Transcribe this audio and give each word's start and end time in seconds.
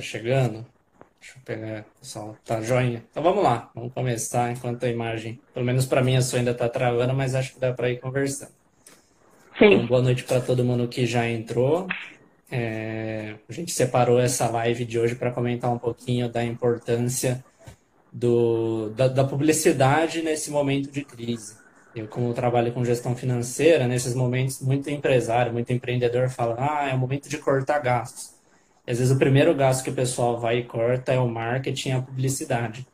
tá 0.00 0.06
chegando. 0.06 0.66
Deixa 1.20 1.36
eu 1.36 1.42
pegar, 1.44 1.84
pessoal. 2.00 2.36
Tá 2.44 2.62
joinha. 2.62 3.04
Então 3.10 3.22
vamos 3.22 3.44
lá, 3.44 3.70
vamos 3.74 3.92
começar 3.92 4.50
enquanto 4.50 4.84
a 4.84 4.88
imagem, 4.88 5.38
pelo 5.52 5.66
menos 5.66 5.84
para 5.84 6.02
mim 6.02 6.16
a 6.16 6.22
sua 6.22 6.38
ainda 6.38 6.54
tá 6.54 6.68
travando, 6.68 7.12
mas 7.14 7.34
acho 7.34 7.52
que 7.52 7.60
dá 7.60 7.72
para 7.72 7.90
ir 7.90 8.00
conversando. 8.00 8.52
Sim. 9.58 9.74
Então, 9.74 9.86
boa 9.86 10.02
noite 10.02 10.24
para 10.24 10.40
todo 10.40 10.64
mundo 10.64 10.88
que 10.88 11.04
já 11.04 11.28
entrou. 11.28 11.86
É, 12.50 13.34
a 13.48 13.52
gente 13.52 13.70
separou 13.70 14.18
essa 14.18 14.48
live 14.48 14.84
de 14.84 14.98
hoje 14.98 15.14
para 15.14 15.30
comentar 15.30 15.70
um 15.70 15.78
pouquinho 15.78 16.28
da 16.28 16.42
importância 16.42 17.44
do, 18.10 18.88
da, 18.90 19.06
da, 19.06 19.22
publicidade 19.22 20.22
nesse 20.22 20.50
momento 20.50 20.90
de 20.90 21.04
crise. 21.04 21.54
Eu, 21.94 22.08
como 22.08 22.32
trabalho 22.32 22.72
com 22.72 22.84
gestão 22.84 23.14
financeira, 23.14 23.86
nesses 23.86 24.14
momentos, 24.14 24.60
muito 24.60 24.88
empresário, 24.90 25.52
muito 25.52 25.72
empreendedor 25.72 26.28
fala: 26.28 26.56
ah, 26.58 26.88
é 26.88 26.94
o 26.94 26.98
momento 26.98 27.28
de 27.28 27.38
cortar 27.38 27.78
gastos. 27.80 28.39
Às 28.90 28.98
vezes, 28.98 29.12
o 29.12 29.18
primeiro 29.18 29.54
gasto 29.54 29.84
que 29.84 29.90
o 29.90 29.94
pessoal 29.94 30.40
vai 30.40 30.58
e 30.58 30.64
corta 30.64 31.12
é 31.12 31.18
o 31.18 31.28
marketing, 31.28 31.92
a 31.92 32.02
publicidade. 32.02 32.84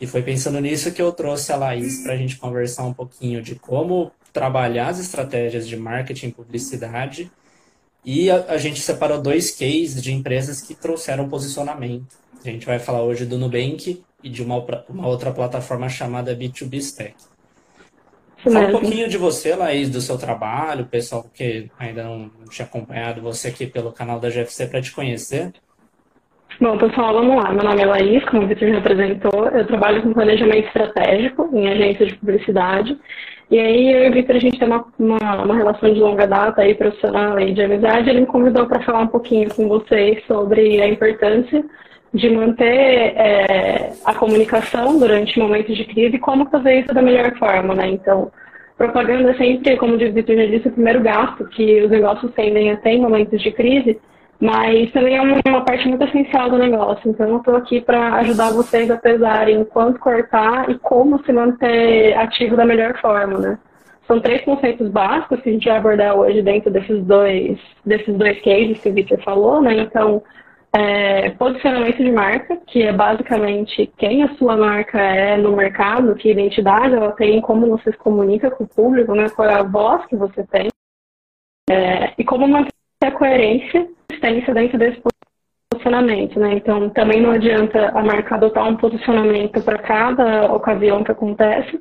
E 0.00 0.08
foi 0.08 0.22
pensando 0.22 0.60
nisso 0.60 0.90
que 0.90 1.00
eu 1.00 1.12
trouxe 1.12 1.52
a 1.52 1.56
Laís 1.56 2.02
para 2.02 2.14
a 2.14 2.16
gente 2.16 2.36
conversar 2.36 2.82
um 2.82 2.92
pouquinho 2.92 3.40
de 3.40 3.54
como 3.54 4.10
trabalhar 4.32 4.88
as 4.88 4.98
estratégias 4.98 5.68
de 5.68 5.76
marketing 5.76 6.26
e 6.26 6.32
publicidade. 6.32 7.30
E 8.04 8.28
a, 8.28 8.44
a, 8.46 8.58
gente 8.58 8.80
separou 8.80 9.22
dois 9.22 9.52
cases 9.52 10.02
de 10.02 10.12
empresas 10.12 10.60
que 10.60 10.74
trouxeram 10.74 11.28
posicionamento. 11.28 12.16
A 12.44 12.50
gente 12.50 12.66
vai 12.66 12.80
falar 12.80 13.04
hoje 13.04 13.24
do 13.24 13.38
Nubank 13.38 14.02
e 14.20 14.28
de 14.28 14.42
uma, 14.42 14.56
uma 14.88 15.06
outra 15.06 15.30
plataforma 15.30 15.88
chamada 15.88 16.36
B2B 16.36 16.74
Stack. 16.78 17.14
Fala 18.44 18.68
um 18.68 18.72
pouquinho 18.72 19.08
de 19.08 19.16
você, 19.16 19.54
Laís, 19.54 19.88
do 19.88 20.00
seu 20.00 20.18
trabalho, 20.18 20.84
pessoal 20.84 21.24
que 21.32 21.70
ainda 21.78 22.02
não 22.02 22.30
tinha 22.50 22.66
acompanhado 22.66 23.22
você 23.22 23.48
aqui 23.48 23.66
pelo 23.66 23.90
canal 23.90 24.20
da 24.20 24.28
GFC 24.28 24.66
para 24.66 24.82
te 24.82 24.92
conhecer. 24.92 25.52
Bom, 26.60 26.78
pessoal, 26.78 27.14
vamos 27.14 27.42
lá. 27.42 27.52
Meu 27.52 27.64
nome 27.64 27.82
é 27.82 27.86
Laís, 27.86 28.24
como 28.26 28.42
o 28.42 28.46
Vitor 28.46 28.68
já 28.68 28.78
apresentou. 28.78 29.48
Eu 29.48 29.66
trabalho 29.66 30.02
com 30.02 30.12
planejamento 30.12 30.66
estratégico 30.66 31.48
em 31.52 31.68
agência 31.68 32.06
de 32.06 32.14
publicidade. 32.16 32.96
E 33.50 33.58
aí 33.58 33.92
eu 33.92 34.04
e 34.04 34.10
o 34.10 34.12
Vitor, 34.12 34.36
a 34.36 34.38
gente 34.38 34.58
tem 34.58 34.68
uma, 34.68 34.84
uma, 34.98 35.42
uma, 35.42 35.56
relação 35.56 35.92
de 35.92 35.98
longa 35.98 36.26
data 36.26 36.62
aí, 36.62 36.74
profissional 36.74 37.40
e 37.40 37.52
de 37.52 37.62
amizade. 37.62 38.08
Ele 38.08 38.20
me 38.20 38.26
convidou 38.26 38.66
para 38.66 38.82
falar 38.82 39.00
um 39.00 39.08
pouquinho 39.08 39.52
com 39.52 39.68
vocês 39.68 40.22
sobre 40.26 40.80
a 40.80 40.88
importância 40.88 41.64
de 42.14 42.30
manter 42.30 43.12
é, 43.16 43.92
a 44.04 44.14
comunicação 44.14 44.98
durante 44.98 45.38
momentos 45.38 45.76
de 45.76 45.84
crise 45.84 46.14
e 46.14 46.20
como 46.20 46.48
fazer 46.48 46.80
isso 46.80 46.94
da 46.94 47.02
melhor 47.02 47.36
forma, 47.36 47.74
né? 47.74 47.88
Então, 47.90 48.30
propaganda 48.78 49.32
é 49.32 49.34
sempre, 49.34 49.76
como 49.76 49.94
o 49.94 49.98
Vitor 49.98 50.36
já 50.36 50.46
disse, 50.46 50.68
o 50.68 50.72
primeiro 50.72 51.00
gasto 51.00 51.44
que 51.48 51.82
os 51.82 51.90
negócios 51.90 52.32
tendem 52.32 52.70
a 52.70 52.76
ter 52.76 52.90
em 52.90 53.00
momentos 53.00 53.42
de 53.42 53.50
crise, 53.50 54.00
mas 54.40 54.92
também 54.92 55.16
é 55.16 55.20
uma 55.20 55.64
parte 55.64 55.88
muito 55.88 56.04
essencial 56.04 56.48
do 56.48 56.58
negócio. 56.58 57.10
Então, 57.10 57.28
eu 57.28 57.38
estou 57.38 57.56
aqui 57.56 57.80
para 57.80 58.14
ajudar 58.16 58.52
vocês 58.52 58.88
a 58.92 58.96
pesarem 58.96 59.64
quanto 59.64 59.98
cortar 59.98 60.70
e 60.70 60.78
como 60.78 61.20
se 61.24 61.32
manter 61.32 62.16
ativo 62.16 62.56
da 62.56 62.64
melhor 62.64 62.96
forma, 63.00 63.38
né? 63.38 63.58
São 64.06 64.20
três 64.20 64.44
conceitos 64.44 64.88
básicos 64.88 65.40
que 65.40 65.48
a 65.48 65.52
gente 65.52 65.66
vai 65.66 65.78
abordar 65.78 66.14
hoje 66.14 66.42
dentro 66.42 66.70
desses 66.70 67.02
dois, 67.04 67.58
desses 67.84 68.14
dois 68.14 68.40
cases 68.42 68.80
que 68.80 68.88
o 68.90 68.92
Victor 68.92 69.18
falou, 69.22 69.60
né? 69.62 69.78
Então, 69.78 70.22
é, 70.76 71.30
posicionamento 71.30 71.98
de 71.98 72.10
marca, 72.10 72.56
que 72.66 72.82
é 72.82 72.92
basicamente 72.92 73.86
quem 73.96 74.24
a 74.24 74.34
sua 74.34 74.56
marca 74.56 75.00
é 75.00 75.36
no 75.36 75.54
mercado, 75.54 76.16
que 76.16 76.30
identidade 76.30 76.94
ela 76.94 77.12
tem, 77.12 77.40
como 77.40 77.68
você 77.68 77.92
se 77.92 77.98
comunica 77.98 78.50
com 78.50 78.64
o 78.64 78.68
público, 78.68 79.14
né, 79.14 79.28
qual 79.28 79.48
é 79.48 79.54
a 79.54 79.62
voz 79.62 80.04
que 80.06 80.16
você 80.16 80.44
tem, 80.44 80.68
é, 81.70 82.12
e 82.18 82.24
como 82.24 82.48
manter 82.48 82.72
a 83.04 83.12
coerência 83.12 83.88
e 84.10 84.18
dentro 84.52 84.78
desse 84.78 85.00
posicionamento. 85.70 86.40
Né? 86.40 86.54
Então, 86.54 86.90
também 86.90 87.20
não 87.20 87.30
adianta 87.30 87.90
a 87.90 88.02
marca 88.02 88.34
adotar 88.34 88.68
um 88.68 88.76
posicionamento 88.76 89.62
para 89.62 89.78
cada 89.78 90.52
ocasião 90.52 91.04
que 91.04 91.12
acontece, 91.12 91.80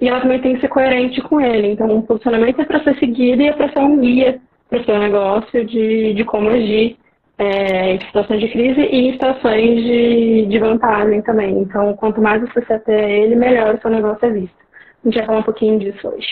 e 0.00 0.08
ela 0.08 0.22
também 0.22 0.40
tem 0.40 0.54
que 0.54 0.62
ser 0.62 0.68
coerente 0.68 1.20
com 1.20 1.42
ele. 1.42 1.72
Então, 1.72 1.90
um 1.90 2.00
posicionamento 2.00 2.62
é 2.62 2.64
para 2.64 2.82
ser 2.84 2.98
seguido 2.98 3.42
e 3.42 3.48
é 3.48 3.52
para 3.52 3.70
ser 3.70 3.80
um 3.80 3.98
guia 3.98 4.40
para 4.70 4.80
o 4.80 4.84
seu 4.84 4.98
negócio 4.98 5.66
de, 5.66 6.14
de 6.14 6.24
como 6.24 6.48
agir 6.48 6.96
é, 7.40 7.94
em 7.94 8.00
situações 8.00 8.40
de 8.40 8.48
crise 8.48 8.80
e 8.82 9.08
em 9.08 9.12
situações 9.12 9.82
de, 9.82 10.46
de 10.46 10.58
vantagem 10.58 11.22
também. 11.22 11.58
Então, 11.60 11.96
quanto 11.96 12.20
mais 12.20 12.42
você 12.42 12.72
até 12.74 13.18
ele, 13.18 13.34
melhor 13.34 13.74
o 13.74 13.80
seu 13.80 13.90
negócio 13.90 14.26
é 14.26 14.30
visto. 14.30 14.60
A 15.02 15.08
gente 15.08 15.16
vai 15.16 15.26
falar 15.26 15.38
um 15.38 15.44
pouquinho 15.44 15.78
disso 15.78 16.06
hoje. 16.06 16.28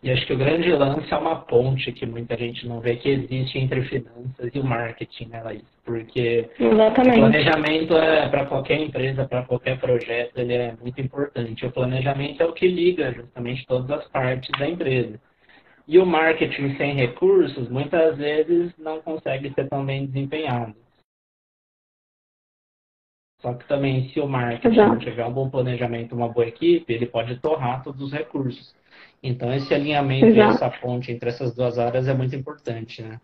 E 0.00 0.12
acho 0.12 0.24
que 0.24 0.32
o 0.32 0.38
grande 0.38 0.70
lance 0.70 1.12
é 1.12 1.16
uma 1.16 1.40
ponte 1.40 1.90
que 1.90 2.06
muita 2.06 2.36
gente 2.36 2.68
não 2.68 2.78
vê 2.78 2.94
que 2.94 3.08
existe 3.08 3.58
entre 3.58 3.82
finanças 3.82 4.54
e 4.54 4.60
o 4.60 4.64
marketing, 4.64 5.26
né, 5.30 5.42
Laís? 5.42 5.64
Porque 5.84 6.48
Exatamente. 6.60 7.16
o 7.16 7.20
planejamento 7.22 7.96
é 7.96 8.28
para 8.28 8.46
qualquer 8.46 8.80
empresa, 8.80 9.26
para 9.26 9.42
qualquer 9.42 9.80
projeto, 9.80 10.38
ele 10.38 10.52
é 10.52 10.74
muito 10.80 11.00
importante. 11.00 11.66
O 11.66 11.72
planejamento 11.72 12.40
é 12.40 12.46
o 12.46 12.52
que 12.52 12.68
liga 12.68 13.12
justamente 13.12 13.66
todas 13.66 13.90
as 13.90 14.06
partes 14.08 14.50
da 14.56 14.68
empresa. 14.68 15.18
E 15.88 15.98
o 15.98 16.06
marketing 16.06 16.76
sem 16.76 16.94
recursos, 16.94 17.68
muitas 17.68 18.16
vezes, 18.16 18.76
não 18.76 19.00
consegue 19.00 19.52
ser 19.54 19.68
tão 19.68 19.84
bem 19.84 20.06
desempenhado. 20.06 20.74
Só 23.40 23.54
que 23.54 23.68
também, 23.68 24.08
se 24.08 24.18
o 24.18 24.26
marketing 24.26 24.74
Exato. 24.74 24.98
tiver 24.98 25.24
um 25.24 25.32
bom 25.32 25.48
planejamento, 25.48 26.14
uma 26.14 26.28
boa 26.28 26.46
equipe, 26.46 26.92
ele 26.92 27.06
pode 27.06 27.38
torrar 27.38 27.84
todos 27.84 28.00
os 28.00 28.12
recursos. 28.12 28.74
Então, 29.22 29.52
esse 29.54 29.72
alinhamento 29.72 30.26
Exato. 30.26 30.52
e 30.52 30.54
essa 30.54 30.70
ponte 30.80 31.12
entre 31.12 31.28
essas 31.28 31.54
duas 31.54 31.78
áreas 31.78 32.08
é 32.08 32.14
muito 32.14 32.34
importante, 32.34 33.02
né? 33.02 33.20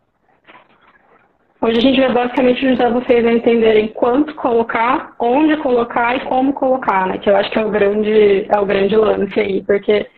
Hoje 1.61 1.79
a 1.79 1.81
gente 1.81 2.01
vai 2.01 2.13
basicamente 2.13 2.67
ajudar 2.67 2.91
vocês 2.91 3.25
a 3.25 3.33
entenderem 3.33 3.89
quanto 3.89 4.35
colocar, 4.35 5.15
onde 5.21 5.57
colocar 5.59 6.17
e 6.17 6.27
como 6.27 6.53
colocar, 6.53 7.07
né? 7.07 7.19
Que 7.19 7.31
eu 7.31 7.37
acho 7.37 7.51
que 7.51 7.59
é 7.59 7.65
o 7.65 7.71
grande, 7.71 8.47
é 8.49 8.59
o 8.59 8.67
grande 8.67 8.97
lance 8.97 9.39
aí, 9.39 9.63
porque 9.63 10.11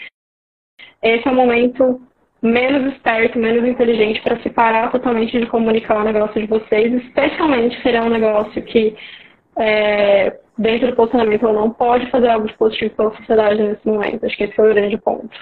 esse 1.02 1.28
é 1.28 1.30
o 1.30 1.34
momento 1.34 2.00
menos 2.44 2.92
esperto, 2.92 3.38
menos 3.38 3.66
inteligente 3.66 4.20
para 4.20 4.38
se 4.42 4.50
parar 4.50 4.92
totalmente 4.92 5.40
de 5.40 5.46
comunicar 5.46 6.02
o 6.02 6.04
negócio 6.04 6.38
de 6.38 6.46
vocês, 6.46 6.92
especialmente 7.02 7.80
se 7.80 7.88
é 7.88 8.02
um 8.02 8.10
negócio 8.10 8.62
que 8.62 8.94
é, 9.56 10.36
dentro 10.58 10.88
do 10.88 10.96
posicionamento 10.96 11.42
não 11.44 11.70
pode 11.70 12.10
fazer 12.10 12.28
algo 12.28 12.46
de 12.46 12.52
positivo 12.54 12.94
para 12.94 13.08
a 13.08 13.16
sociedade 13.16 13.62
nesse 13.62 13.86
momento. 13.86 14.26
Acho 14.26 14.36
que 14.36 14.44
esse 14.44 14.54
foi 14.54 14.70
o 14.70 14.74
grande 14.74 14.98
ponto. 14.98 15.34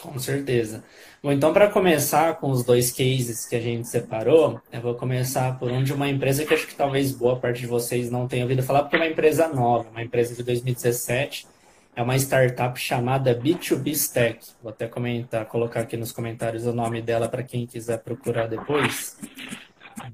Com 0.00 0.16
certeza. 0.20 0.84
Bom, 1.20 1.32
então 1.32 1.52
para 1.52 1.68
começar 1.68 2.36
com 2.38 2.50
os 2.50 2.64
dois 2.64 2.92
cases 2.92 3.44
que 3.44 3.56
a 3.56 3.60
gente 3.60 3.88
separou, 3.88 4.60
eu 4.72 4.80
vou 4.80 4.94
começar 4.94 5.58
por 5.58 5.70
um 5.70 5.82
de 5.82 5.92
uma 5.92 6.08
empresa 6.08 6.44
que 6.44 6.54
acho 6.54 6.66
que 6.66 6.76
talvez 6.76 7.12
boa 7.12 7.36
parte 7.36 7.60
de 7.60 7.66
vocês 7.66 8.08
não 8.08 8.28
tenha 8.28 8.44
ouvido 8.44 8.62
falar, 8.62 8.82
porque 8.82 8.96
é 8.96 9.00
uma 9.00 9.08
empresa 9.08 9.48
nova, 9.48 9.88
uma 9.90 10.02
empresa 10.02 10.34
de 10.34 10.44
2017, 10.44 11.46
é 11.94 12.02
uma 12.02 12.16
startup 12.16 12.78
chamada 12.78 13.38
B2B 13.38 13.88
Stack. 13.88 14.38
Vou 14.62 14.70
até 14.70 14.86
comentar, 14.86 15.44
colocar 15.46 15.80
aqui 15.80 15.96
nos 15.96 16.10
comentários 16.10 16.66
o 16.66 16.72
nome 16.72 17.02
dela 17.02 17.28
para 17.28 17.42
quem 17.42 17.66
quiser 17.66 17.98
procurar 17.98 18.46
depois. 18.46 19.18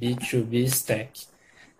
B2B 0.01 0.65
Stack. 0.65 1.27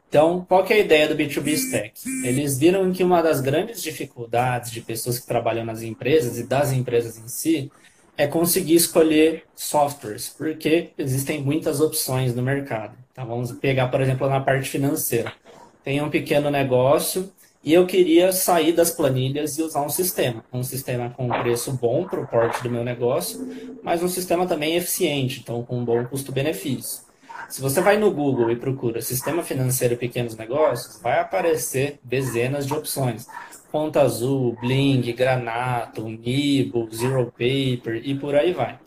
Então, 0.09 0.45
qual 0.49 0.65
é 0.67 0.75
a 0.75 0.79
ideia 0.79 1.09
do 1.09 1.15
B2B 1.15 1.49
Stack? 1.49 2.01
Eles 2.25 2.59
viram 2.59 2.91
que 2.93 3.05
uma 3.05 3.21
das 3.21 3.41
grandes 3.41 3.83
dificuldades 3.83 4.71
de 4.71 4.81
pessoas 4.81 5.19
que 5.19 5.27
trabalham 5.27 5.65
nas 5.65 5.83
empresas 5.83 6.39
e 6.39 6.45
das 6.45 6.73
empresas 6.73 7.19
em 7.19 7.29
si 7.29 7.71
é 8.17 8.27
conseguir 8.27 8.75
escolher 8.75 9.45
softwares, 9.55 10.29
porque 10.29 10.91
existem 10.97 11.43
muitas 11.43 11.81
opções 11.81 12.35
no 12.35 12.43
mercado. 12.43 12.97
Então, 13.13 13.27
vamos 13.27 13.53
pegar, 13.53 13.89
por 13.89 14.01
exemplo, 14.01 14.29
na 14.29 14.41
parte 14.41 14.69
financeira. 14.71 15.33
Tem 15.85 16.01
um 16.01 16.09
pequeno 16.09 16.51
negócio 16.51 17.31
e 17.63 17.75
eu 17.75 17.87
queria 17.87 18.33
sair 18.33 18.73
das 18.73 18.91
planilhas 18.91 19.59
e 19.59 19.63
usar 19.63 19.83
um 19.83 19.89
sistema. 19.89 20.45
Um 20.53 20.63
sistema 20.63 21.11
com 21.11 21.27
um 21.27 21.43
preço 21.43 21.73
bom 21.73 22.05
para 22.05 22.21
o 22.21 22.27
porte 22.27 22.63
do 22.63 22.71
meu 22.71 22.85
negócio, 22.85 23.47
mas 23.83 24.03
um 24.03 24.09
sistema 24.09 24.47
também 24.47 24.77
eficiente, 24.77 25.41
então 25.41 25.63
com 25.63 25.79
um 25.79 25.85
bom 25.85 26.05
custo-benefício. 26.05 27.03
Se 27.49 27.63
você 27.63 27.81
vai 27.81 27.97
no 27.97 28.11
Google 28.11 28.51
e 28.51 28.57
procura 28.57 29.01
Sistema 29.01 29.43
Financeiro 29.43 29.95
e 29.95 29.97
Pequenos 29.97 30.37
Negócios, 30.37 31.01
vai 31.01 31.19
aparecer 31.19 31.99
dezenas 32.03 32.67
de 32.67 32.75
opções. 32.75 33.27
Conta 33.73 34.03
Azul, 34.03 34.57
Bling, 34.61 35.01
Granato, 35.13 36.09
Nibo, 36.09 36.89
Zero 36.95 37.27
Paper 37.27 38.03
e 38.05 38.15
por 38.15 38.35
aí 38.35 38.53
vai. 38.53 38.79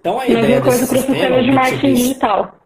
Então 0.00 0.20
a 0.20 0.26
ideia 0.26 0.60
desse 0.60 0.86
sistema... 0.86 1.42
de 1.42 1.50
marketing 1.50 1.94
digital. 1.94 2.63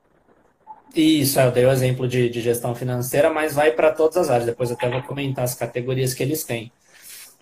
Isso, 1.01 1.39
eu 1.39 1.53
dei 1.53 1.65
o 1.65 1.71
exemplo 1.71 2.09
de, 2.09 2.29
de 2.29 2.41
gestão 2.41 2.75
financeira, 2.75 3.31
mas 3.31 3.55
vai 3.55 3.71
para 3.71 3.93
todas 3.93 4.17
as 4.17 4.31
áreas. 4.31 4.47
Depois 4.47 4.69
eu 4.69 4.75
até 4.77 4.91
vou 4.91 5.01
comentar 5.03 5.45
as 5.45 5.55
categorias 5.55 6.13
que 6.13 6.25
eles 6.25 6.43
têm. 6.43 6.73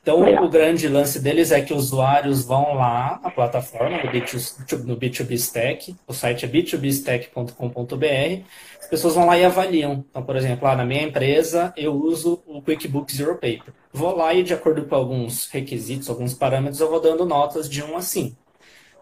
Então, 0.03 0.20
o 0.44 0.49
grande 0.50 0.87
lance 0.88 1.19
deles 1.19 1.50
é 1.50 1.62
que 1.62 1.73
usuários 1.73 2.44
vão 2.44 2.75
lá 2.75 3.19
na 3.23 3.31
plataforma, 3.31 3.97
no, 3.97 4.11
B2, 4.11 4.85
no 4.85 4.94
B2B 4.94 5.32
Stack, 5.32 5.97
o 6.06 6.12
site 6.12 6.44
é 6.44 6.49
b2bstack.com.br, 6.49 8.44
as 8.79 8.87
pessoas 8.88 9.14
vão 9.14 9.26
lá 9.26 9.38
e 9.38 9.44
avaliam. 9.44 10.05
Então, 10.11 10.23
por 10.23 10.37
exemplo, 10.37 10.67
lá 10.67 10.76
na 10.76 10.85
minha 10.85 11.02
empresa, 11.02 11.73
eu 11.79 11.94
uso 11.94 12.43
o 12.47 12.61
QuickBooks 12.61 13.17
Zero 13.17 13.35
Paper. 13.37 13.73
Vou 13.91 14.14
lá 14.14 14.35
e, 14.35 14.43
de 14.43 14.52
acordo 14.52 14.85
com 14.85 14.94
alguns 14.94 15.49
requisitos, 15.49 16.11
alguns 16.11 16.35
parâmetros, 16.35 16.81
eu 16.81 16.91
vou 16.91 17.00
dando 17.00 17.25
notas 17.25 17.70
de 17.70 17.82
1 17.82 17.97
a 17.97 18.02
5. 18.02 18.37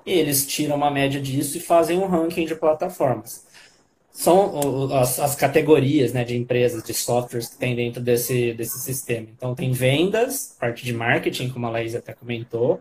E 0.06 0.12
eles 0.12 0.46
tiram 0.46 0.76
uma 0.76 0.92
média 0.92 1.20
disso 1.20 1.58
e 1.58 1.60
fazem 1.60 1.98
um 1.98 2.06
ranking 2.06 2.46
de 2.46 2.54
plataformas. 2.54 3.43
São 4.14 4.94
as, 4.96 5.18
as, 5.18 5.34
categorias 5.34 6.12
né, 6.12 6.22
de 6.22 6.36
empresas, 6.36 6.84
de 6.84 6.94
softwares 6.94 7.48
que 7.48 7.58
tem 7.58 7.74
dentro 7.74 8.00
desse, 8.00 8.54
desse 8.54 8.78
sistema. 8.78 9.26
Então, 9.36 9.56
tem 9.56 9.72
vendas, 9.72 10.56
parte 10.58 10.84
de 10.84 10.92
marketing, 10.92 11.50
como 11.50 11.66
a 11.66 11.70
Laís 11.70 11.96
até 11.96 12.12
comentou, 12.12 12.80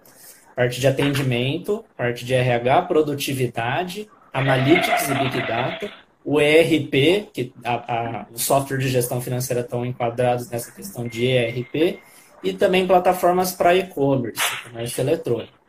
parte 0.56 0.80
de 0.80 0.88
atendimento, 0.88 1.84
parte 1.98 2.24
de 2.24 2.36
RH, 2.36 2.84
produtividade, 2.84 4.08
analytics 4.32 5.10
e 5.10 5.16
big 5.16 5.48
data, 5.48 5.92
o 6.24 6.40
ERP, 6.40 7.32
que 7.34 7.52
a, 7.66 7.74
a, 7.74 8.26
o 8.32 8.38
software 8.38 8.78
de 8.78 8.88
gestão 8.88 9.20
financeira 9.20 9.62
estão 9.62 9.84
enquadrados 9.84 10.50
nessa 10.52 10.72
questão 10.72 11.08
de 11.08 11.26
ERP, 11.26 12.00
e 12.44 12.54
também 12.54 12.86
plataformas 12.86 13.54
para 13.54 13.76
e-commerce, 13.76 14.40
comércio 14.66 15.02
eletrônico. 15.02 15.63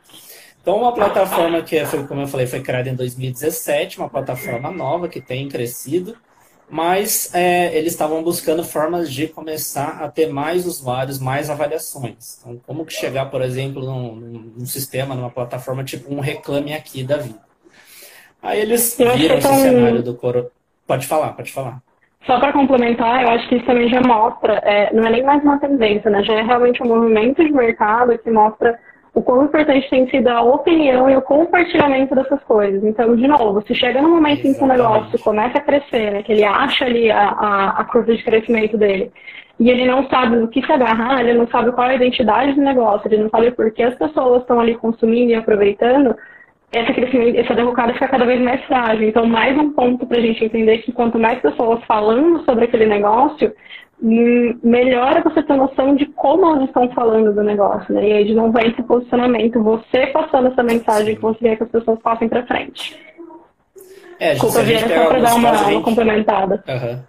Então, 0.65 0.77
uma 0.77 0.91
plataforma 0.91 1.61
que 1.61 1.85
foi, 1.85 2.07
como 2.07 2.21
eu 2.21 2.27
falei, 2.27 2.47
foi 2.47 2.59
criada 2.59 2.89
em 2.89 2.95
2017, 2.95 3.99
uma 3.99 4.09
plataforma 4.09 4.71
nova 4.71 5.07
que 5.07 5.21
tem 5.21 5.47
crescido, 5.47 6.17
mas 6.67 7.31
é, 7.35 7.67
eles 7.77 7.91
estavam 7.91 8.23
buscando 8.23 8.63
formas 8.63 9.13
de 9.13 9.27
começar 9.27 9.99
a 10.01 10.07
ter 10.07 10.33
mais 10.33 10.65
usuários, 10.65 11.19
mais 11.19 11.51
avaliações. 11.51 12.39
Então, 12.41 12.59
como 12.65 12.83
que 12.83 12.93
chegar, 12.93 13.27
por 13.27 13.43
exemplo, 13.43 13.83
num, 13.83 14.15
num 14.57 14.65
sistema, 14.65 15.13
numa 15.13 15.29
plataforma 15.29 15.83
tipo 15.83 16.11
um 16.11 16.19
Reclame 16.19 16.73
Aqui 16.73 17.03
da 17.03 17.17
vida. 17.17 17.41
Aí 18.41 18.59
eles 18.59 18.97
viram 18.97 19.37
esse 19.37 19.47
cenário 19.47 20.01
do 20.01 20.15
coro. 20.15 20.49
Pode 20.87 21.05
falar, 21.05 21.33
pode 21.33 21.53
falar. 21.53 21.79
Só 22.25 22.39
para 22.39 22.51
complementar, 22.51 23.21
eu 23.21 23.29
acho 23.29 23.47
que 23.49 23.57
isso 23.57 23.65
também 23.67 23.87
já 23.87 24.01
mostra, 24.01 24.55
é, 24.63 24.91
não 24.91 25.05
é 25.05 25.11
nem 25.11 25.21
mais 25.21 25.43
uma 25.43 25.59
tendência, 25.59 26.09
né? 26.09 26.23
Já 26.23 26.33
é 26.33 26.41
realmente 26.41 26.81
um 26.81 26.87
movimento 26.87 27.43
de 27.43 27.51
mercado 27.51 28.17
que 28.17 28.31
mostra 28.31 28.79
o 29.15 29.21
quão 29.23 29.45
importante 29.45 29.89
tem 29.89 30.07
sido 30.09 30.27
a 30.27 30.41
opinião 30.41 31.09
e 31.09 31.15
o 31.15 31.21
compartilhamento 31.21 32.13
dessas 32.13 32.43
coisas. 32.43 32.83
Então, 32.83 33.15
de 33.15 33.25
novo, 33.25 33.65
se 33.65 33.73
chega 33.73 34.01
num 34.01 34.09
momento 34.09 34.45
em 34.45 34.53
que 34.53 34.61
o 34.61 34.67
negócio 34.67 35.17
começa 35.19 35.57
a 35.57 35.61
crescer, 35.61 36.11
né, 36.11 36.21
que 36.21 36.33
ele 36.33 36.43
acha 36.43 36.83
ali 36.83 37.09
a, 37.09 37.29
a, 37.29 37.69
a, 37.79 37.83
curva 37.85 38.13
de 38.13 38.21
crescimento 38.21 38.77
dele, 38.77 39.09
e 39.57 39.69
ele 39.69 39.85
não 39.85 40.05
sabe 40.09 40.35
o 40.37 40.49
que 40.49 40.61
se 40.61 40.69
agarrar, 40.69 41.21
ele 41.21 41.33
não 41.33 41.47
sabe 41.47 41.71
qual 41.71 41.87
é 41.87 41.91
a 41.91 41.95
identidade 41.95 42.53
do 42.53 42.61
negócio, 42.61 43.07
ele 43.07 43.23
não 43.23 43.29
sabe 43.29 43.51
por 43.51 43.71
que 43.71 43.83
as 43.83 43.95
pessoas 43.95 44.41
estão 44.41 44.59
ali 44.59 44.75
consumindo 44.75 45.31
e 45.31 45.35
aproveitando, 45.35 46.13
essa, 46.73 46.93
crescimento, 46.93 47.39
essa 47.39 47.55
derrocada 47.55 47.93
fica 47.93 48.09
cada 48.09 48.25
vez 48.25 48.41
mais 48.41 48.61
frágil. 48.65 49.07
Então, 49.07 49.25
mais 49.25 49.57
um 49.57 49.71
ponto 49.71 50.05
para 50.05 50.17
a 50.17 50.21
gente 50.21 50.43
entender 50.43 50.79
que 50.79 50.91
quanto 50.91 51.17
mais 51.17 51.39
pessoas 51.39 51.81
falando 51.85 52.43
sobre 52.43 52.65
aquele 52.65 52.85
negócio, 52.85 53.53
Melhor 54.01 55.17
é 55.17 55.21
você 55.21 55.41
ter 55.41 55.55
noção 55.55 55.95
de 55.95 56.05
como 56.07 56.55
eles 56.55 56.67
estão 56.67 56.89
falando 56.89 57.33
do 57.33 57.41
negócio, 57.41 57.93
né? 57.93 58.07
E 58.07 58.13
aí 58.13 58.25
de 58.25 58.33
não 58.33 58.51
vai 58.51 58.67
esse 58.67 58.83
posicionamento, 58.83 59.63
você 59.63 60.07
passando 60.07 60.49
essa 60.49 60.61
mensagem 60.61 61.15
que 61.15 61.21
você 61.21 61.39
quer 61.39 61.55
que 61.57 61.63
as 61.63 61.69
pessoas 61.69 61.99
passem 61.99 62.27
para 62.27 62.45
frente. 62.45 62.99
É, 64.19 64.33
Desculpa, 64.33 64.61
Viana, 64.63 64.87
só 64.87 65.07
para 65.07 65.19
dar 65.19 65.35
uma, 65.35 65.55
gente... 65.55 65.83
complementada. 65.83 66.63
Uhum. 66.67 66.99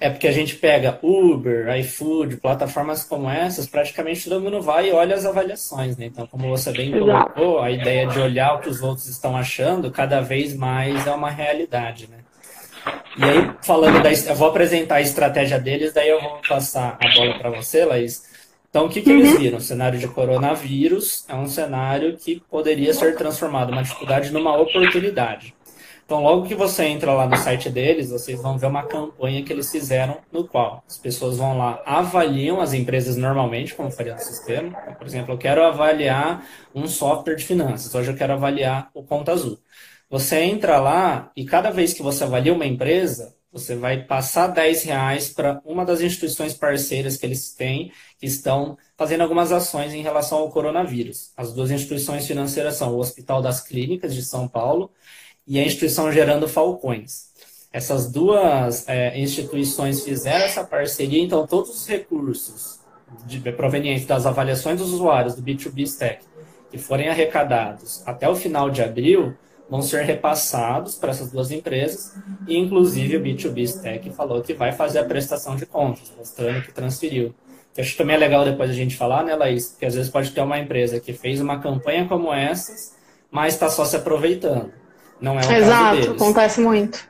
É 0.00 0.08
porque 0.08 0.28
a 0.28 0.32
gente 0.32 0.56
pega 0.56 0.98
Uber, 1.02 1.76
iFood, 1.78 2.38
plataformas 2.38 3.04
como 3.04 3.28
essas, 3.28 3.66
praticamente 3.66 4.28
todo 4.28 4.40
mundo 4.40 4.62
vai 4.62 4.88
e 4.88 4.92
olha 4.92 5.14
as 5.14 5.26
avaliações, 5.26 5.96
né? 5.98 6.06
Então, 6.06 6.26
como 6.26 6.48
você 6.48 6.72
bem 6.72 6.90
colocou, 6.90 7.60
a 7.60 7.70
ideia 7.70 8.06
de 8.06 8.18
olhar 8.18 8.54
o 8.54 8.60
que 8.60 8.68
os 8.70 8.80
outros 8.80 9.06
estão 9.08 9.36
achando, 9.36 9.90
cada 9.90 10.22
vez 10.22 10.56
mais 10.56 11.06
é 11.06 11.10
uma 11.10 11.28
realidade, 11.28 12.08
né? 12.08 12.18
E 13.16 13.24
aí, 13.24 13.50
falando 13.62 14.02
da. 14.02 14.12
Eu 14.12 14.34
vou 14.34 14.48
apresentar 14.48 14.96
a 14.96 15.00
estratégia 15.00 15.58
deles, 15.58 15.92
daí 15.92 16.08
eu 16.08 16.20
vou 16.20 16.40
passar 16.48 16.96
a 17.00 17.14
bola 17.14 17.38
para 17.38 17.50
você, 17.50 17.84
Laís. 17.84 18.28
Então, 18.70 18.86
o 18.86 18.88
que, 18.88 19.02
que 19.02 19.10
eles 19.10 19.32
uhum. 19.32 19.38
viram? 19.38 19.58
O 19.58 19.60
cenário 19.60 19.98
de 19.98 20.06
coronavírus 20.06 21.24
é 21.28 21.34
um 21.34 21.46
cenário 21.46 22.16
que 22.16 22.40
poderia 22.48 22.94
ser 22.94 23.16
transformado 23.16 23.72
uma 23.72 23.82
dificuldade 23.82 24.32
numa 24.32 24.56
oportunidade. 24.56 25.54
Então, 26.10 26.22
logo 26.22 26.46
que 26.46 26.56
você 26.56 26.86
entra 26.86 27.12
lá 27.12 27.26
no 27.26 27.36
site 27.36 27.70
deles, 27.70 28.10
vocês 28.10 28.42
vão 28.42 28.58
ver 28.58 28.66
uma 28.66 28.82
campanha 28.84 29.44
que 29.44 29.52
eles 29.52 29.70
fizeram, 29.70 30.18
no 30.32 30.44
qual 30.44 30.82
as 30.88 30.98
pessoas 30.98 31.36
vão 31.36 31.56
lá, 31.56 31.80
avaliam 31.86 32.60
as 32.60 32.72
empresas 32.72 33.16
normalmente, 33.16 33.76
como 33.76 33.92
faria 33.92 34.14
no 34.14 34.20
sistema. 34.20 34.76
Então, 34.82 34.94
por 34.94 35.06
exemplo, 35.06 35.34
eu 35.34 35.38
quero 35.38 35.62
avaliar 35.62 36.44
um 36.74 36.88
software 36.88 37.36
de 37.36 37.44
finanças, 37.44 37.94
hoje 37.94 38.10
eu 38.10 38.16
quero 38.16 38.32
avaliar 38.32 38.90
o 38.92 39.04
Conta 39.04 39.30
Azul. 39.30 39.60
Você 40.10 40.40
entra 40.40 40.80
lá 40.80 41.30
e 41.36 41.44
cada 41.44 41.70
vez 41.70 41.92
que 41.92 42.02
você 42.02 42.24
avalia 42.24 42.52
uma 42.52 42.66
empresa, 42.66 43.32
você 43.52 43.76
vai 43.76 44.02
passar 44.02 44.48
10 44.48 44.82
reais 44.82 45.30
para 45.30 45.60
uma 45.64 45.84
das 45.84 46.00
instituições 46.00 46.52
parceiras 46.52 47.16
que 47.16 47.24
eles 47.24 47.54
têm, 47.54 47.92
que 48.18 48.26
estão 48.26 48.76
fazendo 48.96 49.20
algumas 49.20 49.52
ações 49.52 49.94
em 49.94 50.02
relação 50.02 50.38
ao 50.38 50.50
coronavírus. 50.50 51.32
As 51.36 51.52
duas 51.52 51.70
instituições 51.70 52.26
financeiras 52.26 52.74
são 52.74 52.92
o 52.92 52.98
Hospital 52.98 53.40
das 53.40 53.60
Clínicas 53.60 54.12
de 54.12 54.24
São 54.24 54.48
Paulo 54.48 54.90
e 55.46 55.60
a 55.60 55.64
instituição 55.64 56.10
Gerando 56.12 56.48
Falcões. 56.48 57.30
Essas 57.72 58.10
duas 58.10 58.88
é, 58.88 59.16
instituições 59.16 60.02
fizeram 60.02 60.44
essa 60.44 60.64
parceria, 60.64 61.22
então 61.22 61.46
todos 61.46 61.70
os 61.70 61.86
recursos 61.86 62.80
de, 63.26 63.40
provenientes 63.52 64.06
das 64.06 64.26
avaliações 64.26 64.80
dos 64.80 64.92
usuários 64.92 65.36
do 65.36 65.42
B2B 65.42 65.82
Stack 65.82 66.24
que 66.68 66.78
forem 66.78 67.08
arrecadados 67.08 68.02
até 68.06 68.28
o 68.28 68.36
final 68.36 68.70
de 68.70 68.82
abril, 68.82 69.36
vão 69.70 69.80
ser 69.80 70.02
repassados 70.02 70.96
para 70.96 71.10
essas 71.10 71.30
duas 71.30 71.52
empresas 71.52 72.16
e, 72.48 72.58
inclusive, 72.58 73.16
o 73.16 73.22
B2B 73.22 73.62
Stack 73.62 74.10
falou 74.10 74.42
que 74.42 74.52
vai 74.52 74.72
fazer 74.72 74.98
a 74.98 75.04
prestação 75.04 75.54
de 75.54 75.64
contas, 75.64 76.12
mostrando 76.18 76.62
que 76.62 76.72
transferiu. 76.72 77.32
Eu 77.76 77.82
acho 77.82 77.92
que 77.92 77.98
também 77.98 78.16
é 78.16 78.18
legal 78.18 78.44
depois 78.44 78.68
a 78.68 78.74
gente 78.74 78.96
falar, 78.96 79.22
né, 79.22 79.34
Laís? 79.36 79.68
Porque 79.68 79.86
às 79.86 79.94
vezes 79.94 80.10
pode 80.10 80.32
ter 80.32 80.40
uma 80.40 80.58
empresa 80.58 80.98
que 80.98 81.12
fez 81.12 81.40
uma 81.40 81.60
campanha 81.60 82.06
como 82.08 82.32
essas, 82.34 82.96
mas 83.30 83.54
está 83.54 83.70
só 83.70 83.84
se 83.84 83.94
aproveitando. 83.94 84.72
Não 85.20 85.38
é 85.38 85.46
o 85.46 85.52
Exato, 85.52 85.70
caso 85.70 86.00
deles. 86.00 86.22
acontece 86.22 86.60
muito. 86.60 87.08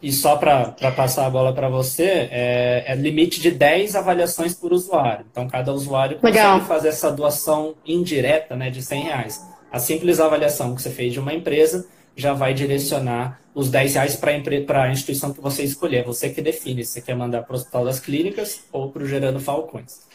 E 0.00 0.12
só 0.12 0.36
para 0.36 0.72
passar 0.94 1.26
a 1.26 1.30
bola 1.30 1.52
para 1.52 1.68
você, 1.68 2.28
é, 2.30 2.84
é, 2.86 2.94
limite 2.94 3.40
de 3.40 3.50
10 3.50 3.96
avaliações 3.96 4.54
por 4.54 4.72
usuário. 4.72 5.26
Então, 5.28 5.48
cada 5.48 5.72
usuário 5.72 6.18
Legal. 6.22 6.52
consegue 6.52 6.68
fazer 6.68 6.88
essa 6.88 7.10
doação 7.10 7.74
indireta 7.84 8.54
né, 8.54 8.70
de 8.70 8.82
100 8.82 9.02
reais. 9.02 9.44
A 9.72 9.80
simples 9.80 10.20
avaliação 10.20 10.74
que 10.74 10.82
você 10.82 10.90
fez 10.90 11.12
de 11.12 11.18
uma 11.18 11.34
empresa 11.34 11.86
já 12.16 12.32
vai 12.32 12.54
direcionar 12.54 13.40
os 13.54 13.70
10 13.70 13.94
reais 13.94 14.16
para 14.16 14.82
a 14.82 14.90
instituição 14.90 15.32
que 15.32 15.40
você 15.40 15.62
escolher. 15.62 16.04
Você 16.04 16.30
que 16.30 16.40
define 16.40 16.84
se 16.84 16.92
você 16.92 17.00
quer 17.02 17.14
mandar 17.14 17.42
para 17.42 17.52
o 17.52 17.56
Hospital 17.56 17.84
das 17.84 18.00
Clínicas 18.00 18.64
ou 18.72 18.90
para 18.90 19.02
o 19.02 19.06
Gerando 19.06 19.38
Falcões. 19.38 20.06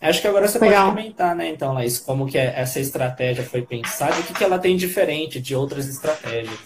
Acho 0.00 0.22
que 0.22 0.28
agora 0.28 0.48
você 0.48 0.58
Legal. 0.58 0.86
pode 0.86 0.96
comentar, 0.96 1.36
né, 1.36 1.48
então, 1.50 1.74
Laís, 1.74 1.98
como 1.98 2.26
que 2.26 2.38
essa 2.38 2.80
estratégia 2.80 3.44
foi 3.44 3.60
pensada 3.60 4.16
e 4.16 4.20
o 4.20 4.22
que, 4.22 4.32
que 4.32 4.42
ela 4.42 4.58
tem 4.58 4.74
diferente 4.74 5.38
de 5.38 5.54
outras 5.54 5.86
estratégias. 5.88 6.58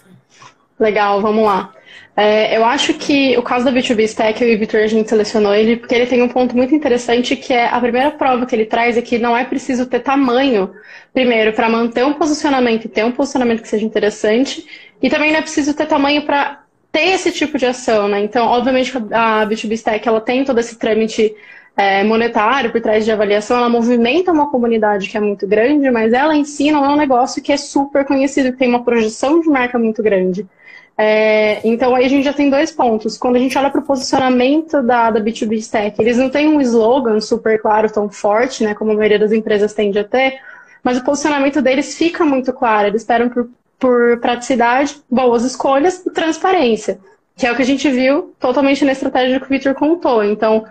Legal, 0.79 1.21
vamos 1.21 1.45
lá. 1.45 1.73
É, 2.17 2.57
eu 2.57 2.65
acho 2.65 2.95
que 2.95 3.37
o 3.37 3.43
caso 3.43 3.65
da 3.65 3.73
B2B 3.73 4.03
Stack, 4.05 4.45
o 4.45 4.59
Vitor, 4.59 4.81
a 4.81 4.87
gente 4.87 5.09
selecionou 5.09 5.53
ele 5.53 5.77
porque 5.77 5.95
ele 5.95 6.07
tem 6.07 6.23
um 6.23 6.29
ponto 6.29 6.57
muito 6.57 6.73
interessante 6.73 7.35
que 7.35 7.53
é 7.53 7.67
a 7.67 7.81
primeira 7.81 8.13
prova 8.13 8.47
que 8.47 8.55
ele 8.55 8.67
traz 8.67 8.97
é 8.97 9.03
que 9.03 9.19
não 9.19 9.37
é 9.37 9.45
preciso 9.45 9.85
ter 9.87 9.99
tamanho, 9.99 10.71
primeiro, 11.13 11.53
para 11.53 11.69
manter 11.69 12.05
um 12.05 12.13
posicionamento 12.13 12.85
e 12.85 12.89
ter 12.89 13.05
um 13.05 13.11
posicionamento 13.11 13.63
que 13.63 13.69
seja 13.69 13.85
interessante, 13.85 14.65
e 15.03 15.11
também 15.11 15.33
não 15.33 15.41
é 15.41 15.43
preciso 15.43 15.75
ter 15.75 15.87
tamanho 15.87 16.25
para 16.25 16.63
ter 16.93 17.09
esse 17.09 17.33
tipo 17.33 17.59
de 17.59 17.67
ação, 17.67 18.07
né? 18.07 18.21
Então, 18.23 18.47
obviamente, 18.47 18.97
a 19.13 19.45
B2B 19.45 19.73
Stack, 19.73 20.07
ela 20.07 20.21
tem 20.21 20.45
todo 20.45 20.61
esse 20.61 20.79
trâmite 20.79 21.35
é, 21.77 22.05
monetário 22.05 22.71
por 22.71 22.81
trás 22.81 23.05
de 23.05 23.11
avaliação, 23.11 23.59
ela 23.59 23.69
movimenta 23.69 24.31
uma 24.31 24.49
comunidade 24.49 25.09
que 25.09 25.17
é 25.17 25.21
muito 25.21 25.49
grande, 25.49 25.91
mas 25.91 26.13
ela 26.13 26.37
em 26.37 26.45
si 26.45 26.71
não 26.71 26.85
é 26.85 26.89
um 26.89 26.97
negócio 26.97 27.43
que 27.43 27.53
é 27.53 27.57
super 27.57 28.05
conhecido, 28.05 28.53
que 28.53 28.59
tem 28.59 28.69
uma 28.69 28.85
projeção 28.85 29.41
de 29.41 29.49
marca 29.49 29.77
muito 29.79 30.01
grande. 30.01 30.47
É, 30.97 31.61
então 31.67 31.95
aí 31.95 32.05
a 32.05 32.09
gente 32.09 32.25
já 32.25 32.33
tem 32.33 32.49
dois 32.49 32.71
pontos. 32.71 33.19
Quando 33.19 33.37
a 33.37 33.39
gente 33.39 33.57
olha 33.59 33.71
para 33.71 33.81
o 33.81 33.85
posicionamento 33.85 34.83
da, 34.83 35.11
da 35.11 35.21
B2B 35.21 35.55
Stack, 35.59 36.01
eles 36.01 36.17
não 36.17 36.31
têm 36.31 36.49
um 36.49 36.61
slogan 36.61 37.21
super 37.21 37.61
claro, 37.61 37.91
tão 37.93 38.09
forte, 38.09 38.63
né, 38.63 38.75
como 38.75 38.93
a 38.93 38.95
maioria 38.95 39.19
das 39.19 39.33
empresas 39.33 39.75
tende 39.75 39.99
a 39.99 40.05
ter, 40.05 40.41
mas 40.83 40.99
o 40.99 41.05
posicionamento 41.05 41.61
deles 41.61 41.97
fica 41.97 42.25
muito 42.25 42.53
claro. 42.53 42.89
Eles 42.89 43.03
esperam 43.03 43.29
por, 43.29 43.49
por 43.79 44.19
praticidade, 44.21 44.97
boas 45.11 45.45
escolhas 45.45 46.05
e 46.07 46.11
transparência, 46.11 46.99
que 47.37 47.47
é 47.47 47.53
o 47.53 47.57
que 47.57 47.63
a 47.63 47.67
gente 47.67 47.91
viu 47.91 48.35
totalmente 48.39 48.85
na 48.85 48.93
estratégia 48.93 49.41
que 49.41 49.47
o 49.47 49.49
Victor 49.49 49.75
contou. 49.75 50.23
Então, 50.23 50.65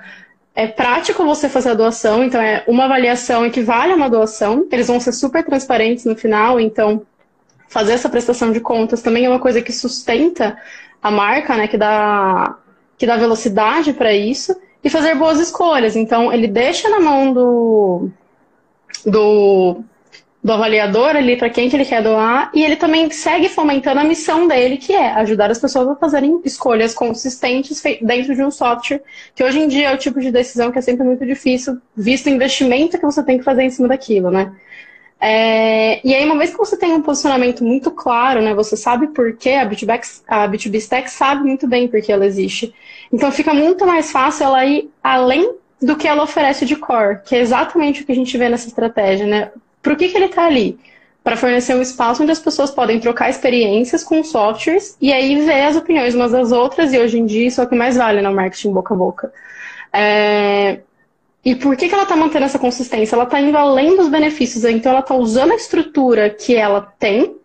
é 0.55 0.67
prático 0.67 1.25
você 1.25 1.49
fazer 1.49 1.71
a 1.71 1.73
doação, 1.73 2.23
então 2.23 2.39
é 2.39 2.63
uma 2.67 2.85
avaliação 2.85 3.45
equivale 3.45 3.91
a 3.91 3.95
uma 3.95 4.09
doação, 4.09 4.67
eles 4.71 4.87
vão 4.87 4.99
ser 4.99 5.11
super 5.11 5.43
transparentes 5.43 6.05
no 6.05 6.15
final, 6.15 6.59
então 6.59 7.01
fazer 7.73 7.93
essa 7.93 8.07
prestação 8.07 8.51
de 8.51 8.59
contas 8.59 9.01
também 9.01 9.25
é 9.25 9.29
uma 9.29 9.39
coisa 9.39 9.59
que 9.59 9.71
sustenta 9.71 10.55
a 11.01 11.09
marca, 11.09 11.57
né, 11.57 11.67
que 11.67 11.75
dá, 11.75 12.55
que 12.99 13.07
dá 13.07 13.17
velocidade 13.17 13.93
para 13.93 14.13
isso, 14.13 14.55
e 14.83 14.91
fazer 14.91 15.15
boas 15.15 15.39
escolhas. 15.39 15.95
Então, 15.95 16.31
ele 16.31 16.47
deixa 16.47 16.87
na 16.87 16.99
mão 16.99 17.33
do, 17.33 18.09
do, 19.03 19.81
do 20.43 20.51
avaliador 20.53 21.15
ali 21.15 21.35
para 21.35 21.49
quem 21.49 21.67
que 21.67 21.75
ele 21.75 21.83
quer 21.83 22.03
doar, 22.03 22.51
e 22.53 22.63
ele 22.63 22.75
também 22.75 23.09
segue 23.09 23.49
fomentando 23.49 24.01
a 24.01 24.03
missão 24.03 24.47
dele, 24.47 24.77
que 24.77 24.93
é 24.93 25.11
ajudar 25.13 25.49
as 25.49 25.57
pessoas 25.57 25.87
a 25.87 25.95
fazerem 25.95 26.41
escolhas 26.45 26.93
consistentes 26.93 27.81
dentro 28.03 28.35
de 28.35 28.43
um 28.43 28.51
software, 28.51 29.01
que 29.33 29.43
hoje 29.43 29.59
em 29.59 29.67
dia 29.67 29.89
é 29.89 29.95
o 29.95 29.97
tipo 29.97 30.21
de 30.21 30.29
decisão 30.29 30.71
que 30.71 30.77
é 30.77 30.81
sempre 30.81 31.03
muito 31.03 31.25
difícil, 31.25 31.79
visto 31.97 32.27
o 32.27 32.29
investimento 32.29 32.99
que 32.99 33.05
você 33.05 33.23
tem 33.23 33.39
que 33.39 33.43
fazer 33.43 33.63
em 33.63 33.71
cima 33.71 33.87
daquilo, 33.87 34.29
né? 34.29 34.53
É, 35.25 36.05
e 36.05 36.13
aí, 36.13 36.25
uma 36.25 36.37
vez 36.37 36.51
que 36.51 36.57
você 36.57 36.75
tem 36.75 36.91
um 36.91 37.01
posicionamento 37.01 37.63
muito 37.63 37.89
claro, 37.89 38.41
né, 38.41 38.53
você 38.53 38.75
sabe 38.75 39.07
por 39.07 39.37
que 39.37 39.51
a 39.51 39.65
B2B, 39.65 40.21
a 40.27 40.49
B2B 40.49 40.75
Stack 40.75 41.09
sabe 41.09 41.45
muito 41.45 41.65
bem 41.65 41.87
por 41.87 42.01
que 42.01 42.11
ela 42.11 42.25
existe. 42.25 42.75
Então, 43.09 43.31
fica 43.31 43.53
muito 43.53 43.85
mais 43.87 44.11
fácil 44.11 44.47
ela 44.47 44.65
ir 44.65 44.91
além 45.01 45.55
do 45.81 45.95
que 45.95 46.09
ela 46.09 46.23
oferece 46.23 46.65
de 46.65 46.75
core, 46.75 47.21
que 47.23 47.37
é 47.37 47.39
exatamente 47.39 48.01
o 48.01 48.05
que 48.05 48.11
a 48.11 48.15
gente 48.15 48.37
vê 48.37 48.49
nessa 48.49 48.67
estratégia, 48.67 49.25
né? 49.25 49.51
Por 49.81 49.95
que, 49.95 50.09
que 50.09 50.17
ele 50.17 50.25
está 50.25 50.45
ali? 50.45 50.77
Para 51.23 51.37
fornecer 51.37 51.73
um 51.73 51.81
espaço 51.81 52.21
onde 52.21 52.33
as 52.33 52.39
pessoas 52.39 52.69
podem 52.69 52.99
trocar 52.99 53.29
experiências 53.29 54.03
com 54.03 54.21
softwares 54.25 54.97
e 54.99 55.13
aí 55.13 55.39
ver 55.45 55.61
as 55.61 55.77
opiniões 55.77 56.15
umas 56.15 56.33
das 56.33 56.51
outras, 56.51 56.91
e 56.91 56.99
hoje 56.99 57.17
em 57.17 57.25
dia 57.25 57.47
isso 57.47 57.61
é 57.61 57.63
o 57.63 57.67
que 57.69 57.75
mais 57.75 57.95
vale 57.95 58.21
no 58.21 58.33
marketing 58.33 58.73
boca 58.73 58.93
a 58.93 58.97
boca. 58.97 59.33
É, 59.93 60.79
e 61.45 61.55
por 61.55 61.75
que, 61.75 61.89
que 61.89 61.93
ela 61.93 62.03
está 62.03 62.15
mantendo 62.15 62.45
essa 62.45 62.57
consistência? 62.57 63.15
Ela 63.15 63.25
está 63.25 63.39
indo 63.39 63.57
além 63.57 63.97
dos 63.97 64.07
benefícios, 64.07 64.63
então 64.63 64.91
ela 64.91 65.01
está 65.01 65.13
usando 65.13 65.51
a 65.51 65.55
estrutura 65.55 66.29
que 66.29 66.55
ela 66.55 66.81
tem 66.97 67.35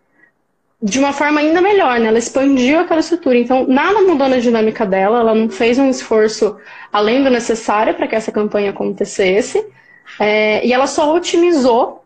de 0.81 0.97
uma 0.97 1.11
forma 1.11 1.41
ainda 1.41 1.61
melhor, 1.61 1.99
né? 1.99 2.07
Ela 2.07 2.17
expandiu 2.17 2.79
aquela 2.79 3.01
estrutura. 3.01 3.37
Então, 3.37 3.67
nada 3.67 4.01
mudou 4.01 4.29
na 4.29 4.37
dinâmica 4.37 4.85
dela, 4.85 5.19
ela 5.19 5.35
não 5.35 5.49
fez 5.49 5.77
um 5.77 5.89
esforço 5.89 6.55
além 6.93 7.21
do 7.21 7.29
necessário 7.29 7.93
para 7.93 8.07
que 8.07 8.15
essa 8.15 8.31
campanha 8.31 8.69
acontecesse. 8.69 9.65
É, 10.17 10.65
e 10.65 10.71
ela 10.71 10.87
só 10.87 11.13
otimizou 11.13 12.05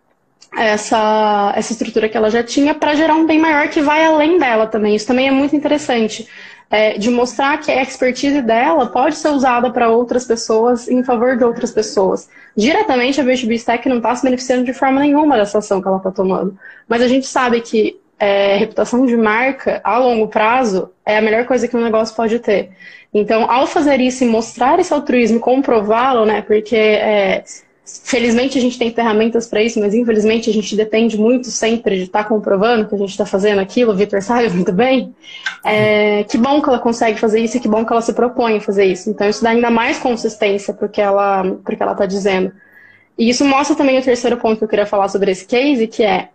essa, 0.58 1.54
essa 1.56 1.72
estrutura 1.72 2.10
que 2.10 2.18
ela 2.18 2.32
já 2.32 2.44
tinha 2.44 2.74
para 2.74 2.96
gerar 2.96 3.14
um 3.14 3.28
bem 3.28 3.40
maior 3.40 3.68
que 3.68 3.82
vai 3.82 4.04
além 4.04 4.40
dela 4.40 4.66
também. 4.66 4.96
Isso 4.96 5.06
também 5.06 5.28
é 5.28 5.32
muito 5.32 5.56
interessante 5.56 6.28
é, 6.74 6.98
de 6.98 7.12
mostrar 7.12 7.60
que 7.60 7.72
a 7.72 7.84
expertise 7.84 8.42
dela 8.42 8.88
pode 8.88 9.16
ser 9.16 9.30
usada 9.30 9.70
para 9.70 9.90
outras 9.90 10.26
pessoas 10.26 10.88
em 10.88 11.04
favor 11.04 11.38
de 11.38 11.44
outras 11.44 11.70
pessoas. 11.70 12.28
Diretamente, 12.58 13.22
a 13.22 13.24
B2B 13.24 13.54
Stack 13.58 13.88
não 13.88 13.98
está 13.98 14.16
se 14.16 14.24
beneficiando 14.24 14.64
de 14.64 14.74
forma 14.74 15.00
nenhuma 15.00 15.38
dessa 15.38 15.60
ação 15.60 15.80
que 15.80 15.88
ela 15.88 15.98
está 15.98 16.10
tomando. 16.10 16.58
Mas 16.88 17.04
a 17.04 17.08
gente 17.08 17.28
sabe 17.28 17.62
que 17.62 18.00
é, 18.18 18.58
reputação 18.58 19.06
de 19.06 19.16
marca 19.16 19.82
a 19.84 20.00
longo 20.00 20.28
prazo 20.28 20.90
é 21.06 21.16
a 21.16 21.22
melhor 21.22 21.46
coisa 21.46 21.68
que 21.68 21.78
um 21.78 21.84
negócio 21.84 22.16
pode 22.16 22.40
ter. 22.40 22.72
Então, 23.14 23.52
ao 23.52 23.68
fazer 23.68 24.02
isso 24.02 24.24
e 24.24 24.28
mostrar 24.28 24.80
esse 24.80 24.92
altruísmo, 24.92 25.40
comprová-lo, 25.40 26.26
né? 26.26 26.42
Porque 26.42 26.76
é, 26.76 27.44
Felizmente 27.86 28.58
a 28.58 28.62
gente 28.62 28.80
tem 28.80 28.94
ferramentas 28.94 29.46
para 29.48 29.62
isso, 29.62 29.78
mas 29.80 29.94
infelizmente 29.94 30.50
a 30.50 30.54
gente 30.54 30.74
depende 30.74 31.18
muito 31.18 31.52
sempre 31.52 31.98
de 31.98 32.04
estar 32.04 32.24
tá 32.24 32.30
comprovando 32.30 32.88
que 32.88 32.96
a 32.96 32.98
gente 32.98 33.10
está 33.10 33.26
fazendo 33.26 33.60
aquilo. 33.60 33.92
O 33.92 33.96
Vitor 33.96 34.22
sabe 34.22 34.50
muito 34.50 34.72
bem. 34.72 35.14
É, 35.66 36.24
que 36.24 36.38
bom 36.38 36.62
que 36.62 36.70
ela 36.70 36.80
consegue 36.80 37.20
fazer 37.20 37.42
isso 37.42 37.58
e 37.58 37.60
que 37.60 37.68
bom 37.68 37.86
que 37.86 37.92
ela 37.92 38.02
se 38.02 38.14
propõe 38.14 38.58
a 38.58 38.62
fazer 38.62 38.86
isso. 38.86 39.10
Então 39.10 39.28
isso 39.28 39.44
dá 39.44 39.50
ainda 39.50 39.70
mais 39.70 40.00
consistência 40.00 40.74
para 40.74 40.86
o 40.86 40.90
que 40.90 41.02
ela 41.02 41.44
está 41.92 42.06
dizendo. 42.06 42.54
E 43.18 43.30
isso 43.30 43.44
mostra 43.44 43.76
também 43.76 44.00
o 44.00 44.04
terceiro 44.04 44.38
ponto 44.38 44.60
que 44.60 44.64
eu 44.64 44.70
queria 44.70 44.86
falar 44.86 45.10
sobre 45.10 45.32
esse 45.32 45.46
case, 45.46 45.86
que 45.88 46.04
é 46.04 46.30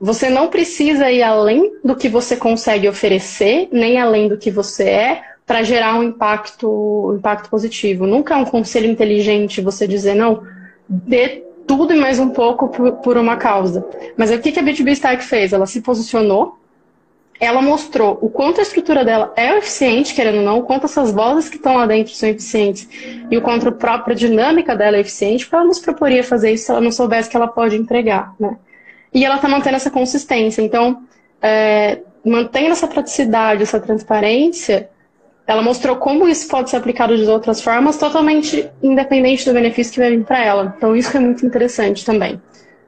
você 0.00 0.30
não 0.30 0.48
precisa 0.48 1.10
ir 1.10 1.22
além 1.22 1.72
do 1.84 1.96
que 1.96 2.08
você 2.08 2.36
consegue 2.36 2.88
oferecer, 2.88 3.68
nem 3.72 3.98
além 3.98 4.28
do 4.28 4.38
que 4.38 4.50
você 4.50 4.84
é, 4.84 5.22
para 5.44 5.62
gerar 5.62 5.98
um 5.98 6.02
impacto, 6.02 7.10
um 7.10 7.16
impacto 7.16 7.50
positivo. 7.50 8.06
Nunca 8.06 8.34
é 8.34 8.36
um 8.36 8.44
conselho 8.44 8.88
inteligente 8.88 9.60
você 9.60 9.88
dizer, 9.88 10.14
não, 10.14 10.42
dê 10.88 11.44
tudo 11.66 11.92
e 11.92 11.96
mais 11.96 12.18
um 12.18 12.30
pouco 12.30 12.68
por, 12.68 13.18
uma 13.18 13.36
causa. 13.36 13.86
Mas 14.16 14.30
o 14.30 14.38
que, 14.38 14.50
que 14.50 14.58
a 14.58 14.62
B2B 14.62 14.92
Stack 14.92 15.22
fez? 15.22 15.52
Ela 15.52 15.66
se 15.66 15.82
posicionou, 15.82 16.58
ela 17.38 17.60
mostrou 17.60 18.18
o 18.22 18.30
quanto 18.30 18.58
a 18.58 18.62
estrutura 18.62 19.04
dela 19.04 19.32
é 19.36 19.58
eficiente, 19.58 20.14
querendo 20.14 20.38
ou 20.38 20.44
não, 20.44 20.58
o 20.58 20.62
quanto 20.62 20.86
essas 20.86 21.12
vozes 21.12 21.48
que 21.48 21.56
estão 21.56 21.76
lá 21.76 21.86
dentro 21.86 22.12
são 22.14 22.28
eficientes 22.28 22.88
e 23.30 23.36
o 23.36 23.42
quanto 23.42 23.68
a 23.68 23.72
própria 23.72 24.16
dinâmica 24.16 24.74
dela 24.74 24.96
é 24.96 25.00
eficiente, 25.00 25.44
porque 25.44 25.56
ela 25.56 25.66
nos 25.66 25.78
proporia 25.78 26.24
fazer 26.24 26.52
isso 26.52 26.64
se 26.64 26.70
ela 26.70 26.80
não 26.80 26.90
soubesse 26.90 27.28
que 27.28 27.36
ela 27.36 27.46
pode 27.46 27.76
entregar, 27.76 28.34
né? 28.40 28.56
E 29.12 29.24
ela 29.24 29.36
está 29.36 29.48
mantendo 29.48 29.76
essa 29.76 29.90
consistência. 29.90 30.62
Então, 30.62 31.02
é, 31.40 32.00
mantendo 32.24 32.72
essa 32.72 32.86
praticidade, 32.86 33.62
essa 33.62 33.80
transparência, 33.80 34.90
ela 35.48 35.62
mostrou 35.62 35.96
como 35.96 36.28
isso 36.28 36.46
pode 36.46 36.68
ser 36.68 36.76
aplicado 36.76 37.16
de 37.16 37.24
outras 37.24 37.62
formas, 37.62 37.96
totalmente 37.96 38.70
independente 38.82 39.46
do 39.46 39.54
benefício 39.54 39.94
que 39.94 39.98
vai 39.98 40.10
vir 40.10 40.22
para 40.22 40.44
ela. 40.44 40.74
Então, 40.76 40.94
isso 40.94 41.16
é 41.16 41.20
muito 41.20 41.44
interessante 41.46 42.04
também. 42.04 42.38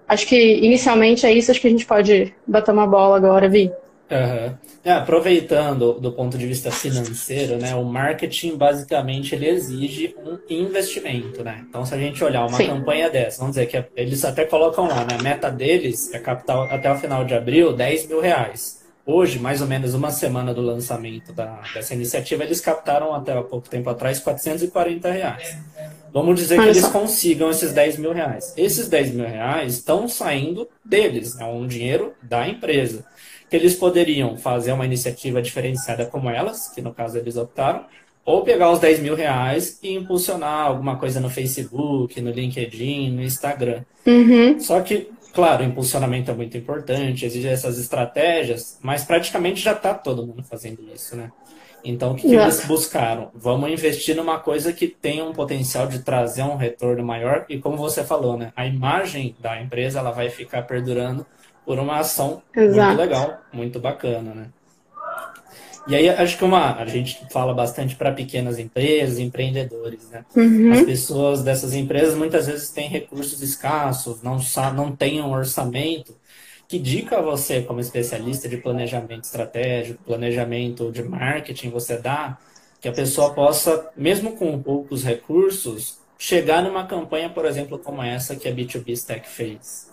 Acho 0.06 0.26
que, 0.26 0.36
inicialmente, 0.58 1.24
é 1.24 1.32
isso. 1.32 1.50
Acho 1.50 1.58
que 1.58 1.66
a 1.66 1.70
gente 1.70 1.86
pode 1.86 2.34
bater 2.46 2.70
uma 2.70 2.86
bola 2.86 3.16
agora, 3.16 3.48
Vi. 3.48 3.72
Uhum. 4.10 4.54
É, 4.84 4.92
aproveitando 4.92 5.94
do 5.94 6.12
ponto 6.12 6.36
de 6.36 6.46
vista 6.46 6.70
financeiro, 6.70 7.56
né, 7.56 7.74
o 7.74 7.84
marketing 7.84 8.56
basicamente 8.56 9.34
ele 9.34 9.48
exige 9.48 10.14
um 10.24 10.38
investimento, 10.48 11.42
né? 11.44 11.64
Então, 11.68 11.86
se 11.86 11.94
a 11.94 11.98
gente 11.98 12.22
olhar 12.24 12.46
uma 12.46 12.56
Sim. 12.56 12.66
campanha 12.66 13.08
dessa, 13.08 13.38
vamos 13.38 13.56
dizer 13.56 13.66
que 13.66 13.84
eles 13.94 14.24
até 14.24 14.44
colocam 14.44 14.88
lá, 14.88 15.04
né, 15.04 15.16
a 15.18 15.22
meta 15.22 15.50
deles 15.50 16.12
é 16.12 16.18
capital 16.18 16.64
até 16.64 16.90
o 16.90 16.96
final 16.96 17.24
de 17.24 17.34
abril 17.34 17.72
10 17.72 18.08
mil 18.08 18.20
reais. 18.20 18.79
Hoje, 19.12 19.40
mais 19.40 19.60
ou 19.60 19.66
menos 19.66 19.92
uma 19.92 20.12
semana 20.12 20.54
do 20.54 20.60
lançamento 20.60 21.32
da, 21.32 21.60
dessa 21.74 21.94
iniciativa, 21.94 22.44
eles 22.44 22.60
captaram 22.60 23.12
até 23.12 23.36
há 23.36 23.42
pouco 23.42 23.68
tempo 23.68 23.90
atrás 23.90 24.20
440 24.20 25.10
reais. 25.10 25.58
Vamos 26.12 26.38
dizer 26.38 26.60
que 26.60 26.68
eles 26.68 26.86
consigam 26.86 27.50
esses 27.50 27.72
10 27.72 27.98
mil 27.98 28.12
reais. 28.12 28.54
Esses 28.56 28.88
10 28.88 29.14
mil 29.14 29.26
reais 29.26 29.74
estão 29.74 30.06
saindo 30.06 30.68
deles, 30.84 31.36
é 31.40 31.44
um 31.44 31.66
dinheiro 31.66 32.14
da 32.22 32.46
empresa. 32.46 33.04
Que 33.48 33.56
eles 33.56 33.74
poderiam 33.74 34.36
fazer 34.36 34.70
uma 34.70 34.86
iniciativa 34.86 35.42
diferenciada 35.42 36.06
como 36.06 36.30
elas, 36.30 36.68
que 36.68 36.80
no 36.80 36.94
caso 36.94 37.18
eles 37.18 37.36
optaram, 37.36 37.84
ou 38.24 38.44
pegar 38.44 38.70
os 38.70 38.78
10 38.78 39.00
mil 39.00 39.16
reais 39.16 39.76
e 39.82 39.92
impulsionar 39.92 40.66
alguma 40.66 40.96
coisa 40.96 41.18
no 41.18 41.28
Facebook, 41.28 42.20
no 42.20 42.30
LinkedIn, 42.30 43.10
no 43.10 43.22
Instagram. 43.22 43.82
Uhum. 44.06 44.60
Só 44.60 44.80
que 44.80 45.10
Claro, 45.32 45.62
o 45.62 45.66
impulsionamento 45.66 46.30
é 46.30 46.34
muito 46.34 46.56
importante, 46.56 47.24
exige 47.24 47.48
essas 47.48 47.78
estratégias, 47.78 48.78
mas 48.82 49.04
praticamente 49.04 49.60
já 49.60 49.72
está 49.72 49.94
todo 49.94 50.26
mundo 50.26 50.42
fazendo 50.42 50.82
isso, 50.92 51.16
né? 51.16 51.30
Então, 51.84 52.12
o 52.12 52.14
que, 52.14 52.28
que 52.28 52.34
eles 52.34 52.64
buscaram? 52.66 53.30
Vamos 53.34 53.70
investir 53.70 54.14
numa 54.14 54.38
coisa 54.38 54.72
que 54.72 54.86
tenha 54.86 55.24
um 55.24 55.32
potencial 55.32 55.86
de 55.86 56.00
trazer 56.00 56.42
um 56.42 56.56
retorno 56.56 57.02
maior 57.02 57.46
e, 57.48 57.58
como 57.58 57.76
você 57.76 58.04
falou, 58.04 58.36
né? 58.36 58.52
A 58.54 58.66
imagem 58.66 59.34
da 59.40 59.60
empresa 59.60 59.98
ela 59.98 60.10
vai 60.10 60.28
ficar 60.28 60.62
perdurando 60.62 61.24
por 61.64 61.78
uma 61.78 61.98
ação 61.98 62.42
Exato. 62.54 62.86
muito 62.88 62.98
legal, 62.98 63.38
muito 63.52 63.80
bacana, 63.80 64.34
né? 64.34 64.46
E 65.88 65.96
aí 65.96 66.08
acho 66.08 66.36
que 66.36 66.44
uma 66.44 66.76
a 66.76 66.86
gente 66.86 67.26
fala 67.32 67.54
bastante 67.54 67.96
para 67.96 68.12
pequenas 68.12 68.58
empresas, 68.58 69.18
empreendedores, 69.18 70.08
né? 70.10 70.24
Uhum. 70.36 70.72
As 70.72 70.82
pessoas 70.82 71.42
dessas 71.42 71.74
empresas 71.74 72.14
muitas 72.14 72.46
vezes 72.46 72.70
têm 72.70 72.88
recursos 72.88 73.42
escassos, 73.42 74.22
não 74.22 74.38
não 74.74 74.94
têm 74.94 75.20
um 75.20 75.30
orçamento. 75.30 76.14
Que 76.68 76.78
dica 76.78 77.20
você, 77.20 77.62
como 77.62 77.80
especialista 77.80 78.48
de 78.48 78.56
planejamento 78.56 79.24
estratégico, 79.24 80.04
planejamento 80.04 80.92
de 80.92 81.02
marketing, 81.02 81.70
você 81.70 81.96
dá 81.96 82.38
que 82.80 82.88
a 82.88 82.92
pessoa 82.92 83.34
possa, 83.34 83.90
mesmo 83.96 84.36
com 84.36 84.62
poucos 84.62 85.02
recursos, 85.02 85.98
chegar 86.16 86.62
numa 86.62 86.86
campanha, 86.86 87.28
por 87.28 87.44
exemplo, 87.44 87.78
como 87.78 88.02
essa 88.02 88.36
que 88.36 88.48
a 88.48 88.52
B2B 88.52 88.90
Stack 88.92 89.28
fez? 89.28 89.89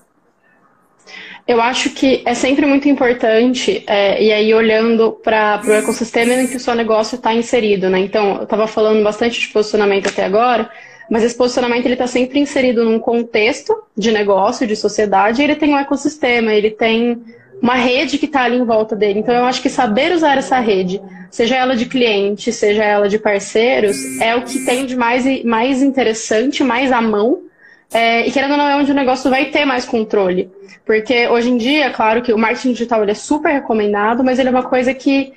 Eu 1.47 1.61
acho 1.61 1.91
que 1.91 2.21
é 2.25 2.33
sempre 2.33 2.65
muito 2.65 2.89
importante, 2.89 3.83
é, 3.87 4.21
e 4.21 4.31
aí 4.33 4.53
olhando 4.53 5.13
para 5.23 5.61
o 5.65 5.71
ecossistema 5.71 6.33
em 6.33 6.47
que 6.47 6.57
o 6.57 6.59
seu 6.59 6.75
negócio 6.75 7.15
está 7.15 7.33
inserido, 7.33 7.89
né? 7.89 7.99
Então, 7.99 8.35
eu 8.37 8.43
estava 8.43 8.67
falando 8.67 9.01
bastante 9.01 9.39
de 9.39 9.47
posicionamento 9.47 10.09
até 10.09 10.25
agora, 10.25 10.69
mas 11.09 11.23
esse 11.23 11.35
posicionamento 11.35 11.85
ele 11.85 11.93
está 11.93 12.05
sempre 12.05 12.39
inserido 12.39 12.83
num 12.83 12.99
contexto 12.99 13.73
de 13.95 14.11
negócio, 14.11 14.67
de 14.67 14.75
sociedade, 14.75 15.41
e 15.41 15.45
ele 15.45 15.55
tem 15.55 15.73
um 15.73 15.77
ecossistema, 15.77 16.53
ele 16.53 16.69
tem 16.69 17.23
uma 17.61 17.75
rede 17.75 18.17
que 18.17 18.25
está 18.25 18.43
ali 18.43 18.57
em 18.57 18.65
volta 18.65 18.93
dele. 18.93 19.19
Então, 19.19 19.33
eu 19.33 19.45
acho 19.45 19.61
que 19.61 19.69
saber 19.69 20.11
usar 20.11 20.37
essa 20.37 20.59
rede, 20.59 21.01
seja 21.31 21.55
ela 21.55 21.77
de 21.77 21.85
cliente, 21.85 22.51
seja 22.51 22.83
ela 22.83 23.07
de 23.07 23.17
parceiros, 23.17 23.95
é 24.19 24.35
o 24.35 24.43
que 24.43 24.65
tem 24.65 24.85
de 24.85 24.97
mais, 24.97 25.43
mais 25.45 25.81
interessante, 25.81 26.61
mais 26.61 26.91
à 26.91 27.01
mão 27.01 27.46
é, 27.91 28.27
e 28.27 28.31
querendo 28.31 28.51
ou 28.51 28.57
não, 28.57 28.67
é 28.67 28.75
onde 28.75 28.91
o 28.91 28.95
negócio 28.95 29.29
vai 29.29 29.45
ter 29.45 29.65
mais 29.65 29.85
controle. 29.85 30.51
Porque 30.85 31.27
hoje 31.27 31.49
em 31.49 31.57
dia, 31.57 31.89
claro 31.91 32.21
que 32.21 32.33
o 32.33 32.37
marketing 32.37 32.73
digital 32.73 33.01
ele 33.01 33.11
é 33.11 33.15
super 33.15 33.51
recomendado, 33.51 34.23
mas 34.23 34.39
ele 34.39 34.49
é 34.49 34.51
uma 34.51 34.63
coisa 34.63 34.93
que, 34.93 35.33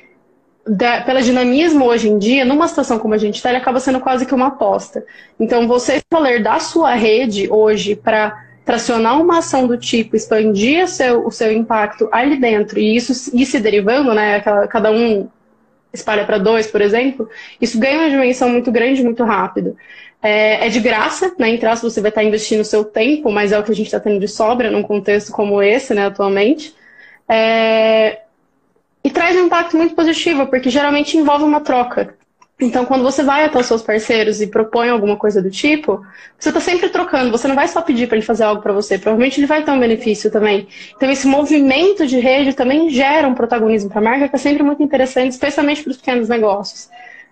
da, 0.66 1.00
pela 1.02 1.22
dinamismo 1.22 1.84
hoje 1.84 2.08
em 2.08 2.18
dia, 2.18 2.44
numa 2.44 2.68
situação 2.68 2.98
como 2.98 3.14
a 3.14 3.18
gente 3.18 3.36
está, 3.36 3.50
ele 3.50 3.58
acaba 3.58 3.80
sendo 3.80 4.00
quase 4.00 4.26
que 4.26 4.34
uma 4.34 4.48
aposta. 4.48 5.04
Então, 5.38 5.66
você 5.68 5.96
escolher 5.96 6.42
da 6.42 6.58
sua 6.58 6.94
rede 6.94 7.48
hoje 7.50 7.94
para 7.94 8.46
tracionar 8.64 9.20
uma 9.20 9.38
ação 9.38 9.66
do 9.66 9.76
tipo, 9.76 10.14
expandir 10.14 10.84
o 10.84 10.88
seu, 10.88 11.26
o 11.26 11.30
seu 11.30 11.52
impacto 11.52 12.08
ali 12.12 12.36
dentro 12.36 12.78
e 12.78 12.94
isso 12.94 13.34
ir 13.34 13.46
se 13.46 13.58
derivando, 13.58 14.14
né? 14.14 14.40
Cada 14.68 14.92
um 14.92 15.28
espalha 15.92 16.24
para 16.24 16.38
dois, 16.38 16.68
por 16.68 16.80
exemplo, 16.80 17.28
isso 17.60 17.78
ganha 17.78 17.98
uma 17.98 18.10
dimensão 18.10 18.48
muito 18.48 18.70
grande, 18.70 19.02
muito 19.02 19.24
rápido. 19.24 19.76
É, 20.22 20.66
é 20.66 20.68
de 20.68 20.80
graça, 20.80 21.34
né? 21.38 21.48
Em 21.48 21.58
traço, 21.58 21.88
você 21.88 22.00
vai 22.00 22.10
estar 22.10 22.22
investindo 22.22 22.60
o 22.60 22.64
seu 22.64 22.84
tempo, 22.84 23.30
mas 23.30 23.52
é 23.52 23.58
o 23.58 23.62
que 23.62 23.72
a 23.72 23.74
gente 23.74 23.86
está 23.86 23.98
tendo 23.98 24.20
de 24.20 24.28
sobra 24.28 24.70
num 24.70 24.82
contexto 24.82 25.32
como 25.32 25.62
esse, 25.62 25.94
né, 25.94 26.06
atualmente. 26.06 26.74
É, 27.28 28.20
e 29.02 29.10
traz 29.10 29.36
um 29.36 29.46
impacto 29.46 29.76
muito 29.76 29.94
positivo, 29.94 30.46
porque 30.46 30.68
geralmente 30.68 31.16
envolve 31.16 31.44
uma 31.44 31.60
troca. 31.60 32.14
Então, 32.60 32.84
quando 32.84 33.02
você 33.02 33.22
vai 33.22 33.44
até 33.44 33.58
os 33.58 33.64
seus 33.64 33.82
parceiros 33.82 34.42
e 34.42 34.46
propõe 34.46 34.90
alguma 34.90 35.16
coisa 35.16 35.40
do 35.40 35.50
tipo, 35.50 36.04
você 36.38 36.50
está 36.50 36.60
sempre 36.60 36.90
trocando. 36.90 37.30
Você 37.30 37.48
não 37.48 37.54
vai 37.54 37.66
só 37.66 37.80
pedir 37.80 38.06
para 38.06 38.18
ele 38.18 38.26
fazer 38.26 38.44
algo 38.44 38.60
para 38.60 38.72
você. 38.72 38.98
Provavelmente 38.98 39.40
ele 39.40 39.46
vai 39.46 39.64
ter 39.64 39.70
um 39.70 39.80
benefício 39.80 40.30
também. 40.30 40.68
Então, 40.94 41.10
esse 41.10 41.26
movimento 41.26 42.06
de 42.06 42.18
rede 42.18 42.52
também 42.52 42.90
gera 42.90 43.26
um 43.26 43.34
protagonismo 43.34 43.88
para 43.88 44.00
a 44.00 44.04
marca 44.04 44.28
que 44.28 44.36
é 44.36 44.38
sempre 44.38 44.62
muito 44.62 44.82
interessante, 44.82 45.32
especialmente 45.32 45.82
para 45.82 45.90
os 45.92 45.96
pequenos 45.96 46.28
negócios. 46.28 46.90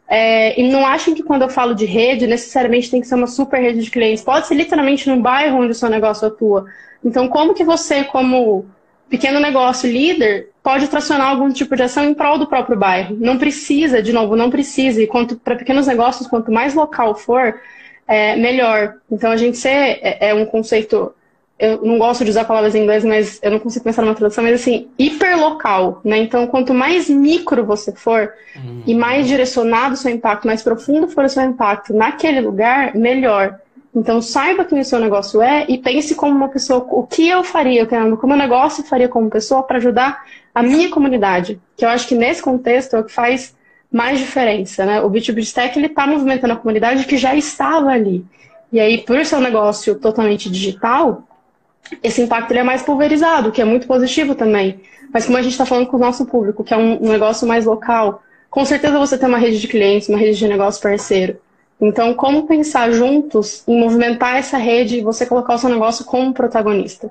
É, 0.09 0.59
e 0.59 0.71
não 0.71 0.87
achem 0.87 1.15
que 1.15 1.23
quando 1.23 1.43
eu 1.43 1.51
falo 1.51 1.75
de 1.75 1.85
rede, 1.85 2.27
necessariamente 2.27 2.91
tem 2.91 3.01
que 3.01 3.07
ser 3.07 3.15
uma 3.15 3.27
super 3.27 3.61
rede 3.61 3.83
de 3.83 3.91
clientes. 3.91 4.25
Pode 4.25 4.47
ser 4.47 4.55
literalmente 4.55 5.09
no 5.09 5.21
bairro 5.21 5.59
onde 5.59 5.73
o 5.73 5.75
seu 5.75 5.91
negócio 5.91 6.27
atua. 6.27 6.65
Então, 7.05 7.29
como 7.29 7.55
que 7.55 7.63
você, 7.63 8.05
como 8.05 8.65
pequeno 9.09 9.39
negócio 9.39 9.91
líder, 9.91 10.51
pode 10.63 10.89
tracionar 10.89 11.29
algum 11.29 11.51
tipo 11.51 11.77
de 11.77 11.83
ação 11.83 12.05
em 12.05 12.15
prol 12.15 12.39
do 12.39 12.47
próprio 12.47 12.79
bairro. 12.79 13.17
Não 13.21 13.39
precisa, 13.39 14.03
de 14.03 14.13
novo, 14.13 14.35
não 14.35 14.51
precisa. 14.51 15.03
E 15.03 15.09
para 15.45 15.57
pequenos 15.57 15.87
negócios, 15.87 16.27
quanto 16.27 16.51
mais 16.51 16.75
local 16.75 17.15
for, 17.15 17.61
é, 18.07 18.35
melhor. 18.37 18.95
Então, 19.11 19.31
a 19.31 19.37
gente 19.37 19.59
ser 19.59 19.99
é, 20.03 20.31
é, 20.31 20.35
um 20.35 20.47
conceito. 20.47 21.15
Eu 21.59 21.83
não 21.83 21.99
gosto 21.99 22.25
de 22.25 22.31
usar 22.31 22.45
palavras 22.45 22.75
em 22.75 22.83
inglês, 22.83 23.05
mas 23.05 23.41
eu 23.43 23.51
não 23.51 23.59
consigo 23.59 23.85
pensar 23.85 24.03
numa 24.03 24.15
tradução, 24.15 24.45
mas 24.45 24.61
assim, 24.61 24.89
hiperlocal, 24.97 26.01
né? 26.05 26.19
Então, 26.19 26.47
quanto 26.47 26.73
mais 26.73 27.11
micro 27.11 27.65
você 27.65 27.91
for 27.93 28.33
uhum. 28.55 28.83
e 28.87 28.95
mais 28.95 29.27
direcionado 29.27 29.95
o 29.95 29.97
seu 29.97 30.13
impacto, 30.13 30.47
mais 30.47 30.63
profundo 30.63 31.09
for 31.09 31.25
o 31.25 31.29
seu 31.29 31.43
impacto 31.43 31.93
naquele 31.93 32.41
lugar, 32.41 32.95
melhor. 32.95 33.59
Então, 33.95 34.23
saiba 34.23 34.65
quem 34.65 34.79
o 34.79 34.85
seu 34.85 35.01
negócio 35.01 35.43
é 35.43 35.65
e 35.69 35.79
pense 35.79 36.15
como 36.15 36.33
uma 36.33 36.49
pessoa, 36.49 36.87
o 36.91 37.05
que 37.05 37.29
eu 37.29 37.43
faria, 37.43 37.87
como 37.87 38.35
o 38.35 38.37
negócio 38.37 38.85
faria 38.85 39.09
como 39.09 39.29
pessoa 39.29 39.65
para 39.65 39.79
ajudar 39.79 40.25
a 40.55 40.63
minha 40.63 40.89
comunidade. 40.91 41.61
Que 41.77 41.85
eu 41.85 41.89
acho 41.89 42.07
que 42.07 42.15
nesse 42.15 42.41
contexto 42.41 42.95
é 42.95 43.01
o 43.01 43.05
que 43.05 43.13
faz 43.13 43.57
mais 43.91 44.19
diferença, 44.19 44.85
né? 44.85 45.01
O 45.01 45.11
B2B 45.11 45.39
Stack, 45.39 45.79
ele 45.79 45.87
está 45.87 46.07
movimentando 46.07 46.53
a 46.53 46.57
comunidade 46.57 47.05
que 47.05 47.17
já 47.17 47.35
estava 47.35 47.91
ali. 47.91 48.25
E 48.71 48.79
aí, 48.79 48.99
por 48.99 49.25
ser 49.25 49.37
um 49.37 49.41
negócio 49.41 49.95
totalmente 49.95 50.51
digital, 50.51 51.25
esse 52.03 52.21
impacto 52.21 52.51
ele 52.51 52.61
é 52.61 52.65
mais 52.65 52.83
pulverizado, 52.83 53.53
que 53.53 53.61
é 53.61 53.65
muito 53.65 53.87
positivo 53.87 54.35
também. 54.35 54.81
Mas 55.13 55.25
como 55.25 55.39
a 55.39 55.43
gente 55.43 55.53
está 55.53 55.65
falando 55.65 55.87
com 55.87 55.97
o 55.97 56.01
nosso 56.01 56.27
público, 56.27 56.63
que 56.63 56.75
é 56.75 56.77
um, 56.77 57.05
um 57.05 57.09
negócio 57.11 57.47
mais 57.47 57.65
local, 57.65 58.23
com 58.51 58.65
certeza 58.65 58.99
você 58.99 59.17
tem 59.17 59.29
uma 59.29 59.39
rede 59.39 59.61
de 59.61 59.69
clientes, 59.69 60.09
uma 60.09 60.19
rede 60.19 60.39
de 60.39 60.49
negócio 60.49 60.83
parceiro. 60.83 61.39
Então, 61.81 62.13
como 62.15 62.47
pensar 62.47 62.91
juntos 62.91 63.63
em 63.67 63.79
movimentar 63.79 64.37
essa 64.37 64.59
rede 64.59 64.97
e 64.97 65.03
você 65.03 65.25
colocar 65.25 65.55
o 65.55 65.59
seu 65.59 65.69
negócio 65.71 66.05
como 66.05 66.35
protagonista? 66.35 67.11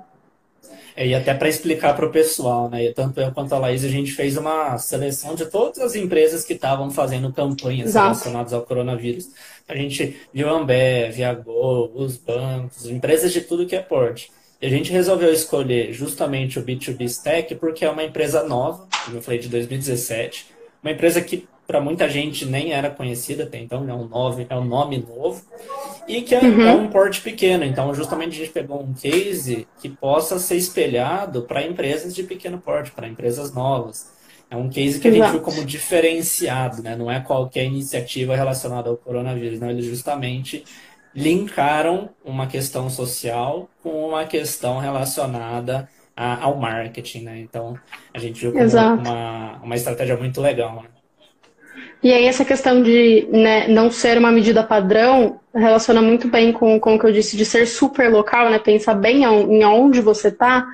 É, 0.95 1.07
e 1.07 1.15
até 1.15 1.33
para 1.33 1.47
explicar 1.47 1.95
para 1.95 2.07
o 2.07 2.12
pessoal, 2.12 2.69
né? 2.69 2.91
Tanto 2.91 3.21
eu 3.21 3.31
quanto 3.31 3.53
a 3.53 3.59
Laís, 3.59 3.86
a 3.86 3.88
gente 3.88 4.12
fez 4.12 4.36
uma 4.36 4.77
seleção 4.79 5.36
de 5.36 5.45
todas 5.45 5.77
as 5.77 5.95
empresas 5.95 6.43
que 6.43 6.53
estavam 6.53 6.89
fazendo 6.89 7.31
campanhas 7.31 7.89
Exato. 7.89 8.07
relacionadas 8.07 8.51
ao 8.51 8.63
coronavírus. 8.63 9.29
A 9.67 9.75
gente 9.75 10.19
viu 10.33 10.50
a 10.50 10.53
Ambev, 10.53 11.24
a 11.24 11.33
Gol, 11.36 11.91
os 11.93 12.17
bancos, 12.17 12.88
empresas 12.88 13.31
de 13.31 13.41
tudo 13.41 13.67
que 13.67 13.75
é 13.75 13.79
porte. 13.79 14.31
E 14.61 14.65
a 14.65 14.69
gente 14.69 14.91
resolveu 14.91 15.31
escolher 15.31 15.93
justamente 15.93 16.59
o 16.59 16.63
B2B 16.63 17.01
Stack 17.01 17.55
porque 17.55 17.85
é 17.85 17.89
uma 17.89 18.03
empresa 18.03 18.43
nova, 18.43 18.87
como 19.05 19.17
eu 19.17 19.21
falei, 19.21 19.39
de 19.39 19.49
2017. 19.49 20.47
Uma 20.81 20.91
empresa 20.91 21.21
que 21.21 21.47
para 21.67 21.81
muita 21.81 22.07
gente 22.07 22.45
nem 22.45 22.71
era 22.71 22.89
conhecida 22.89 23.43
até 23.43 23.59
então, 23.59 23.87
é 23.87 23.93
um 23.93 24.07
nome, 24.07 24.47
é 24.49 24.55
um 24.55 24.63
nome 24.63 24.97
novo, 25.05 25.43
e 26.07 26.21
que 26.21 26.33
é, 26.33 26.39
uhum. 26.39 26.61
é, 26.61 26.71
um 26.73 26.87
porte 26.87 27.19
pequeno. 27.19 27.65
Então, 27.65 27.93
justamente 27.93 28.35
a 28.35 28.45
gente 28.45 28.53
pegou 28.53 28.81
um 28.81 28.93
case 28.93 29.67
que 29.81 29.89
possa 29.89 30.39
ser 30.39 30.55
espelhado 30.55 31.41
para 31.41 31.61
empresas 31.61 32.15
de 32.15 32.23
pequeno 32.23 32.57
porte, 32.57 32.91
para 32.91 33.07
empresas 33.07 33.53
novas. 33.53 34.15
É 34.49 34.55
um 34.55 34.69
case 34.69 34.97
que 35.01 35.09
a 35.09 35.11
gente 35.11 35.29
viu 35.29 35.41
como 35.41 35.65
diferenciado, 35.65 36.81
né? 36.81 36.95
Não 36.95 37.11
é 37.11 37.19
qualquer 37.19 37.65
iniciativa 37.65 38.33
relacionada 38.33 38.89
ao 38.89 38.95
coronavírus, 38.95 39.59
não. 39.59 39.69
Eles 39.69 39.83
justamente 39.83 40.63
linkaram 41.17 42.12
uma 42.24 42.45
questão 42.45 42.91
social 42.91 43.67
com 43.81 44.09
uma 44.09 44.25
questão 44.25 44.77
relacionada 44.77 45.89
a, 46.15 46.43
ao 46.43 46.57
marketing, 46.57 47.24
né? 47.24 47.39
Então, 47.39 47.75
a 48.13 48.19
gente 48.19 48.39
viu 48.39 48.53
como 48.53 48.63
uma, 48.63 49.59
uma 49.63 49.75
estratégia 49.75 50.15
muito 50.15 50.39
legal, 50.39 50.75
né? 50.75 50.89
E 52.03 52.13
aí 52.13 52.25
essa 52.25 52.45
questão 52.45 52.83
de 52.83 53.27
né, 53.31 53.68
não 53.68 53.89
ser 53.89 54.20
uma 54.20 54.31
medida 54.31 54.61
padrão 54.61 55.39
relaciona 55.51 56.03
muito 56.03 56.27
bem 56.27 56.51
com, 56.51 56.79
com 56.79 56.94
o 56.94 57.00
que 57.00 57.07
eu 57.07 57.11
disse 57.11 57.35
de 57.35 57.44
ser 57.44 57.65
super 57.65 58.11
local, 58.11 58.51
né? 58.51 58.59
Pensar 58.59 58.94
bem 58.94 59.24
em 59.24 59.65
onde 59.65 60.00
você 60.01 60.27
está, 60.27 60.68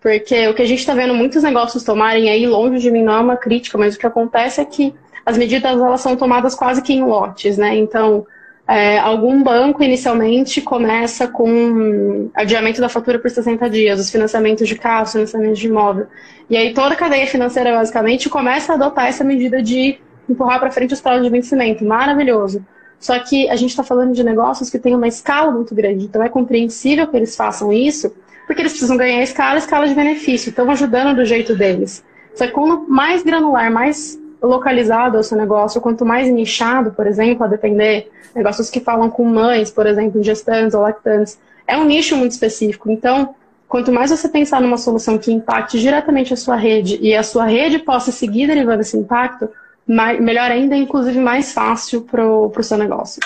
porque 0.00 0.48
o 0.48 0.54
que 0.54 0.62
a 0.62 0.66
gente 0.66 0.78
está 0.78 0.94
vendo 0.94 1.12
muitos 1.12 1.42
negócios 1.42 1.84
tomarem 1.84 2.30
aí, 2.30 2.46
longe 2.46 2.78
de 2.78 2.90
mim 2.90 3.02
não 3.02 3.12
é 3.12 3.20
uma 3.20 3.36
crítica, 3.36 3.76
mas 3.76 3.96
o 3.96 3.98
que 3.98 4.06
acontece 4.06 4.62
é 4.62 4.64
que 4.64 4.94
as 5.26 5.36
medidas 5.36 5.78
elas 5.78 6.00
são 6.00 6.16
tomadas 6.16 6.54
quase 6.54 6.80
que 6.80 6.94
em 6.94 7.04
lotes, 7.04 7.58
né? 7.58 7.76
Então, 7.76 8.26
é, 8.70 9.00
algum 9.00 9.42
banco 9.42 9.82
inicialmente 9.82 10.60
começa 10.60 11.26
com 11.26 12.30
adiamento 12.32 12.80
da 12.80 12.88
fatura 12.88 13.18
por 13.18 13.28
60 13.28 13.68
dias, 13.68 13.98
os 13.98 14.08
financiamentos 14.08 14.68
de 14.68 14.76
carro, 14.76 15.02
os 15.02 15.10
financiamentos 15.10 15.58
de 15.58 15.66
imóvel. 15.66 16.06
E 16.48 16.56
aí 16.56 16.72
toda 16.72 16.94
a 16.94 16.96
cadeia 16.96 17.26
financeira 17.26 17.72
basicamente 17.72 18.28
começa 18.28 18.70
a 18.70 18.76
adotar 18.76 19.08
essa 19.08 19.24
medida 19.24 19.60
de 19.60 19.98
empurrar 20.28 20.60
para 20.60 20.70
frente 20.70 20.94
os 20.94 21.00
prazos 21.00 21.24
de 21.24 21.30
vencimento. 21.30 21.84
Maravilhoso. 21.84 22.64
Só 23.00 23.18
que 23.18 23.50
a 23.50 23.56
gente 23.56 23.70
está 23.70 23.82
falando 23.82 24.12
de 24.12 24.22
negócios 24.22 24.70
que 24.70 24.78
têm 24.78 24.94
uma 24.94 25.08
escala 25.08 25.50
muito 25.50 25.74
grande. 25.74 26.04
Então 26.04 26.22
é 26.22 26.28
compreensível 26.28 27.08
que 27.08 27.16
eles 27.16 27.34
façam 27.34 27.72
isso, 27.72 28.14
porque 28.46 28.62
eles 28.62 28.70
precisam 28.70 28.96
ganhar 28.96 29.20
escala, 29.20 29.58
escala 29.58 29.88
de 29.88 29.94
benefício. 29.96 30.50
Estão 30.50 30.70
ajudando 30.70 31.16
do 31.16 31.24
jeito 31.24 31.56
deles. 31.56 32.04
Só 32.36 32.46
que 32.46 32.52
quanto 32.52 32.88
mais 32.88 33.24
granular, 33.24 33.68
mais 33.68 34.16
localizado 34.42 35.16
é 35.16 35.20
o 35.20 35.24
seu 35.24 35.36
negócio, 35.36 35.80
quanto 35.80 36.04
mais 36.04 36.28
nichado, 36.30 36.92
por 36.92 37.06
exemplo, 37.06 37.44
a 37.44 37.48
depender, 37.48 38.10
negócios 38.34 38.70
que 38.70 38.80
falam 38.80 39.10
com 39.10 39.24
mães, 39.24 39.70
por 39.70 39.86
exemplo, 39.86 40.22
gestantes 40.22 40.74
ou 40.74 40.82
lactantes, 40.82 41.38
é 41.66 41.76
um 41.76 41.84
nicho 41.84 42.16
muito 42.16 42.32
específico. 42.32 42.90
Então, 42.90 43.34
quanto 43.68 43.92
mais 43.92 44.10
você 44.10 44.28
pensar 44.28 44.60
numa 44.60 44.78
solução 44.78 45.18
que 45.18 45.32
impacte 45.32 45.78
diretamente 45.78 46.32
a 46.34 46.36
sua 46.36 46.56
rede 46.56 46.98
e 47.00 47.14
a 47.14 47.22
sua 47.22 47.46
rede 47.46 47.78
possa 47.78 48.10
seguir 48.10 48.46
derivando 48.46 48.80
esse 48.80 48.96
impacto, 48.96 49.48
mais, 49.86 50.20
melhor 50.20 50.50
ainda, 50.50 50.76
inclusive 50.76 51.18
mais 51.18 51.52
fácil 51.52 52.02
para 52.02 52.26
o 52.26 52.62
seu 52.62 52.78
negócio. 52.78 53.20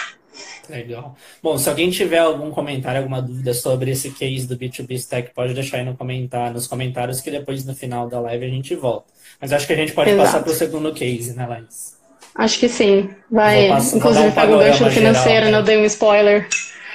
Legal. 0.69 1.15
Bom, 1.43 1.59
se 1.59 1.69
alguém 1.69 1.91
tiver 1.91 2.19
algum 2.19 2.51
comentário, 2.51 3.01
alguma 3.01 3.21
dúvida 3.21 3.53
sobre 3.53 3.91
esse 3.91 4.11
case 4.11 4.47
do 4.47 4.57
B2B 4.57 4.93
Stack, 4.93 5.35
pode 5.35 5.53
deixar 5.53 5.79
aí 5.79 5.85
no 5.85 5.95
comentário, 5.95 6.55
nos 6.55 6.67
comentários 6.67 7.21
que 7.21 7.31
depois 7.31 7.65
no 7.65 7.75
final 7.75 8.09
da 8.09 8.19
live 8.21 8.47
a 8.47 8.49
gente 8.49 8.75
volta. 8.75 9.13
Mas 9.41 9.53
acho 9.53 9.67
que 9.67 9.73
a 9.73 9.77
gente 9.77 9.93
pode 9.93 10.11
Exato. 10.11 10.27
passar 10.27 10.43
para 10.43 10.53
o 10.53 10.55
segundo 10.55 10.93
case, 10.93 11.35
né, 11.35 11.47
Laís? 11.47 11.95
Acho 12.35 12.59
que 12.59 12.69
sim. 12.69 13.11
Vai, 13.31 13.69
passar, 13.69 13.97
inclusive, 13.97 14.31
pega 14.33 14.57
o 14.57 14.59
gancho 14.59 14.91
financeiro, 14.91 15.51
não 15.51 15.63
dei 15.63 15.77
um 15.77 15.85
spoiler. 15.85 16.49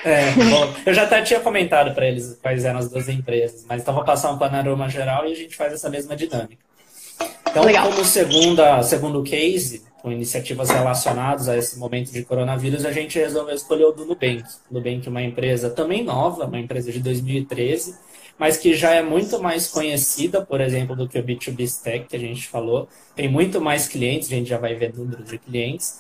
É, 0.04 0.32
bom, 0.50 0.74
eu 0.86 0.94
já 0.94 1.04
até 1.04 1.22
tinha 1.22 1.40
comentado 1.40 1.94
para 1.94 2.08
eles 2.08 2.38
quais 2.42 2.66
eram 2.66 2.80
as 2.80 2.90
duas 2.90 3.08
empresas, 3.10 3.66
mas 3.68 3.82
então 3.82 3.94
vou 3.94 4.04
passar 4.04 4.32
um 4.32 4.38
panorama 4.38 4.90
geral 4.90 5.26
e 5.28 5.32
a 5.32 5.36
gente 5.36 5.56
faz 5.56 5.74
essa 5.74 5.90
mesma 5.90 6.16
dinâmica. 6.16 6.70
Então, 7.50 7.64
Legal. 7.64 7.90
como 7.90 8.06
segunda, 8.06 8.82
segundo 8.84 9.24
case, 9.24 9.82
com 10.02 10.12
iniciativas 10.12 10.70
relacionadas 10.70 11.50
a 11.50 11.58
esse 11.58 11.78
momento 11.78 12.12
de 12.12 12.24
coronavírus, 12.24 12.86
a 12.86 12.92
gente 12.92 13.18
resolveu 13.18 13.56
escolher 13.56 13.86
o 13.86 13.92
do 13.92 14.06
Nubank. 14.06 14.44
Nubank 14.70 15.08
é 15.08 15.10
uma 15.10 15.22
empresa 15.22 15.70
também 15.70 16.04
nova, 16.04 16.46
uma 16.46 16.60
empresa 16.60 16.92
de 16.92 17.00
2013, 17.00 17.96
mas 18.40 18.58
que 18.58 18.74
já 18.74 18.94
é 18.94 19.04
muito 19.04 19.38
mais 19.44 19.68
conhecida, 19.68 20.46
por 20.46 20.62
exemplo, 20.62 20.96
do 20.96 21.10
que 21.10 21.20
o 21.20 21.24
B2B 21.24 21.60
Stack, 21.64 22.08
que 22.08 22.16
a 22.16 22.20
gente 22.20 22.48
falou. 22.48 22.88
Tem 23.14 23.28
muito 23.28 23.60
mais 23.60 23.88
clientes, 23.90 24.32
a 24.32 24.36
gente 24.36 24.50
já 24.50 24.58
vai 24.58 24.74
ver 24.76 24.96
número 24.96 25.22
de 25.24 25.38
clientes. 25.38 26.00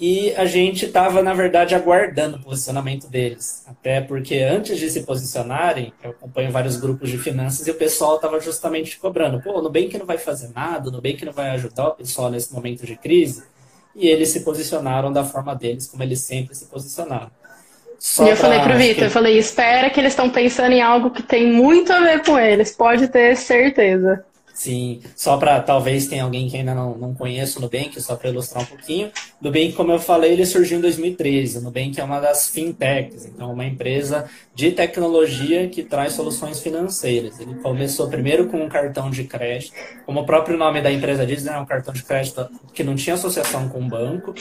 E 0.00 0.34
a 0.34 0.46
gente 0.46 0.86
estava, 0.86 1.22
na 1.22 1.34
verdade, 1.34 1.74
aguardando 1.74 2.38
o 2.38 2.42
posicionamento 2.42 3.06
deles. 3.06 3.62
Até 3.66 4.00
porque 4.00 4.38
antes 4.38 4.78
de 4.78 4.90
se 4.90 5.02
posicionarem, 5.02 5.92
eu 6.02 6.10
acompanho 6.10 6.50
vários 6.50 6.76
grupos 6.76 7.10
de 7.10 7.18
finanças 7.18 7.66
e 7.66 7.70
o 7.70 7.74
pessoal 7.74 8.16
estava 8.16 8.40
justamente 8.40 8.98
cobrando. 8.98 9.40
Pô, 9.42 9.58
o 9.58 9.62
Nubank 9.62 9.96
não 9.98 10.06
vai 10.06 10.18
fazer 10.18 10.48
nada, 10.54 10.88
o 10.88 10.92
Nubank 10.92 11.22
não 11.24 11.32
vai 11.32 11.50
ajudar 11.50 11.88
o 11.88 11.94
pessoal 11.94 12.30
nesse 12.30 12.52
momento 12.52 12.84
de 12.86 12.96
crise. 12.96 13.44
E 13.94 14.08
eles 14.08 14.30
se 14.30 14.40
posicionaram 14.40 15.12
da 15.12 15.22
forma 15.22 15.54
deles, 15.54 15.86
como 15.86 16.02
eles 16.02 16.20
sempre 16.20 16.54
se 16.54 16.64
posicionaram. 16.64 17.30
Só 18.04 18.26
e 18.26 18.30
eu 18.30 18.36
falei 18.36 18.60
pro 18.60 18.76
Vitor, 18.76 18.96
que... 18.96 19.04
eu 19.04 19.10
falei, 19.10 19.38
espera 19.38 19.88
que 19.88 19.98
eles 19.98 20.12
estão 20.12 20.28
pensando 20.28 20.72
em 20.72 20.82
algo 20.82 21.10
que 21.10 21.22
tem 21.22 21.50
muito 21.50 21.90
a 21.90 22.00
ver 22.00 22.22
com 22.22 22.38
eles, 22.38 22.70
pode 22.70 23.08
ter 23.08 23.34
certeza. 23.34 24.22
Sim, 24.54 25.00
só 25.16 25.36
para 25.36 25.60
talvez 25.60 26.06
tenha 26.06 26.22
alguém 26.22 26.48
que 26.48 26.56
ainda 26.56 26.76
não, 26.76 26.96
não 26.96 27.12
conheça 27.12 27.58
o 27.58 27.62
Nubank, 27.62 28.00
só 28.00 28.14
para 28.14 28.30
ilustrar 28.30 28.62
um 28.62 28.66
pouquinho. 28.66 29.10
Nubank, 29.40 29.72
como 29.72 29.90
eu 29.90 29.98
falei, 29.98 30.32
ele 30.32 30.46
surgiu 30.46 30.78
em 30.78 30.80
2013. 30.80 31.58
O 31.58 31.60
Nubank 31.60 32.00
é 32.00 32.04
uma 32.04 32.20
das 32.20 32.48
fintechs, 32.48 33.26
então 33.26 33.52
uma 33.52 33.64
empresa 33.64 34.30
de 34.54 34.70
tecnologia 34.70 35.68
que 35.68 35.82
traz 35.82 36.12
soluções 36.12 36.60
financeiras. 36.60 37.40
Ele 37.40 37.56
começou 37.56 38.08
primeiro 38.08 38.46
com 38.46 38.58
um 38.58 38.68
cartão 38.68 39.10
de 39.10 39.24
crédito, 39.24 39.72
como 40.06 40.20
o 40.20 40.24
próprio 40.24 40.56
nome 40.56 40.80
da 40.80 40.92
empresa 40.92 41.26
diz, 41.26 41.44
é 41.44 41.58
um 41.58 41.66
cartão 41.66 41.92
de 41.92 42.04
crédito 42.04 42.48
que 42.72 42.84
não 42.84 42.94
tinha 42.94 43.14
associação 43.14 43.68
com 43.68 43.80
o 43.80 43.88
banco. 43.88 44.32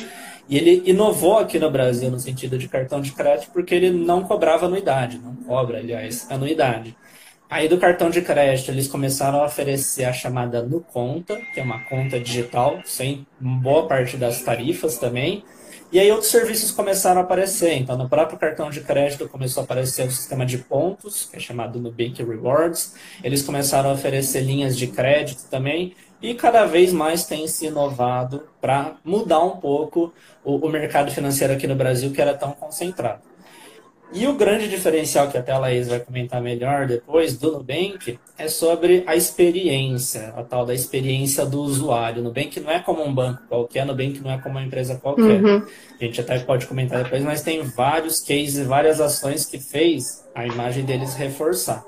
E 0.47 0.57
ele 0.57 0.83
inovou 0.85 1.39
aqui 1.39 1.57
no 1.57 1.71
Brasil 1.71 2.11
no 2.11 2.19
sentido 2.19 2.55
de 2.57 2.67
cartão 2.67 3.01
de 3.01 3.13
crédito 3.13 3.49
porque 3.51 3.73
ele 3.73 3.89
não 3.89 4.23
cobrava 4.23 4.67
anuidade, 4.67 5.17
não 5.17 5.35
cobra, 5.35 5.79
aliás, 5.79 6.29
anuidade. 6.29 6.95
Aí 7.53 7.69
do 7.69 7.77
cartão 7.77 8.09
de 8.09 8.19
crédito 8.19 8.71
eles 8.71 8.87
começaram 8.87 9.39
a 9.39 9.45
oferecer 9.45 10.05
a 10.05 10.11
chamada 10.11 10.63
No 10.63 10.81
Conta, 10.81 11.39
que 11.53 11.59
é 11.59 11.63
uma 11.63 11.83
conta 11.83 12.19
digital, 12.19 12.81
sem 12.83 13.27
boa 13.39 13.87
parte 13.87 14.17
das 14.17 14.41
tarifas 14.41 14.97
também. 14.97 15.43
E 15.91 15.99
aí 15.99 16.11
outros 16.11 16.31
serviços 16.31 16.71
começaram 16.71 17.21
a 17.21 17.23
aparecer. 17.23 17.73
Então, 17.73 17.95
no 17.95 18.09
próprio 18.09 18.39
cartão 18.39 18.71
de 18.71 18.81
crédito 18.81 19.29
começou 19.29 19.61
a 19.61 19.65
aparecer 19.65 20.07
o 20.07 20.11
sistema 20.11 20.47
de 20.47 20.57
pontos, 20.57 21.29
que 21.29 21.37
é 21.37 21.39
chamado 21.39 21.79
Nubank 21.79 22.23
Rewards. 22.23 22.95
Eles 23.23 23.43
começaram 23.43 23.91
a 23.91 23.93
oferecer 23.93 24.41
linhas 24.41 24.75
de 24.75 24.87
crédito 24.87 25.47
também. 25.47 25.93
E 26.23 26.33
cada 26.33 26.65
vez 26.65 26.91
mais 26.91 27.23
tem 27.23 27.47
se 27.47 27.67
inovado 27.67 28.47
para 28.59 28.95
mudar 29.05 29.43
um 29.43 29.57
pouco 29.57 30.11
o, 30.43 30.55
o 30.55 30.69
mercado 30.69 31.11
financeiro 31.11 31.53
aqui 31.53 31.67
no 31.67 31.75
Brasil, 31.75 32.11
que 32.11 32.19
era 32.19 32.33
tão 32.33 32.51
concentrado. 32.51 33.32
E 34.13 34.27
o 34.27 34.33
grande 34.33 34.69
diferencial 34.69 35.27
que 35.27 35.37
até 35.37 35.51
a 35.51 35.57
Laís 35.57 35.87
vai 35.87 35.99
comentar 35.99 36.39
melhor 36.39 36.85
depois 36.85 37.35
do 37.35 37.51
Nubank 37.51 38.19
é 38.37 38.47
sobre 38.47 39.03
a 39.07 39.15
experiência, 39.15 40.31
a 40.37 40.43
tal 40.43 40.67
da 40.67 40.73
experiência 40.73 41.43
do 41.47 41.59
usuário. 41.59 42.21
O 42.21 42.23
Nubank 42.23 42.59
não 42.59 42.69
é 42.69 42.79
como 42.79 43.03
um 43.03 43.11
banco 43.11 43.41
qualquer, 43.49 43.83
o 43.83 43.87
Nubank 43.87 44.19
não 44.19 44.31
é 44.31 44.37
como 44.37 44.59
uma 44.59 44.63
empresa 44.63 44.95
qualquer. 45.01 45.43
Uhum. 45.43 45.65
A 45.99 46.03
gente 46.03 46.21
até 46.21 46.37
pode 46.39 46.67
comentar 46.67 47.03
depois, 47.03 47.23
mas 47.23 47.41
tem 47.41 47.63
vários 47.63 48.19
cases, 48.19 48.67
várias 48.67 49.01
ações 49.01 49.47
que 49.47 49.57
fez 49.57 50.23
a 50.35 50.45
imagem 50.45 50.85
deles 50.85 51.15
reforçar. 51.15 51.83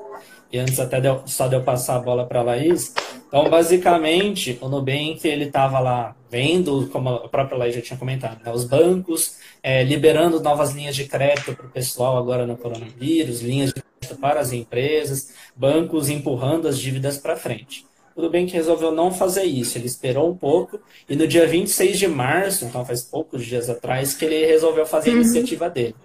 E 0.52 0.58
antes 0.58 0.80
até 0.80 1.00
de 1.00 1.08
eu, 1.08 1.22
só 1.28 1.48
de 1.48 1.56
eu 1.56 1.62
passar 1.62 1.98
a 1.98 2.00
bola 2.00 2.26
para 2.26 2.40
a 2.40 2.44
Laís, 2.44 2.92
então 3.28 3.48
basicamente 3.50 4.58
o 4.62 4.68
Nubank 4.68 5.28
ele 5.28 5.46
estava 5.46 5.80
lá 5.80 6.16
vendo, 6.32 6.90
como 6.92 7.10
a 7.10 7.30
própria 7.30 7.58
Laís 7.58 7.76
já 7.76 7.82
tinha 7.82 8.00
comentado, 8.00 8.44
né, 8.44 8.52
os 8.52 8.64
bancos 8.64 9.38
é, 9.66 9.84
liberando 9.84 10.40
novas 10.40 10.74
linhas 10.74 10.96
de 10.96 11.06
crédito 11.06 11.56
para 11.56 11.66
o 11.66 11.70
pessoal 11.70 12.20
agora 12.20 12.46
no 12.46 12.56
coronavírus, 12.56 13.42
linhas 13.42 13.74
de 13.74 13.82
crédito 13.82 14.22
para 14.22 14.40
as 14.40 14.54
empresas, 14.54 15.34
bancos 15.56 16.08
empurrando 16.08 16.68
as 16.68 16.78
dívidas 16.78 17.18
para 17.18 17.36
frente. 17.36 17.84
O 18.16 18.22
Nubank 18.22 18.54
resolveu 18.54 18.92
não 18.92 19.12
fazer 19.12 19.46
isso, 19.46 19.76
ele 19.76 19.88
esperou 19.88 20.30
um 20.30 20.38
pouco 20.38 20.80
e 21.10 21.16
no 21.16 21.28
dia 21.28 21.48
26 21.48 21.98
de 21.98 22.08
março, 22.08 22.64
então 22.64 22.86
faz 22.86 23.02
poucos 23.02 23.44
dias 23.44 23.68
atrás, 23.68 24.14
que 24.14 24.26
ele 24.26 24.46
resolveu 24.46 24.86
fazer 24.86 25.10
a 25.10 25.14
uhum. 25.14 25.22
iniciativa 25.22 25.68
dele. 25.68 25.96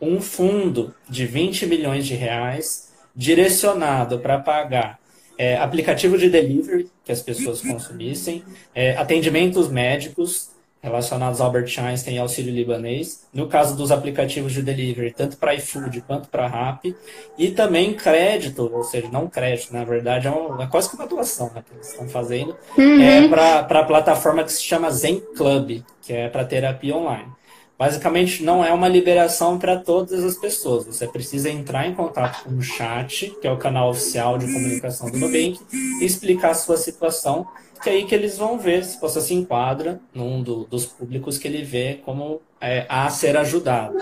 Um 0.00 0.18
fundo 0.18 0.94
de 1.06 1.26
20 1.26 1.66
milhões 1.66 2.06
de 2.06 2.14
reais 2.14 2.94
direcionado 3.14 4.20
para 4.20 4.38
pagar 4.38 4.98
é, 5.36 5.58
aplicativo 5.58 6.16
de 6.16 6.30
delivery 6.30 6.88
que 7.04 7.12
as 7.12 7.20
pessoas 7.20 7.60
consumissem, 7.60 8.42
é, 8.74 8.96
atendimentos 8.96 9.68
médicos 9.68 10.50
relacionados 10.82 11.40
ao 11.40 11.46
Albert 11.46 11.72
Einstein 11.78 12.16
e 12.16 12.18
auxílio 12.18 12.52
libanês, 12.52 13.26
no 13.32 13.46
caso 13.46 13.76
dos 13.76 13.92
aplicativos 13.92 14.52
de 14.52 14.62
delivery, 14.62 15.12
tanto 15.12 15.36
para 15.36 15.54
iFood 15.54 16.00
quanto 16.02 16.28
para 16.28 16.48
Rappi, 16.48 16.96
e 17.38 17.50
também 17.50 17.94
crédito, 17.94 18.68
ou 18.72 18.82
seja, 18.82 19.08
não 19.08 19.28
crédito, 19.28 19.72
na 19.72 19.84
verdade 19.84 20.26
é, 20.26 20.30
um, 20.30 20.60
é 20.60 20.66
quase 20.66 20.90
que 20.90 20.96
uma 20.96 21.06
doação 21.06 21.52
né, 21.54 21.62
que 21.64 21.74
eles 21.74 21.88
estão 21.88 22.08
fazendo, 22.08 22.56
uhum. 22.76 23.00
é, 23.00 23.28
para 23.28 23.60
a 23.60 23.84
plataforma 23.84 24.42
que 24.42 24.52
se 24.52 24.62
chama 24.62 24.90
Zen 24.90 25.20
Club, 25.36 25.82
que 26.02 26.12
é 26.12 26.28
para 26.28 26.44
terapia 26.44 26.96
online. 26.96 27.30
Basicamente, 27.78 28.42
não 28.42 28.64
é 28.64 28.72
uma 28.72 28.88
liberação 28.88 29.58
para 29.58 29.76
todas 29.76 30.22
as 30.22 30.36
pessoas. 30.36 30.86
Você 30.86 31.06
precisa 31.08 31.50
entrar 31.50 31.86
em 31.88 31.94
contato 31.94 32.44
com 32.44 32.56
o 32.56 32.62
chat, 32.62 33.34
que 33.40 33.46
é 33.46 33.50
o 33.50 33.58
canal 33.58 33.90
oficial 33.90 34.38
de 34.38 34.46
comunicação 34.46 35.10
do 35.10 35.18
Nubank, 35.18 35.58
e 35.72 36.04
explicar 36.04 36.50
a 36.50 36.54
sua 36.54 36.76
situação, 36.76 37.46
que 37.82 37.90
é 37.90 37.94
aí 37.94 38.04
que 38.04 38.14
eles 38.14 38.38
vão 38.38 38.58
ver 38.58 38.84
se 38.84 39.00
você 39.00 39.20
se 39.20 39.34
enquadra 39.34 40.00
num 40.14 40.42
do, 40.42 40.64
dos 40.64 40.86
públicos 40.86 41.38
que 41.38 41.48
ele 41.48 41.64
vê 41.64 42.00
como 42.04 42.40
é, 42.60 42.86
a 42.88 43.10
ser 43.10 43.36
ajudado. 43.36 43.96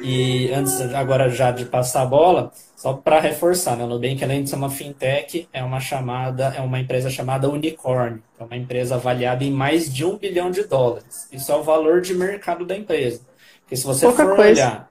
E 0.00 0.52
antes, 0.52 0.80
agora 0.94 1.28
já 1.28 1.50
de 1.50 1.64
passar 1.64 2.02
a 2.02 2.06
bola, 2.06 2.52
só 2.76 2.92
para 2.92 3.20
reforçar, 3.20 3.76
né? 3.76 3.84
O 3.84 3.88
Nubank, 3.88 4.22
além 4.22 4.44
de 4.44 4.50
ser 4.50 4.56
uma 4.56 4.70
fintech, 4.70 5.48
é 5.52 5.62
uma 5.64 5.80
chamada, 5.80 6.54
é 6.56 6.60
uma 6.60 6.78
empresa 6.78 7.10
chamada 7.10 7.50
Unicorn, 7.50 8.22
é 8.38 8.44
uma 8.44 8.56
empresa 8.56 8.94
avaliada 8.94 9.42
em 9.42 9.50
mais 9.50 9.92
de 9.92 10.04
um 10.04 10.16
bilhão 10.16 10.50
de 10.50 10.62
dólares. 10.64 11.28
Isso 11.32 11.50
é 11.50 11.56
o 11.56 11.62
valor 11.62 12.00
de 12.00 12.14
mercado 12.14 12.64
da 12.64 12.76
empresa. 12.76 13.22
Porque 13.62 13.76
se 13.76 13.84
você 13.84 14.06
pouca 14.06 14.24
for 14.24 14.36
coisa. 14.36 14.50
olhar, 14.50 14.90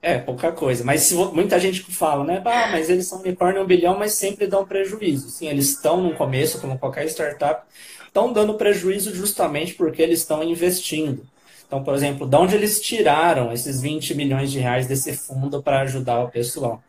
é 0.00 0.18
pouca 0.18 0.50
coisa. 0.52 0.84
Mas 0.84 1.02
se, 1.02 1.14
muita 1.14 1.58
gente 1.60 1.82
fala, 1.92 2.24
né? 2.24 2.42
Ah, 2.44 2.68
mas 2.72 2.88
eles 2.88 3.06
são 3.06 3.20
unicórnio 3.20 3.62
um 3.62 3.66
bilhão, 3.66 3.98
mas 3.98 4.14
sempre 4.14 4.46
dão 4.46 4.66
prejuízo. 4.66 5.28
Sim, 5.28 5.48
eles 5.48 5.70
estão 5.70 6.00
no 6.00 6.14
começo, 6.14 6.60
como 6.60 6.78
qualquer 6.78 7.04
startup, 7.06 7.66
estão 8.06 8.32
dando 8.32 8.54
prejuízo 8.54 9.14
justamente 9.14 9.74
porque 9.74 10.00
eles 10.00 10.20
estão 10.20 10.42
investindo. 10.42 11.26
Então, 11.66 11.82
por 11.82 11.94
exemplo, 11.94 12.26
de 12.26 12.36
onde 12.36 12.54
eles 12.54 12.80
tiraram 12.80 13.52
esses 13.52 13.80
20 13.80 14.14
milhões 14.14 14.52
de 14.52 14.58
reais 14.58 14.86
desse 14.86 15.12
fundo 15.12 15.62
para 15.62 15.80
ajudar 15.80 16.20
o 16.20 16.30
pessoal? 16.30 16.82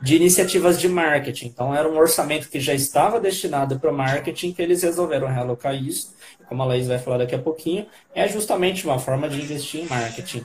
De 0.00 0.16
iniciativas 0.16 0.80
de 0.80 0.88
marketing. 0.88 1.46
Então, 1.46 1.74
era 1.74 1.88
um 1.88 1.96
orçamento 1.96 2.48
que 2.48 2.58
já 2.58 2.74
estava 2.74 3.20
destinado 3.20 3.78
para 3.78 3.90
o 3.90 3.94
marketing, 3.94 4.52
que 4.52 4.62
eles 4.62 4.82
resolveram 4.82 5.28
realocar 5.28 5.74
isso. 5.74 6.14
Como 6.48 6.62
a 6.62 6.66
Laís 6.66 6.88
vai 6.88 6.98
falar 6.98 7.18
daqui 7.18 7.34
a 7.34 7.38
pouquinho, 7.38 7.86
é 8.14 8.26
justamente 8.26 8.84
uma 8.84 8.98
forma 8.98 9.28
de 9.28 9.40
investir 9.40 9.82
em 9.82 9.86
marketing. 9.86 10.44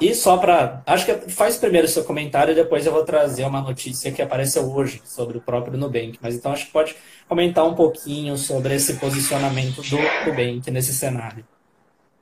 E 0.00 0.14
só 0.14 0.36
para. 0.36 0.82
Acho 0.86 1.06
que 1.06 1.30
faz 1.30 1.56
primeiro 1.56 1.86
o 1.86 1.90
seu 1.90 2.04
comentário 2.04 2.52
e 2.52 2.54
depois 2.54 2.84
eu 2.84 2.92
vou 2.92 3.04
trazer 3.04 3.44
uma 3.44 3.60
notícia 3.60 4.12
que 4.12 4.20
apareceu 4.20 4.70
hoje 4.70 5.00
sobre 5.04 5.38
o 5.38 5.40
próprio 5.40 5.78
Nubank. 5.78 6.18
Mas 6.20 6.34
então 6.34 6.52
acho 6.52 6.66
que 6.66 6.72
pode 6.72 6.94
comentar 7.28 7.64
um 7.64 7.74
pouquinho 7.74 8.36
sobre 8.36 8.74
esse 8.74 8.94
posicionamento 8.94 9.82
do 9.82 9.96
Nubank 10.26 10.70
nesse 10.70 10.92
cenário. 10.92 11.44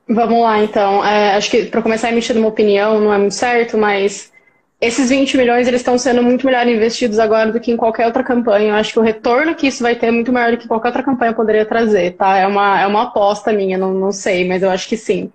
Vamos 0.07 0.41
lá, 0.41 0.63
então. 0.63 1.03
É, 1.03 1.35
acho 1.35 1.49
que 1.49 1.65
para 1.65 1.81
começar 1.81 2.07
a 2.07 2.11
emitir 2.11 2.37
uma 2.37 2.47
opinião 2.47 2.99
não 2.99 3.13
é 3.13 3.17
muito 3.17 3.33
certo, 3.33 3.77
mas 3.77 4.31
esses 4.79 5.09
20 5.09 5.35
milhões 5.37 5.67
eles 5.67 5.81
estão 5.81 5.97
sendo 5.97 6.21
muito 6.21 6.45
melhor 6.45 6.67
investidos 6.67 7.17
agora 7.17 7.51
do 7.51 7.59
que 7.59 7.71
em 7.71 7.77
qualquer 7.77 8.05
outra 8.05 8.23
campanha. 8.23 8.69
Eu 8.69 8.75
acho 8.75 8.93
que 8.93 8.99
o 8.99 9.01
retorno 9.01 9.55
que 9.55 9.67
isso 9.67 9.81
vai 9.81 9.95
ter 9.95 10.07
é 10.07 10.11
muito 10.11 10.31
maior 10.31 10.51
do 10.51 10.57
que 10.57 10.67
qualquer 10.67 10.89
outra 10.89 11.03
campanha 11.03 11.33
poderia 11.33 11.65
trazer, 11.65 12.11
tá? 12.15 12.37
É 12.37 12.45
uma, 12.45 12.79
é 12.81 12.85
uma 12.87 13.03
aposta 13.03 13.51
minha, 13.51 13.77
não, 13.77 13.93
não 13.93 14.11
sei, 14.11 14.47
mas 14.47 14.61
eu 14.61 14.69
acho 14.69 14.87
que 14.87 14.97
sim. 14.97 15.31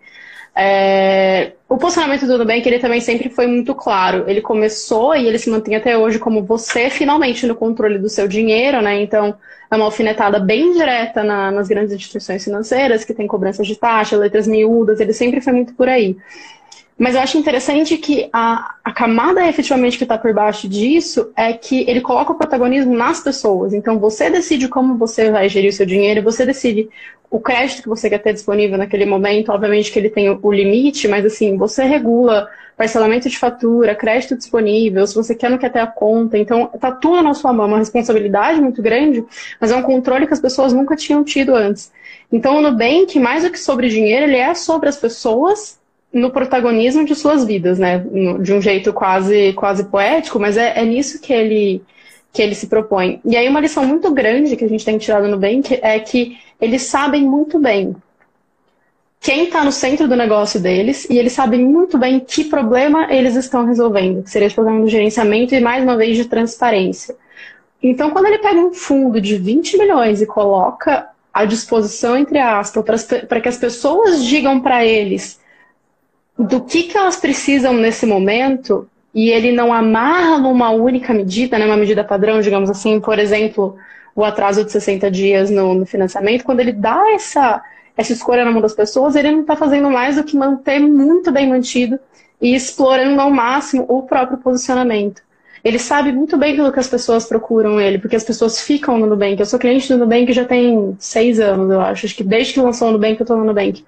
É... 0.55 1.53
O 1.69 1.77
posicionamento 1.77 2.27
do 2.27 2.37
Nubank 2.37 2.67
ele 2.67 2.79
também 2.79 3.01
sempre 3.01 3.31
foi 3.31 3.47
muito 3.47 3.75
claro. 3.75 4.25
Ele 4.29 4.41
começou 4.41 5.15
e 5.15 5.27
ele 5.27 5.39
se 5.39 5.49
mantém 5.49 5.77
até 5.77 5.97
hoje 5.97 6.19
como 6.19 6.43
você 6.43 6.91
finalmente 6.91 7.47
no 7.47 7.55
controle 7.55 7.99
do 7.99 8.09
seu 8.09 8.27
dinheiro, 8.27 8.83
né? 8.83 9.01
Então 9.01 9.37
é 9.71 9.77
uma 9.77 9.85
alfinetada 9.85 10.41
bem 10.41 10.73
direta 10.73 11.23
na, 11.23 11.51
nas 11.51 11.69
grandes 11.69 11.95
instituições 11.95 12.43
financeiras 12.43 13.05
que 13.05 13.15
tem 13.15 13.27
cobranças 13.27 13.67
de 13.67 13.77
taxa, 13.77 14.17
letras 14.17 14.47
miúdas. 14.47 14.99
Ele 14.99 15.13
sempre 15.13 15.41
foi 15.41 15.53
muito 15.53 15.75
por 15.75 15.89
aí. 15.89 16.17
Mas 17.01 17.15
eu 17.15 17.23
acho 17.23 17.39
interessante 17.39 17.97
que 17.97 18.29
a, 18.31 18.75
a 18.85 18.93
camada 18.93 19.49
efetivamente 19.49 19.97
que 19.97 20.05
está 20.05 20.19
por 20.19 20.35
baixo 20.35 20.69
disso 20.69 21.33
é 21.35 21.51
que 21.55 21.89
ele 21.89 22.03
coloca 22.03 22.33
o 22.33 22.35
protagonismo 22.35 22.95
nas 22.95 23.21
pessoas. 23.21 23.73
Então 23.73 23.99
você 23.99 24.29
decide 24.29 24.69
como 24.69 24.99
você 24.99 25.31
vai 25.31 25.49
gerir 25.49 25.71
o 25.71 25.73
seu 25.73 25.87
dinheiro, 25.87 26.23
você 26.23 26.45
decide 26.45 26.91
o 27.31 27.41
crédito 27.41 27.83
que 27.83 27.89
você 27.89 28.11
quer 28.11 28.19
ter 28.19 28.35
disponível 28.35 28.77
naquele 28.77 29.07
momento. 29.07 29.51
Obviamente 29.51 29.91
que 29.91 29.99
ele 29.99 30.11
tem 30.11 30.29
o 30.29 30.53
limite, 30.53 31.09
mas 31.09 31.25
assim, 31.25 31.57
você 31.57 31.85
regula 31.85 32.51
parcelamento 32.77 33.31
de 33.31 33.39
fatura, 33.39 33.95
crédito 33.95 34.37
disponível, 34.37 35.07
se 35.07 35.15
você 35.15 35.35
quer 35.35 35.47
ou 35.47 35.53
não 35.53 35.59
quer 35.59 35.73
ter 35.73 35.79
a 35.79 35.87
conta. 35.87 36.37
Então, 36.37 36.67
tá 36.67 36.93
tudo 36.93 37.23
na 37.23 37.33
sua 37.33 37.51
mão, 37.51 37.67
uma 37.67 37.79
responsabilidade 37.79 38.61
muito 38.61 38.83
grande, 38.83 39.25
mas 39.59 39.71
é 39.71 39.77
um 39.77 39.83
controle 39.83 40.27
que 40.27 40.35
as 40.35 40.41
pessoas 40.41 40.75
nunca 40.75 40.95
tinham 40.97 41.25
tido 41.25 41.55
antes. 41.55 41.91
Então, 42.31 42.59
o 42.59 42.61
Nubank, 42.61 43.19
mais 43.19 43.43
do 43.43 43.51
que 43.51 43.59
sobre 43.59 43.89
dinheiro, 43.89 44.27
ele 44.27 44.37
é 44.37 44.53
sobre 44.55 44.91
as 44.91 44.99
pessoas 44.99 45.80
no 46.13 46.31
protagonismo 46.31 47.05
de 47.05 47.15
suas 47.15 47.45
vidas, 47.45 47.79
né? 47.79 48.05
De 48.41 48.53
um 48.53 48.61
jeito 48.61 48.93
quase, 48.93 49.53
quase 49.53 49.85
poético, 49.85 50.39
mas 50.39 50.57
é, 50.57 50.81
é 50.81 50.85
nisso 50.85 51.21
que 51.21 51.33
ele, 51.33 51.83
que 52.33 52.43
ele 52.43 52.55
se 52.55 52.67
propõe. 52.67 53.21
E 53.25 53.37
aí 53.37 53.49
uma 53.49 53.61
lição 53.61 53.85
muito 53.85 54.13
grande 54.13 54.57
que 54.57 54.65
a 54.65 54.69
gente 54.69 54.85
tem 54.85 54.99
tirado 54.99 55.25
no 55.25 55.31
Nubank 55.31 55.79
é 55.83 55.99
que 56.01 56.37
eles 56.61 56.83
sabem 56.83 57.23
muito 57.23 57.59
bem 57.59 57.95
quem 59.21 59.45
está 59.45 59.63
no 59.63 59.71
centro 59.71 60.09
do 60.09 60.17
negócio 60.17 60.59
deles 60.59 61.07
e 61.11 61.19
eles 61.19 61.35
sabem 61.35 61.63
muito 61.63 61.99
bem 61.99 62.21
que 62.21 62.45
problema 62.45 63.13
eles 63.13 63.37
estão 63.37 63.67
resolvendo, 63.67 64.23
que 64.23 64.31
seria 64.31 64.49
o 64.49 64.55
problema 64.55 64.81
do 64.81 64.89
gerenciamento 64.89 65.55
e, 65.55 65.61
mais 65.61 65.85
uma 65.85 65.97
vez, 65.97 66.17
de 66.17 66.25
transparência. 66.25 67.15
Então, 67.83 68.11
quando 68.11 68.27
ele 68.27 68.39
pega 68.39 68.59
um 68.59 68.73
fundo 68.73 69.21
de 69.21 69.37
20 69.37 69.77
milhões 69.77 70.23
e 70.23 70.27
coloca 70.27 71.07
à 71.33 71.45
disposição, 71.45 72.17
entre 72.17 72.39
aspas, 72.39 73.07
para 73.29 73.41
que 73.41 73.49
as 73.49 73.59
pessoas 73.59 74.25
digam 74.25 74.61
para 74.61 74.85
eles 74.85 75.40
do 76.45 76.61
que, 76.63 76.85
que 76.85 76.97
elas 76.97 77.17
precisam 77.17 77.75
nesse 77.75 78.07
momento 78.07 78.89
e 79.15 79.31
ele 79.31 79.53
não 79.53 79.73
amarra 79.73 80.39
numa 80.39 80.71
única 80.71 81.13
medida, 81.13 81.59
né, 81.59 81.67
uma 81.67 81.77
medida 81.77 82.05
padrão, 82.05 82.41
digamos 82.41 82.71
assim, 82.71 83.01
por 83.01 83.19
exemplo, 83.19 83.77
o 84.15 84.25
atraso 84.25 84.65
de 84.65 84.73
60 84.73 85.11
dias 85.11 85.51
no, 85.51 85.75
no 85.75 85.87
financiamento, 85.87 86.45
quando 86.45 86.61
ele 86.61 86.73
dá 86.73 87.13
essa, 87.13 87.63
essa 87.97 88.13
escolha 88.13 88.45
na 88.45 88.51
mão 88.51 88.61
das 88.61 88.75
pessoas, 88.75 89.17
ele 89.17 89.31
não 89.31 89.41
está 89.41 89.57
fazendo 89.57 89.91
mais 89.91 90.17
do 90.17 90.25
que 90.25 90.37
manter 90.37 90.79
muito 90.79 91.33
bem 91.33 91.49
mantido 91.49 91.99
e 92.41 92.55
explorando 92.55 93.21
ao 93.21 93.31
máximo 93.31 93.85
o 93.89 94.03
próprio 94.03 94.39
posicionamento. 94.39 95.23
Ele 95.63 95.79
sabe 95.79 96.11
muito 96.11 96.39
bem 96.39 96.57
pelo 96.57 96.73
que 96.73 96.81
as 96.81 96.89
pessoas 96.89 97.27
procuram 97.27 97.79
ele, 97.79 97.99
porque 97.99 98.17
as 98.17 98.25
pessoas 98.25 98.63
ficam 98.63 98.97
no 98.97 99.07
Nubank. 99.07 99.39
Eu 99.39 99.45
sou 99.45 99.59
cliente 99.59 99.89
do 99.89 99.99
Nubank 99.99 100.33
já 100.33 100.45
tem 100.45 100.97
seis 100.99 101.39
anos, 101.39 101.71
eu 101.71 101.81
acho. 101.83 102.07
Acho 102.07 102.17
que 102.17 102.25
desde 102.25 102.55
que 102.55 102.61
lançou 102.61 102.89
o 102.89 102.93
Nubank 102.93 103.21
eu 103.21 103.25
estou 103.25 103.37
no 103.37 103.45
Nubank. 103.45 103.85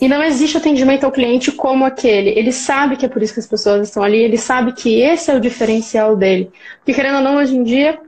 E 0.00 0.08
não 0.08 0.22
existe 0.22 0.56
atendimento 0.56 1.04
ao 1.04 1.12
cliente 1.12 1.52
como 1.52 1.84
aquele. 1.84 2.30
Ele 2.30 2.52
sabe 2.52 2.96
que 2.96 3.04
é 3.04 3.08
por 3.08 3.22
isso 3.22 3.34
que 3.34 3.40
as 3.40 3.46
pessoas 3.46 3.88
estão 3.88 4.02
ali, 4.02 4.18
ele 4.18 4.38
sabe 4.38 4.72
que 4.72 5.00
esse 5.00 5.30
é 5.30 5.34
o 5.34 5.40
diferencial 5.40 6.16
dele. 6.16 6.50
Porque, 6.78 6.94
querendo 6.94 7.16
ou 7.16 7.22
não, 7.22 7.36
hoje 7.36 7.54
em 7.54 7.62
dia, 7.62 7.98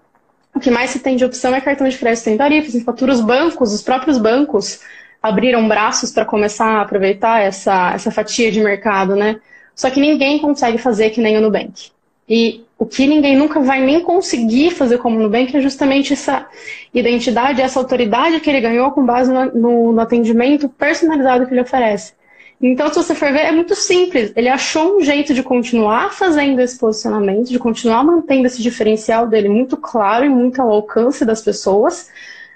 o 0.55 0.59
que 0.59 0.71
mais 0.71 0.91
se 0.91 1.01
tem 1.01 1.17
de 1.17 1.25
opção 1.25 1.55
é 1.55 1.61
cartão 1.61 1.87
de 1.87 1.99
crédito 1.99 2.25
sem 2.25 2.37
tarifas, 2.37 2.75
em 2.75 2.83
fatura. 2.83 3.13
Os 3.13 3.21
bancos, 3.21 3.75
os 3.75 3.83
próprios 3.83 4.17
bancos, 4.17 4.81
abriram 5.23 5.69
braços 5.69 6.11
para 6.11 6.25
começar 6.25 6.79
a 6.79 6.83
aproveitar 6.83 7.41
essa, 7.41 7.93
essa 7.93 8.11
fatia 8.11 8.51
de 8.51 8.61
mercado, 8.61 9.15
né? 9.15 9.39
Só 9.75 9.91
que 9.91 10.01
ninguém 10.01 10.39
consegue 10.39 10.79
fazer 10.79 11.11
que 11.11 11.21
nem 11.21 11.37
o 11.37 11.41
Nubank. 11.41 11.91
E 12.29 12.65
o 12.83 12.85
que 12.85 13.07
ninguém 13.07 13.37
nunca 13.37 13.61
vai 13.61 13.81
nem 13.81 14.01
conseguir 14.01 14.73
fazer 14.73 14.99
como 14.99 15.17
o 15.17 15.23
Nubank 15.23 15.57
é 15.57 15.61
justamente 15.61 16.15
essa 16.15 16.49
identidade, 16.93 17.63
essa 17.63 17.79
autoridade 17.79 18.41
que 18.41 18.51
ele 18.51 18.61
ganhou 18.61 18.91
com 18.91 19.07
base 19.07 19.33
no, 19.33 19.45
no, 19.55 19.93
no 19.93 20.01
atendimento 20.01 20.69
personalizado 20.69 21.47
que 21.47 21.55
ele 21.55 21.61
oferece. 21.61 22.13
Então, 22.61 22.89
se 22.89 22.97
você 22.97 23.15
for 23.15 23.33
ver, 23.33 23.43
é 23.43 23.53
muito 23.53 23.77
simples. 23.77 24.33
Ele 24.35 24.49
achou 24.49 24.97
um 24.97 25.01
jeito 25.01 25.33
de 25.33 25.45
continuar 25.45 26.13
fazendo 26.13 26.59
esse 26.59 26.77
posicionamento, 26.77 27.51
de 27.51 27.59
continuar 27.61 28.03
mantendo 28.03 28.49
esse 28.49 28.61
diferencial 28.61 29.29
dele 29.29 29.49
muito 29.49 29.77
claro 29.77 30.25
e 30.25 30.29
muito 30.29 30.61
ao 30.61 30.69
alcance 30.69 31.25
das 31.25 31.41
pessoas, 31.41 32.11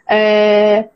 é, 0.09 0.87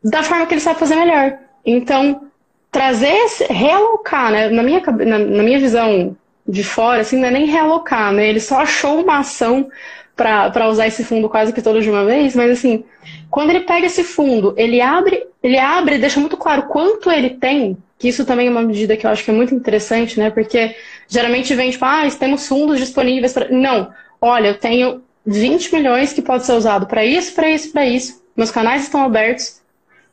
da 0.00 0.22
forma 0.22 0.46
que 0.46 0.54
ele 0.54 0.60
sabe 0.60 0.78
fazer 0.78 0.94
melhor. 0.94 1.38
Então, 1.66 2.28
trazer, 2.70 3.16
esse, 3.24 3.52
realocar, 3.52 4.30
né? 4.30 4.48
Na 4.48 4.62
minha, 4.62 4.80
na, 4.80 5.18
na 5.18 5.42
minha 5.42 5.58
visão 5.58 6.16
de 6.46 6.62
fora, 6.62 7.00
assim, 7.00 7.18
não 7.18 7.28
é 7.28 7.30
nem 7.30 7.46
realocar, 7.46 8.12
né? 8.12 8.28
Ele 8.28 8.40
só 8.40 8.60
achou 8.60 9.02
uma 9.02 9.18
ação 9.18 9.68
para 10.14 10.68
usar 10.68 10.86
esse 10.86 11.02
fundo 11.02 11.28
quase 11.28 11.52
que 11.52 11.62
todo 11.62 11.82
de 11.82 11.90
uma 11.90 12.04
vez, 12.04 12.36
mas 12.36 12.50
assim, 12.50 12.84
quando 13.30 13.50
ele 13.50 13.60
pega 13.60 13.86
esse 13.86 14.04
fundo, 14.04 14.54
ele 14.56 14.80
abre, 14.80 15.26
ele 15.42 15.58
abre 15.58 15.96
e 15.96 15.98
deixa 15.98 16.20
muito 16.20 16.36
claro 16.36 16.64
quanto 16.64 17.10
ele 17.10 17.30
tem 17.30 17.76
que 17.98 18.08
isso 18.08 18.24
também 18.24 18.48
é 18.48 18.50
uma 18.50 18.62
medida 18.62 18.96
que 18.96 19.06
eu 19.06 19.10
acho 19.10 19.24
que 19.24 19.30
é 19.30 19.34
muito 19.34 19.54
interessante, 19.54 20.18
né? 20.18 20.30
Porque 20.30 20.76
geralmente 21.08 21.54
vem 21.54 21.70
tipo, 21.70 21.84
ah, 21.84 22.02
temos 22.18 22.46
fundos 22.46 22.78
disponíveis 22.78 23.32
para. 23.32 23.48
Não, 23.48 23.92
olha, 24.20 24.48
eu 24.48 24.58
tenho 24.58 25.02
20 25.24 25.74
milhões 25.74 26.12
que 26.12 26.20
pode 26.20 26.44
ser 26.44 26.52
usado 26.52 26.86
para 26.86 27.04
isso, 27.04 27.34
para 27.34 27.48
isso, 27.48 27.72
para 27.72 27.86
isso. 27.86 28.22
Meus 28.36 28.50
canais 28.50 28.82
estão 28.82 29.02
abertos. 29.02 29.62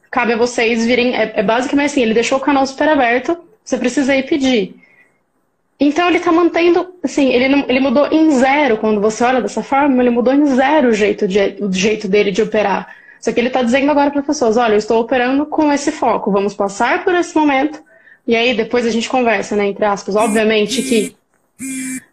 Cabe 0.10 0.34
a 0.34 0.38
vocês 0.38 0.86
virem. 0.86 1.15
É, 1.15 1.34
é 1.39 1.44
basicamente 1.44 1.88
assim, 1.88 2.02
ele 2.02 2.13
deixou 2.13 2.38
o 2.38 2.41
canal 2.41 2.65
super 2.65 2.88
aberto, 2.88 3.38
você 3.63 3.78
precisa 3.78 4.15
ir 4.15 4.24
pedir. 4.24 4.76
Então 5.84 6.08
ele 6.08 6.20
está 6.20 6.32
mantendo, 6.32 6.94
assim, 7.02 7.34
ele, 7.34 7.48
não, 7.50 7.65
ele 7.67 7.80
mudou 7.80 8.08
em 8.12 8.30
zero, 8.30 8.78
quando 8.78 9.02
você 9.02 9.24
olha 9.24 9.41
dessa 9.41 9.63
forma, 9.63 10.00
ele 10.04 10.12
mudou 10.12 10.32
em 10.32 10.46
zero 10.46 10.89
o 10.89 10.94
jeito, 10.94 11.28
de, 11.28 11.58
o 11.60 11.74
jeito 11.74 12.08
dele 12.08 12.30
de 12.30 12.44
operar. 12.44 12.96
Só 13.20 13.32
que 13.32 13.39
ele 13.39 13.48
está 13.48 13.63
dizendo 13.63 13.89
agora 13.89 14.12
para 14.12 14.20
as 14.20 14.28
pessoas: 14.28 14.58
olha, 14.58 14.74
eu 14.74 14.78
estou 14.78 15.02
operando 15.02 15.44
com 15.48 15.74
esse 15.74 15.91
foco, 15.91 16.32
vamos 16.32 16.54
passar 16.54 17.04
por 17.04 17.15
esse 17.15 17.36
momento, 17.36 17.82
e 18.28 18.36
aí 18.36 18.54
depois 18.54 18.86
a 18.86 18.91
gente 18.91 19.10
conversa, 19.10 19.56
né? 19.56 19.70
Entre 19.70 19.84
aspas. 19.84 20.15
Obviamente 20.15 20.84
que 20.84 21.15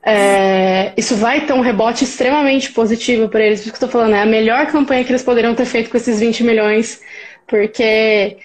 é, 0.02 0.94
isso 0.96 1.14
vai 1.16 1.42
ter 1.42 1.52
um 1.52 1.61
rebote 1.61 2.04
extremamente 2.04 2.72
positivo 2.72 3.28
para 3.28 3.44
eles. 3.44 3.61
Por 3.61 3.66
isso 3.66 3.78
que 3.78 3.85
eu 3.85 3.87
estou 3.87 4.00
falando, 4.00 4.16
é 4.16 4.22
a 4.22 4.26
melhor 4.26 4.66
campanha 4.68 5.04
que 5.04 5.12
eles 5.12 5.22
poderiam 5.22 5.54
ter 5.54 5.66
feito 5.66 5.90
com 5.90 5.96
esses 5.98 6.20
20 6.20 6.42
milhões, 6.42 7.02
porque 7.46 8.38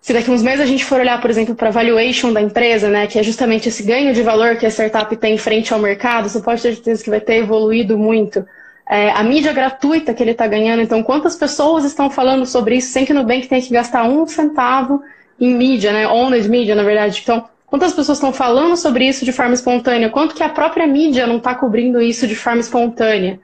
se 0.00 0.12
daqui 0.12 0.30
uns 0.30 0.42
meses 0.42 0.60
a 0.60 0.66
gente 0.66 0.84
for 0.84 1.00
olhar, 1.00 1.20
por 1.20 1.30
exemplo, 1.30 1.54
para 1.54 1.68
a 1.68 1.72
valuation 1.72 2.32
da 2.32 2.40
empresa, 2.40 2.88
né, 2.88 3.06
que 3.06 3.18
é 3.18 3.22
justamente 3.22 3.68
esse 3.68 3.82
ganho 3.82 4.14
de 4.14 4.22
valor 4.22 4.56
que 4.56 4.64
a 4.64 4.70
startup 4.70 5.14
tem 5.16 5.36
frente 5.36 5.72
ao 5.72 5.78
mercado, 5.78 6.28
você 6.28 6.40
pode 6.40 6.62
ter 6.62 6.74
certeza 6.74 7.04
que 7.04 7.10
vai 7.10 7.20
ter 7.20 7.36
evoluído 7.36 7.98
muito 7.98 8.44
é, 8.90 9.08
a 9.12 9.22
mídia 9.22 9.52
gratuita 9.52 10.12
que 10.12 10.20
ele 10.20 10.32
está 10.32 10.48
ganhando. 10.48 10.82
Então, 10.82 11.00
quantas 11.00 11.36
pessoas 11.36 11.84
estão 11.84 12.10
falando 12.10 12.44
sobre 12.44 12.74
isso 12.74 12.90
sem 12.90 13.04
que 13.04 13.12
o 13.12 13.14
Nubank 13.14 13.46
tenha 13.46 13.62
que 13.62 13.72
gastar 13.72 14.02
um 14.02 14.26
centavo 14.26 15.00
em 15.40 15.54
mídia, 15.54 15.92
né? 15.92 16.08
Owned 16.08 16.48
mídia, 16.48 16.74
na 16.74 16.82
verdade. 16.82 17.20
Então, 17.22 17.48
quantas 17.66 17.92
pessoas 17.92 18.18
estão 18.18 18.32
falando 18.32 18.76
sobre 18.76 19.06
isso 19.06 19.24
de 19.24 19.30
forma 19.30 19.54
espontânea? 19.54 20.10
Quanto 20.10 20.34
que 20.34 20.42
a 20.42 20.48
própria 20.48 20.88
mídia 20.88 21.24
não 21.24 21.36
está 21.36 21.54
cobrindo 21.54 22.02
isso 22.02 22.26
de 22.26 22.34
forma 22.34 22.60
espontânea? 22.60 23.38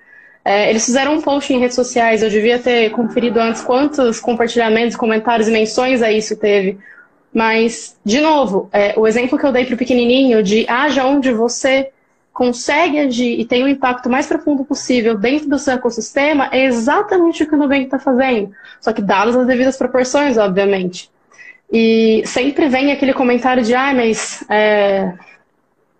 É, 0.46 0.70
eles 0.70 0.84
fizeram 0.84 1.14
um 1.14 1.20
post 1.20 1.52
em 1.52 1.58
redes 1.58 1.74
sociais, 1.74 2.22
eu 2.22 2.30
devia 2.30 2.56
ter 2.56 2.90
conferido 2.90 3.40
antes 3.40 3.62
quantos 3.62 4.20
compartilhamentos, 4.20 4.94
comentários 4.94 5.48
e 5.48 5.50
menções 5.50 6.02
a 6.02 6.12
isso 6.12 6.36
teve. 6.36 6.78
Mas, 7.34 7.98
de 8.04 8.20
novo, 8.20 8.70
é, 8.72 8.94
o 8.96 9.08
exemplo 9.08 9.36
que 9.36 9.44
eu 9.44 9.50
dei 9.50 9.64
para 9.64 9.74
o 9.74 9.76
pequenininho 9.76 10.44
de 10.44 10.64
haja 10.68 11.04
onde 11.04 11.32
você 11.32 11.90
consegue 12.32 12.96
agir 12.96 13.40
e 13.40 13.44
tem 13.44 13.64
o 13.64 13.66
um 13.66 13.68
impacto 13.68 14.08
mais 14.08 14.28
profundo 14.28 14.64
possível 14.64 15.18
dentro 15.18 15.48
do 15.48 15.58
seu 15.58 15.74
ecossistema, 15.74 16.48
é 16.52 16.64
exatamente 16.66 17.42
o 17.42 17.48
que 17.48 17.54
o 17.56 17.58
Nubank 17.58 17.86
está 17.86 17.98
fazendo. 17.98 18.52
Só 18.80 18.92
que 18.92 19.02
dadas 19.02 19.34
as 19.34 19.48
devidas 19.48 19.76
proporções, 19.76 20.38
obviamente. 20.38 21.10
E 21.72 22.22
sempre 22.24 22.68
vem 22.68 22.92
aquele 22.92 23.14
comentário 23.14 23.64
de, 23.64 23.74
ah, 23.74 23.92
mas 23.92 24.42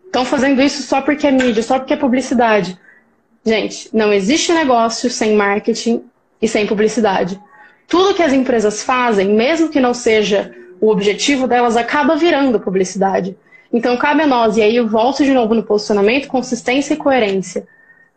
estão 0.07 0.23
é, 0.23 0.25
fazendo 0.25 0.63
isso 0.63 0.85
só 0.85 1.01
porque 1.01 1.27
é 1.27 1.33
mídia, 1.33 1.65
só 1.65 1.81
porque 1.81 1.95
é 1.95 1.97
publicidade. 1.97 2.79
Gente, 3.47 3.89
não 3.93 4.13
existe 4.13 4.53
negócio 4.53 5.09
sem 5.09 5.37
marketing 5.37 6.03
e 6.43 6.49
sem 6.49 6.67
publicidade. 6.67 7.41
Tudo 7.87 8.13
que 8.13 8.23
as 8.23 8.33
empresas 8.33 8.83
fazem, 8.83 9.29
mesmo 9.29 9.69
que 9.69 9.79
não 9.79 9.95
seja 9.95 10.53
o 10.81 10.89
objetivo 10.89 11.47
delas, 11.47 11.77
acaba 11.77 12.17
virando 12.17 12.59
publicidade. 12.59 13.37
Então, 13.73 13.97
cabe 13.97 14.23
a 14.23 14.27
nós, 14.27 14.57
e 14.57 14.63
aí 14.63 14.75
eu 14.75 14.89
volto 14.89 15.25
de 15.25 15.33
novo 15.33 15.55
no 15.55 15.63
posicionamento, 15.63 16.27
consistência 16.27 16.95
e 16.95 16.97
coerência. 16.97 17.69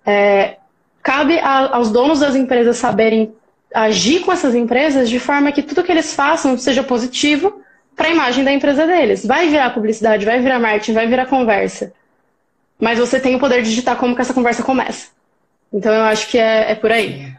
É, 0.04 0.56
cabe 1.04 1.38
a, 1.38 1.76
aos 1.76 1.92
donos 1.92 2.22
das 2.22 2.36
empresas 2.36 2.78
saberem 2.78 3.32
agir 3.72 4.22
com 4.22 4.32
essas 4.32 4.56
empresas 4.56 5.08
de 5.08 5.20
forma 5.20 5.52
que 5.52 5.62
tudo 5.62 5.84
que 5.84 5.92
eles 5.92 6.12
façam 6.12 6.58
seja 6.58 6.82
positivo 6.82 7.62
para 7.96 8.08
a 8.08 8.12
imagem 8.12 8.44
da 8.44 8.52
empresa 8.52 8.88
deles. 8.88 9.24
Vai 9.24 9.48
virar 9.48 9.70
publicidade, 9.76 10.26
vai 10.26 10.40
virar 10.40 10.58
marketing, 10.58 10.94
vai 10.94 11.06
virar 11.06 11.28
conversa. 11.28 11.94
Mas 12.80 12.98
você 12.98 13.20
tem 13.20 13.36
o 13.36 13.40
poder 13.40 13.62
de 13.62 13.70
digitar 13.70 13.96
como 13.96 14.16
que 14.16 14.22
essa 14.22 14.34
conversa 14.34 14.64
começa. 14.64 15.19
Então 15.72 15.94
eu 15.94 16.02
acho 16.04 16.30
que 16.30 16.38
é, 16.38 16.72
é 16.72 16.76
por 16.76 16.92
aí. 16.92 17.34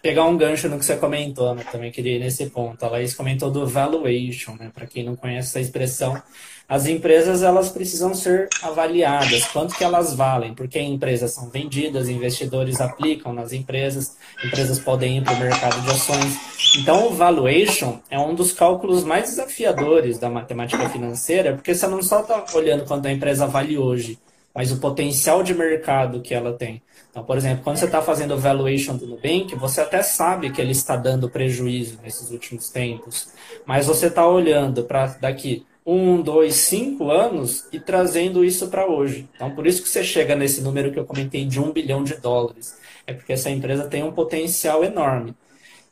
Pegar 0.00 0.24
um 0.24 0.36
gancho 0.36 0.68
no 0.68 0.78
que 0.78 0.84
você 0.84 0.96
comentou, 0.96 1.54
né? 1.54 1.64
Também 1.72 1.90
queria 1.90 2.16
ir 2.16 2.20
nesse 2.20 2.46
ponto. 2.50 2.84
A 2.84 2.88
Laís 2.88 3.14
comentou 3.14 3.50
do 3.50 3.66
valuation, 3.66 4.54
né? 4.58 4.70
Para 4.72 4.86
quem 4.86 5.02
não 5.02 5.16
conhece 5.16 5.48
essa 5.48 5.60
expressão, 5.60 6.22
as 6.68 6.86
empresas 6.86 7.42
elas 7.42 7.68
precisam 7.70 8.14
ser 8.14 8.48
avaliadas, 8.62 9.44
quanto 9.46 9.74
que 9.74 9.84
elas 9.84 10.14
valem, 10.14 10.54
porque 10.54 10.80
empresas 10.80 11.32
são 11.32 11.50
vendidas, 11.50 12.08
investidores 12.08 12.80
aplicam 12.80 13.34
nas 13.34 13.52
empresas, 13.52 14.16
empresas 14.42 14.78
podem 14.78 15.18
ir 15.18 15.24
para 15.24 15.34
o 15.34 15.40
mercado 15.40 15.80
de 15.82 15.90
ações. 15.90 16.38
Então, 16.78 17.08
o 17.08 17.10
valuation 17.10 17.98
é 18.10 18.18
um 18.18 18.34
dos 18.34 18.52
cálculos 18.52 19.04
mais 19.04 19.24
desafiadores 19.24 20.18
da 20.18 20.30
matemática 20.30 20.88
financeira, 20.88 21.52
porque 21.52 21.74
você 21.74 21.86
não 21.86 22.02
só 22.02 22.20
está 22.20 22.44
olhando 22.54 22.84
quanto 22.84 23.06
a 23.06 23.12
empresa 23.12 23.46
vale 23.46 23.76
hoje, 23.76 24.18
mas 24.54 24.70
o 24.70 24.78
potencial 24.78 25.42
de 25.42 25.54
mercado 25.54 26.20
que 26.20 26.32
ela 26.32 26.52
tem. 26.52 26.80
Então, 27.10 27.24
por 27.24 27.36
exemplo, 27.36 27.64
quando 27.64 27.76
você 27.76 27.84
está 27.86 28.00
fazendo 28.00 28.34
o 28.34 28.38
valuation 28.38 28.96
do 28.96 29.06
Nubank, 29.06 29.54
você 29.56 29.80
até 29.80 30.02
sabe 30.02 30.50
que 30.50 30.60
ele 30.60 30.72
está 30.72 30.96
dando 30.96 31.28
prejuízo 31.28 31.98
nesses 32.02 32.30
últimos 32.30 32.70
tempos, 32.70 33.28
mas 33.66 33.86
você 33.86 34.06
está 34.06 34.26
olhando 34.26 34.84
para 34.84 35.06
daqui 35.20 35.66
um, 35.86 36.22
dois, 36.22 36.54
cinco 36.54 37.10
anos 37.10 37.66
e 37.72 37.78
trazendo 37.78 38.44
isso 38.44 38.68
para 38.68 38.86
hoje. 38.86 39.28
Então, 39.34 39.50
por 39.50 39.66
isso 39.66 39.82
que 39.82 39.88
você 39.88 40.02
chega 40.02 40.34
nesse 40.34 40.60
número 40.62 40.90
que 40.90 40.98
eu 40.98 41.04
comentei 41.04 41.44
de 41.44 41.60
um 41.60 41.72
bilhão 41.72 42.02
de 42.02 42.16
dólares. 42.16 42.78
É 43.06 43.12
porque 43.12 43.34
essa 43.34 43.50
empresa 43.50 43.84
tem 43.86 44.02
um 44.02 44.12
potencial 44.12 44.82
enorme. 44.82 45.34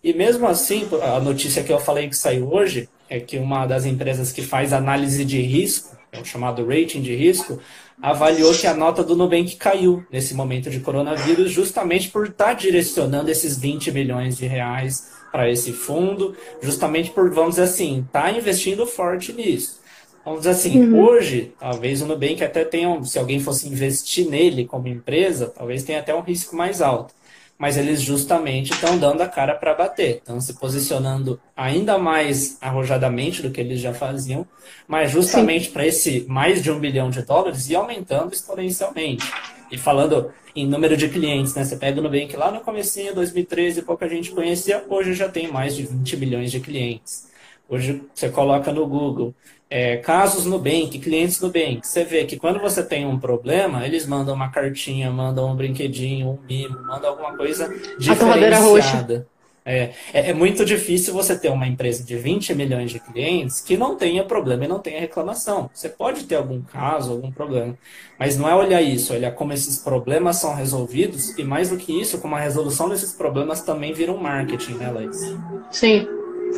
E 0.02 0.12
mesmo 0.12 0.48
assim, 0.48 0.88
a 1.02 1.20
notícia 1.20 1.62
que 1.62 1.72
eu 1.72 1.78
falei 1.78 2.08
que 2.08 2.16
saiu 2.16 2.52
hoje 2.52 2.88
é 3.08 3.20
que 3.20 3.38
uma 3.38 3.66
das 3.66 3.84
empresas 3.84 4.32
que 4.32 4.42
faz 4.42 4.72
análise 4.72 5.24
de 5.24 5.40
risco, 5.40 5.96
é 6.10 6.20
o 6.20 6.24
chamado 6.24 6.66
rating 6.66 7.02
de 7.02 7.14
risco, 7.14 7.60
avaliou 8.02 8.52
que 8.52 8.66
a 8.66 8.74
nota 8.74 9.04
do 9.04 9.16
Nubank 9.16 9.54
caiu 9.54 10.04
nesse 10.10 10.34
momento 10.34 10.68
de 10.68 10.80
coronavírus, 10.80 11.52
justamente 11.52 12.08
por 12.10 12.26
estar 12.26 12.46
tá 12.46 12.52
direcionando 12.54 13.30
esses 13.30 13.56
20 13.56 13.92
milhões 13.92 14.36
de 14.36 14.46
reais 14.46 15.12
para 15.30 15.48
esse 15.48 15.72
fundo, 15.72 16.36
justamente 16.60 17.10
por, 17.10 17.30
vamos 17.30 17.50
dizer 17.50 17.62
assim, 17.62 18.00
estar 18.00 18.24
tá 18.24 18.32
investindo 18.32 18.84
forte 18.84 19.32
nisso. 19.32 19.80
Vamos 20.24 20.40
dizer 20.40 20.50
assim, 20.50 20.80
uhum. 20.80 21.00
hoje, 21.00 21.52
talvez 21.58 22.02
o 22.02 22.06
Nubank 22.06 22.42
até 22.42 22.64
tenha, 22.64 23.02
se 23.04 23.18
alguém 23.18 23.40
fosse 23.40 23.68
investir 23.68 24.28
nele 24.28 24.64
como 24.64 24.88
empresa, 24.88 25.46
talvez 25.46 25.84
tenha 25.84 26.00
até 26.00 26.14
um 26.14 26.20
risco 26.20 26.54
mais 26.56 26.82
alto. 26.82 27.14
Mas 27.62 27.76
eles 27.76 28.00
justamente 28.02 28.72
estão 28.72 28.98
dando 28.98 29.20
a 29.20 29.28
cara 29.28 29.54
para 29.54 29.72
bater, 29.72 30.16
estão 30.16 30.40
se 30.40 30.54
posicionando 30.54 31.40
ainda 31.56 31.96
mais 31.96 32.58
arrojadamente 32.60 33.40
do 33.40 33.52
que 33.52 33.60
eles 33.60 33.78
já 33.78 33.94
faziam, 33.94 34.44
mas 34.88 35.12
justamente 35.12 35.70
para 35.70 35.86
esse 35.86 36.26
mais 36.28 36.60
de 36.60 36.72
um 36.72 36.80
bilhão 36.80 37.08
de 37.08 37.22
dólares 37.22 37.70
e 37.70 37.76
aumentando 37.76 38.32
exponencialmente. 38.32 39.32
E 39.70 39.78
falando 39.78 40.32
em 40.56 40.66
número 40.66 40.96
de 40.96 41.08
clientes, 41.08 41.54
né? 41.54 41.62
Você 41.62 41.76
pega 41.76 42.00
o 42.00 42.02
Nubank 42.02 42.36
lá 42.36 42.50
no 42.50 42.62
comecinho, 42.62 43.14
2013, 43.14 43.82
pouca 43.82 44.08
gente 44.08 44.32
conhecia, 44.32 44.84
hoje 44.88 45.14
já 45.14 45.28
tem 45.28 45.46
mais 45.46 45.76
de 45.76 45.84
20 45.84 46.16
milhões 46.16 46.50
de 46.50 46.58
clientes. 46.58 47.28
Hoje 47.68 48.02
você 48.12 48.28
coloca 48.28 48.72
no 48.72 48.88
Google 48.88 49.32
é, 49.72 49.96
casos 49.96 50.44
Nubank, 50.44 50.98
clientes 50.98 51.40
Nubank, 51.40 51.80
você 51.82 52.04
vê 52.04 52.26
que 52.26 52.36
quando 52.36 52.60
você 52.60 52.82
tem 52.82 53.06
um 53.06 53.18
problema, 53.18 53.86
eles 53.86 54.06
mandam 54.06 54.34
uma 54.34 54.50
cartinha, 54.50 55.10
mandam 55.10 55.50
um 55.50 55.56
brinquedinho, 55.56 56.28
um 56.28 56.38
mimo, 56.46 56.78
mandam 56.82 57.08
alguma 57.08 57.34
coisa 57.34 57.74
diferenciada. 57.98 59.26
É, 59.64 59.92
é, 60.12 60.30
é, 60.30 60.34
muito 60.34 60.64
difícil 60.64 61.14
você 61.14 61.38
ter 61.38 61.48
uma 61.48 61.66
empresa 61.66 62.04
de 62.04 62.16
20 62.16 62.54
milhões 62.54 62.90
de 62.90 62.98
clientes 62.98 63.60
que 63.60 63.76
não 63.76 63.96
tenha 63.96 64.24
problema 64.24 64.66
e 64.66 64.68
não 64.68 64.78
tenha 64.78 65.00
reclamação. 65.00 65.70
Você 65.72 65.88
pode 65.88 66.24
ter 66.24 66.34
algum 66.34 66.60
caso, 66.60 67.12
algum 67.12 67.30
problema, 67.30 67.78
mas 68.18 68.36
não 68.36 68.46
é 68.46 68.54
olhar 68.54 68.82
isso, 68.82 69.14
olhar 69.14 69.30
como 69.30 69.54
esses 69.54 69.78
problemas 69.78 70.36
são 70.36 70.54
resolvidos 70.54 71.38
e 71.38 71.44
mais 71.44 71.70
do 71.70 71.78
que 71.78 71.98
isso, 71.98 72.18
como 72.18 72.34
a 72.34 72.40
resolução 72.40 72.90
desses 72.90 73.14
problemas 73.14 73.62
também 73.62 73.94
vira 73.94 74.12
um 74.12 74.18
marketing, 74.18 74.74
né, 74.74 74.90
Laís? 74.90 75.34
Sim, 75.70 76.06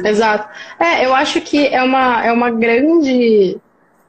Exato. 0.03 0.49
É, 0.79 1.05
eu 1.05 1.15
acho 1.15 1.41
que 1.41 1.67
é 1.67 1.83
uma, 1.83 2.25
é 2.25 2.33
uma 2.33 2.51
grande. 2.51 3.59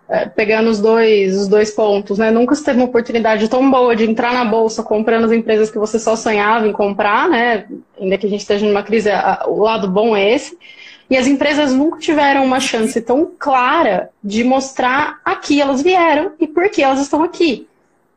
É, 0.08 0.28
pegando 0.28 0.70
os 0.70 0.80
dois, 0.80 1.36
os 1.36 1.48
dois 1.48 1.72
pontos, 1.72 2.20
né? 2.20 2.30
Nunca 2.30 2.54
se 2.54 2.64
teve 2.64 2.78
uma 2.78 2.86
oportunidade 2.86 3.50
tão 3.50 3.70
boa 3.72 3.96
de 3.96 4.04
entrar 4.04 4.34
na 4.34 4.46
bolsa 4.46 4.84
comprando 4.84 5.26
as 5.26 5.32
empresas 5.32 5.72
que 5.72 5.80
você 5.80 5.98
só 5.98 6.16
sonhava 6.16 6.68
em 6.68 6.72
comprar, 6.72 7.28
né? 7.28 7.66
Ainda 8.00 8.16
que 8.18 8.28
a 8.28 8.30
gente 8.30 8.42
esteja 8.42 8.68
numa 8.68 8.84
crise, 8.84 9.10
a, 9.10 9.46
o 9.48 9.62
lado 9.62 9.90
bom 9.90 10.16
é 10.16 10.34
esse. 10.34 10.56
E 11.10 11.18
as 11.18 11.28
empresas 11.28 11.74
nunca 11.74 12.00
tiveram 12.00 12.46
uma 12.46 12.60
chance 12.60 13.00
tão 13.02 13.32
clara 13.38 14.10
de 14.24 14.44
mostrar 14.44 15.20
a 15.26 15.36
que 15.36 15.60
elas 15.60 15.82
vieram 15.82 16.34
e 16.40 16.48
por 16.48 16.70
que 16.70 16.84
elas 16.84 17.00
estão 17.00 17.24
aqui. 17.24 17.68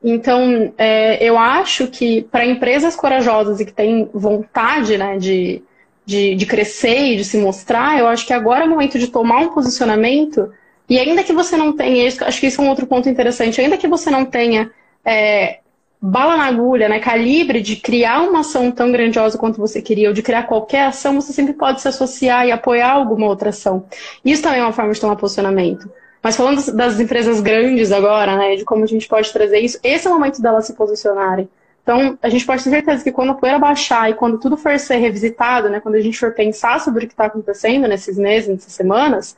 Então, 0.03 0.73
é, 0.79 1.23
eu 1.23 1.37
acho 1.37 1.89
que 1.89 2.23
para 2.23 2.47
empresas 2.47 2.95
corajosas 2.95 3.61
e 3.61 3.65
que 3.65 3.73
têm 3.73 4.09
vontade 4.15 4.97
né, 4.97 5.19
de, 5.19 5.63
de, 6.09 6.35
de, 6.35 6.47
crescer 6.47 7.13
e 7.13 7.17
de 7.17 7.25
se 7.25 7.37
mostrar, 7.37 7.99
eu 7.99 8.07
acho 8.07 8.27
que 8.27 8.33
agora 8.33 8.65
é 8.65 8.67
o 8.67 8.71
momento 8.71 8.99
de 8.99 9.09
tomar 9.09 9.41
um 9.41 9.49
posicionamento. 9.51 10.51
E 10.89 10.99
ainda 10.99 11.23
que 11.23 11.35
você 11.35 11.55
não 11.55 11.75
tenha, 11.77 12.09
acho 12.09 12.41
que 12.41 12.47
isso 12.47 12.63
é 12.63 12.65
um 12.65 12.71
outro 12.71 12.87
ponto 12.87 13.11
interessante, 13.11 13.61
ainda 13.61 13.77
que 13.77 13.87
você 13.87 14.11
não 14.11 14.25
tenha 14.25 14.71
é, 15.05 15.59
bala 16.01 16.35
na 16.39 16.47
agulha, 16.47 16.89
né, 16.89 16.99
calibre 16.99 17.61
de 17.61 17.77
criar 17.77 18.23
uma 18.23 18.41
ação 18.41 18.73
tão 18.73 18.91
grandiosa 18.91 19.37
quanto 19.37 19.59
você 19.59 19.83
queria, 19.83 20.09
ou 20.09 20.15
de 20.15 20.23
criar 20.23 20.45
qualquer 20.45 20.87
ação, 20.87 21.21
você 21.21 21.31
sempre 21.31 21.53
pode 21.53 21.83
se 21.83 21.89
associar 21.89 22.47
e 22.47 22.53
apoiar 22.53 22.93
alguma 22.93 23.27
outra 23.27 23.51
ação. 23.51 23.85
Isso 24.25 24.43
também 24.43 24.61
é 24.61 24.63
uma 24.63 24.73
forma 24.73 24.95
de 24.95 25.01
tomar 25.03 25.17
posicionamento. 25.17 25.91
Mas 26.23 26.37
falando 26.37 26.73
das 26.73 26.99
empresas 26.99 27.43
grandes 27.43 27.93
agora, 27.93 28.35
né, 28.35 28.57
de 28.57 28.65
como 28.65 28.83
a 28.83 28.87
gente 28.87 29.07
pode 29.07 29.31
trazer 29.31 29.59
isso, 29.59 29.79
esse 29.85 30.07
é 30.07 30.11
o 30.11 30.15
momento 30.15 30.41
delas 30.41 30.67
se 30.67 30.73
posicionarem. 30.73 31.51
Então, 31.89 32.19
a 32.23 32.29
gente 32.29 32.45
pode 32.45 32.63
ter 32.63 32.69
certeza 32.69 33.03
que 33.03 33.11
quando 33.11 33.31
a 33.31 33.35
poeira 33.35 33.59
baixar 33.59 34.11
e 34.11 34.15
quando 34.15 34.39
tudo 34.39 34.59
for 34.59 34.79
ser 34.79 34.97
revisitado, 34.97 35.71
né, 35.71 35.81
quando 35.81 35.95
a 35.95 36.01
gente 36.03 36.19
for 36.19 36.35
pensar 36.35 36.79
sobre 36.81 37.07
o 37.07 37.09
que 37.09 37.15
está 37.15 37.25
acontecendo 37.25 37.89
nesses 37.89 38.19
meses, 38.19 38.47
nessas 38.47 38.75
semanas, 38.75 39.35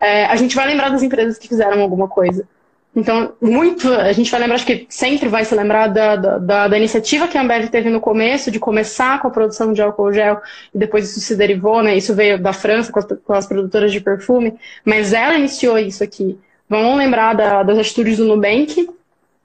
é, 0.00 0.24
a 0.24 0.34
gente 0.34 0.56
vai 0.56 0.66
lembrar 0.66 0.88
das 0.88 1.02
empresas 1.02 1.36
que 1.36 1.46
fizeram 1.46 1.78
alguma 1.82 2.08
coisa. 2.08 2.48
Então, 2.96 3.34
muito, 3.38 3.92
a 3.92 4.12
gente 4.12 4.30
vai 4.30 4.40
lembrar, 4.40 4.54
acho 4.54 4.64
que 4.64 4.86
sempre 4.88 5.28
vai 5.28 5.44
se 5.44 5.54
lembrar 5.54 5.88
da, 5.88 6.16
da, 6.16 6.68
da, 6.68 6.78
iniciativa 6.78 7.28
que 7.28 7.36
a 7.36 7.42
Ambev 7.42 7.68
teve 7.68 7.90
no 7.90 8.00
começo, 8.00 8.50
de 8.50 8.58
começar 8.58 9.20
com 9.20 9.28
a 9.28 9.30
produção 9.30 9.70
de 9.74 9.82
álcool 9.82 10.10
gel, 10.10 10.40
e 10.74 10.78
depois 10.78 11.10
isso 11.10 11.20
se 11.20 11.36
derivou, 11.36 11.82
né? 11.82 11.94
Isso 11.94 12.14
veio 12.14 12.40
da 12.40 12.54
França, 12.54 12.90
com 12.90 12.98
as, 12.98 13.06
com 13.26 13.32
as 13.34 13.46
produtoras 13.46 13.92
de 13.92 14.00
perfume, 14.00 14.54
mas 14.86 15.12
ela 15.12 15.34
iniciou 15.34 15.78
isso 15.78 16.02
aqui. 16.02 16.38
Vamos 16.66 16.96
lembrar 16.96 17.34
da, 17.34 17.62
das 17.62 17.76
atitudes 17.76 18.16
do 18.16 18.24
Nubank 18.24 18.88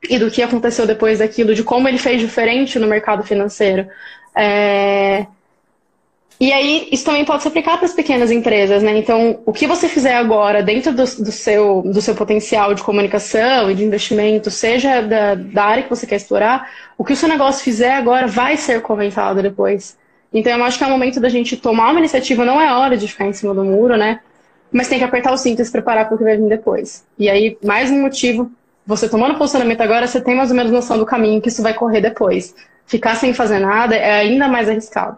e 0.09 0.19
do 0.19 0.31
que 0.31 0.41
aconteceu 0.41 0.85
depois 0.85 1.19
daquilo, 1.19 1.55
de 1.55 1.63
como 1.63 1.87
ele 1.87 1.97
fez 1.97 2.19
diferente 2.19 2.79
no 2.79 2.87
mercado 2.87 3.23
financeiro. 3.23 3.87
É, 4.35 5.25
e 6.37 6.51
aí, 6.51 6.89
isso 6.91 7.05
também 7.05 7.23
pode 7.23 7.43
se 7.43 7.47
aplicar 7.47 7.77
para 7.77 7.85
as 7.85 7.93
pequenas 7.93 8.29
empresas, 8.29 8.83
né? 8.83 8.97
Então, 8.97 9.39
o 9.45 9.53
que 9.53 9.65
você 9.65 9.87
fizer 9.87 10.15
agora 10.15 10.61
dentro 10.61 10.91
do, 10.91 11.03
do, 11.03 11.31
seu, 11.31 11.81
do 11.81 12.01
seu 12.01 12.13
potencial 12.13 12.73
de 12.73 12.83
comunicação 12.83 13.71
e 13.71 13.75
de 13.75 13.85
investimento, 13.85 14.51
seja 14.51 15.01
da, 15.01 15.35
da 15.35 15.63
área 15.63 15.83
que 15.83 15.89
você 15.89 16.05
quer 16.05 16.17
explorar, 16.17 16.69
o 16.97 17.05
que 17.05 17.13
o 17.13 17.15
seu 17.15 17.29
negócio 17.29 17.63
fizer 17.63 17.93
agora 17.93 18.27
vai 18.27 18.57
ser 18.57 18.81
comentado 18.81 19.41
depois. 19.41 19.97
Então, 20.33 20.57
eu 20.57 20.65
acho 20.65 20.77
que 20.77 20.83
é 20.83 20.87
o 20.87 20.89
momento 20.89 21.21
da 21.21 21.29
gente 21.29 21.55
tomar 21.55 21.91
uma 21.91 21.99
iniciativa, 21.99 22.43
não 22.43 22.61
é 22.61 22.73
hora 22.73 22.97
de 22.97 23.07
ficar 23.07 23.27
em 23.27 23.33
cima 23.33 23.53
do 23.53 23.63
muro, 23.63 23.95
né? 23.95 24.19
Mas 24.69 24.89
tem 24.89 24.97
que 24.99 25.05
apertar 25.05 25.31
o 25.31 25.37
cinto 25.37 25.61
e 25.61 25.65
se 25.65 25.71
preparar 25.71 26.05
para 26.05 26.15
o 26.15 26.17
que 26.17 26.23
vai 26.25 26.35
vir 26.35 26.49
depois. 26.49 27.05
E 27.17 27.29
aí, 27.29 27.57
mais 27.63 27.89
um 27.89 28.01
motivo, 28.01 28.51
você 28.85 29.09
tomando 29.09 29.37
posicionamento 29.37 29.81
agora, 29.81 30.07
você 30.07 30.21
tem 30.21 30.35
mais 30.35 30.51
ou 30.51 30.55
menos 30.55 30.71
noção 30.71 30.97
do 30.97 31.05
caminho 31.05 31.41
que 31.41 31.49
isso 31.49 31.63
vai 31.63 31.73
correr 31.73 32.01
depois. 32.01 32.53
Ficar 32.85 33.15
sem 33.15 33.33
fazer 33.33 33.59
nada 33.59 33.95
é 33.95 34.19
ainda 34.19 34.47
mais 34.47 34.69
arriscado. 34.69 35.17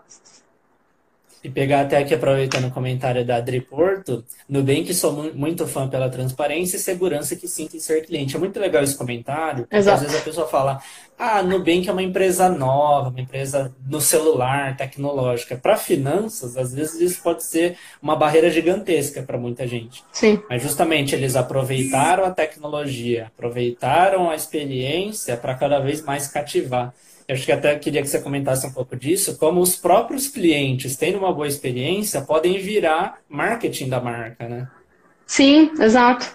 E 1.43 1.50
pegar 1.50 1.82
até 1.82 1.97
aqui, 1.97 2.13
aproveitando 2.13 2.67
o 2.67 2.71
comentário 2.71 3.23
da 3.26 3.38
Adri 3.38 3.62
Porto, 3.62 4.23
Nubank 4.50 4.93
sou 4.93 5.32
muito 5.34 5.67
fã 5.67 5.88
pela 5.88 6.10
transparência 6.10 6.78
e 6.78 6.80
segurança 6.80 7.36
que 7.36 7.47
sinto 7.47 7.78
em 7.78 7.80
ser 7.80 8.06
cliente. 8.06 8.36
É 8.36 8.39
muito 8.39 8.60
legal 8.60 8.84
esse 8.84 8.95
comentário, 8.95 9.63
porque 9.63 9.76
Exato. 9.76 9.97
às 9.97 10.02
vezes 10.02 10.17
a 10.17 10.23
pessoa 10.23 10.47
fala, 10.47 10.82
ah, 11.17 11.41
Nubank 11.41 11.88
é 11.88 11.91
uma 11.91 12.04
empresa 12.04 12.50
nova, 12.50 13.10
uma 13.10 13.21
empresa 13.21 13.73
no 13.88 14.02
celular, 14.02 14.76
tecnológica. 14.78 15.56
Para 15.56 15.78
finanças, 15.78 16.58
às 16.58 16.73
vezes 16.73 17.00
isso 17.00 17.23
pode 17.23 17.43
ser 17.43 17.78
uma 18.02 18.15
barreira 18.15 18.50
gigantesca 18.50 19.21
para 19.21 19.38
muita 19.38 19.67
gente. 19.67 20.04
Sim. 20.12 20.41
Mas 20.50 20.62
justamente 20.62 21.15
eles 21.15 21.36
aproveitaram 21.36 22.26
a 22.26 22.32
tecnologia, 22.32 23.32
aproveitaram 23.36 24.30
a 24.30 24.36
experiência 24.36 25.38
para 25.38 25.56
cada 25.56 25.80
vez 25.80 26.02
mais 26.02 26.28
cativar. 26.28 26.93
Acho 27.30 27.46
que 27.46 27.52
até 27.52 27.76
queria 27.78 28.02
que 28.02 28.08
você 28.08 28.22
comentasse 28.22 28.66
um 28.66 28.72
pouco 28.72 28.96
disso, 28.96 29.38
como 29.38 29.60
os 29.60 29.76
próprios 29.76 30.30
clientes, 30.30 30.96
tendo 30.96 31.18
uma 31.18 31.34
boa 31.34 31.48
experiência, 31.48 32.22
podem 32.22 32.58
virar 32.58 33.18
marketing 33.28 33.90
da 33.90 34.00
marca, 34.00 34.48
né? 34.48 34.68
Sim, 35.26 35.72
exato. 35.78 36.26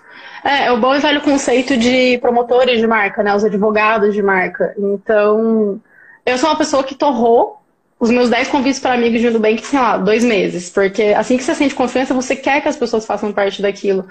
É, 0.44 0.66
é 0.66 0.72
o 0.72 0.78
bom 0.78 0.94
e 0.94 0.98
velho 0.98 1.22
conceito 1.22 1.76
de 1.78 2.18
promotores 2.18 2.78
de 2.78 2.87
marca, 2.87 3.22
né? 3.22 3.35
Os 3.35 3.42
advogados 3.42 4.12
de 4.12 4.22
marca. 4.22 4.74
Então, 4.76 5.81
eu 6.26 6.37
sou 6.37 6.50
uma 6.50 6.59
pessoa 6.59 6.85
que 6.85 6.94
torrou 6.94 7.62
os 7.98 8.11
meus 8.11 8.28
10 8.28 8.48
convites 8.48 8.81
para 8.81 8.94
amigos 8.94 9.20
de 9.20 9.31
Nubank, 9.31 9.64
sei 9.64 9.78
lá, 9.78 9.96
dois 9.96 10.24
meses. 10.24 10.68
Porque 10.68 11.05
assim 11.16 11.37
que 11.38 11.44
você 11.44 11.55
sente 11.55 11.74
confiança, 11.74 12.12
você 12.12 12.37
quer 12.37 12.61
que 12.61 12.68
as 12.68 12.76
pessoas 12.76 13.07
façam 13.07 13.33
parte 13.33 13.62
daquilo. 13.62 14.07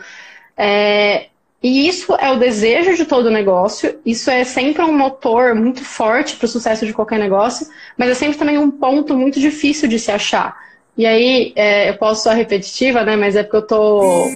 É, 0.57 1.27
e 1.63 1.87
isso 1.87 2.15
é 2.15 2.31
o 2.31 2.39
desejo 2.39 2.95
de 2.95 3.05
todo 3.05 3.29
negócio, 3.29 3.99
isso 4.03 4.31
é 4.31 4.43
sempre 4.43 4.81
um 4.81 4.97
motor 4.97 5.53
muito 5.53 5.85
forte 5.85 6.35
para 6.35 6.45
o 6.45 6.49
sucesso 6.49 6.87
de 6.87 6.93
qualquer 6.93 7.19
negócio, 7.19 7.67
mas 7.95 8.09
é 8.09 8.13
sempre 8.15 8.37
também 8.37 8.57
um 8.57 8.71
ponto 8.71 9.15
muito 9.15 9.39
difícil 9.39 9.87
de 9.87 9.99
se 9.99 10.11
achar. 10.11 10.57
E 10.97 11.05
aí, 11.05 11.53
é, 11.55 11.89
eu 11.89 11.97
posso 11.97 12.23
ser 12.23 12.33
repetitiva, 12.33 13.03
né? 13.03 13.15
Mas 13.15 13.35
é 13.35 13.43
porque 13.43 13.57
eu 13.57 13.61
tô, 13.61 14.31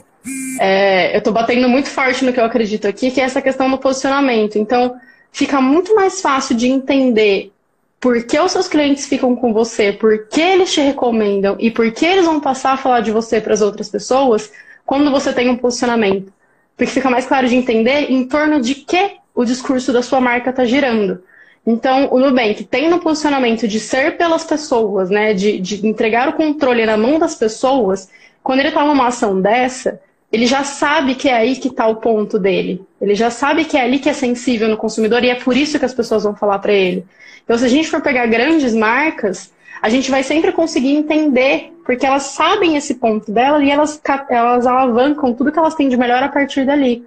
é, 0.59 1.17
eu 1.17 1.21
tô 1.21 1.31
batendo 1.31 1.67
muito 1.67 1.89
forte 1.89 2.23
no 2.23 2.31
que 2.31 2.39
eu 2.39 2.45
acredito 2.45 2.87
aqui, 2.87 3.09
que 3.09 3.19
é 3.19 3.23
essa 3.23 3.41
questão 3.41 3.71
do 3.71 3.79
posicionamento. 3.79 4.59
Então, 4.59 4.95
fica 5.31 5.59
muito 5.59 5.95
mais 5.95 6.21
fácil 6.21 6.55
de 6.55 6.67
entender 6.67 7.51
por 7.99 8.23
que 8.23 8.39
os 8.39 8.51
seus 8.51 8.67
clientes 8.67 9.07
ficam 9.07 9.35
com 9.35 9.51
você, 9.51 9.91
por 9.91 10.27
que 10.27 10.39
eles 10.39 10.71
te 10.71 10.79
recomendam 10.79 11.55
e 11.59 11.71
por 11.71 11.91
que 11.91 12.05
eles 12.05 12.25
vão 12.25 12.39
passar 12.39 12.73
a 12.73 12.77
falar 12.77 12.99
de 12.99 13.11
você 13.11 13.41
para 13.41 13.53
as 13.53 13.61
outras 13.61 13.89
pessoas 13.89 14.51
quando 14.85 15.09
você 15.09 15.33
tem 15.33 15.49
um 15.49 15.57
posicionamento 15.57 16.31
porque 16.75 16.91
fica 16.91 17.09
mais 17.09 17.25
claro 17.25 17.47
de 17.47 17.55
entender 17.55 18.11
em 18.11 18.27
torno 18.27 18.61
de 18.61 18.75
que 18.75 19.17
o 19.33 19.45
discurso 19.45 19.91
da 19.91 20.01
sua 20.01 20.19
marca 20.19 20.49
está 20.49 20.65
girando. 20.65 21.23
Então, 21.65 22.09
o 22.11 22.19
Nubank 22.19 22.63
tem 22.65 22.89
no 22.89 22.99
posicionamento 22.99 23.67
de 23.67 23.79
ser 23.79 24.17
pelas 24.17 24.43
pessoas, 24.43 25.09
né, 25.09 25.33
de, 25.33 25.59
de 25.59 25.87
entregar 25.87 26.29
o 26.29 26.33
controle 26.33 26.85
na 26.85 26.95
mão 26.95 27.17
das 27.17 27.35
pessoas, 27.35 28.09
quando 28.43 28.59
ele 28.59 28.71
toma 28.71 28.91
uma 28.91 29.07
ação 29.07 29.41
dessa, 29.41 29.99
ele 30.31 30.45
já 30.45 30.63
sabe 30.63 31.15
que 31.15 31.27
é 31.27 31.33
aí 31.33 31.55
que 31.55 31.69
está 31.69 31.87
o 31.87 31.95
ponto 31.95 32.37
dele. 32.37 32.85
Ele 33.01 33.15
já 33.15 33.31
sabe 33.31 33.65
que 33.65 33.77
é 33.77 33.81
ali 33.81 33.97
que 33.97 34.09
é 34.09 34.13
sensível 34.13 34.69
no 34.69 34.77
consumidor 34.77 35.23
e 35.23 35.29
é 35.29 35.35
por 35.35 35.57
isso 35.57 35.79
que 35.79 35.85
as 35.85 35.93
pessoas 35.93 36.23
vão 36.23 36.35
falar 36.35 36.59
para 36.59 36.73
ele. 36.73 37.05
Então, 37.43 37.57
se 37.57 37.65
a 37.65 37.69
gente 37.69 37.89
for 37.89 38.01
pegar 38.01 38.27
grandes 38.27 38.73
marcas, 38.73 39.51
a 39.81 39.89
gente 39.89 40.09
vai 40.09 40.23
sempre 40.23 40.51
conseguir 40.51 40.95
entender, 40.95 41.73
porque 41.85 42.05
elas 42.05 42.23
sabem 42.23 42.75
esse 42.75 42.95
ponto 42.95 43.31
dela 43.31 43.63
e 43.63 43.69
elas, 43.69 44.01
elas 44.29 44.65
alavancam 44.65 45.33
tudo 45.33 45.51
que 45.51 45.59
elas 45.59 45.75
têm 45.75 45.89
de 45.89 45.97
melhor 45.97 46.23
a 46.23 46.29
partir 46.29 46.65
dali. 46.65 47.05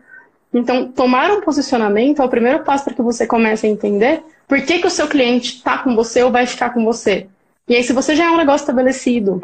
Então, 0.52 0.88
tomar 0.88 1.30
um 1.30 1.40
posicionamento 1.40 2.22
é 2.22 2.24
o 2.24 2.28
primeiro 2.28 2.60
passo 2.60 2.84
para 2.84 2.94
que 2.94 3.02
você 3.02 3.26
comece 3.26 3.66
a 3.66 3.70
entender 3.70 4.22
por 4.46 4.60
que, 4.62 4.78
que 4.78 4.86
o 4.86 4.90
seu 4.90 5.06
cliente 5.06 5.56
está 5.56 5.78
com 5.78 5.94
você 5.94 6.22
ou 6.22 6.30
vai 6.30 6.46
ficar 6.46 6.70
com 6.70 6.84
você. 6.84 7.26
E 7.68 7.76
aí, 7.76 7.82
se 7.82 7.92
você 7.92 8.16
já 8.16 8.26
é 8.26 8.30
um 8.30 8.36
negócio 8.36 8.64
estabelecido 8.64 9.42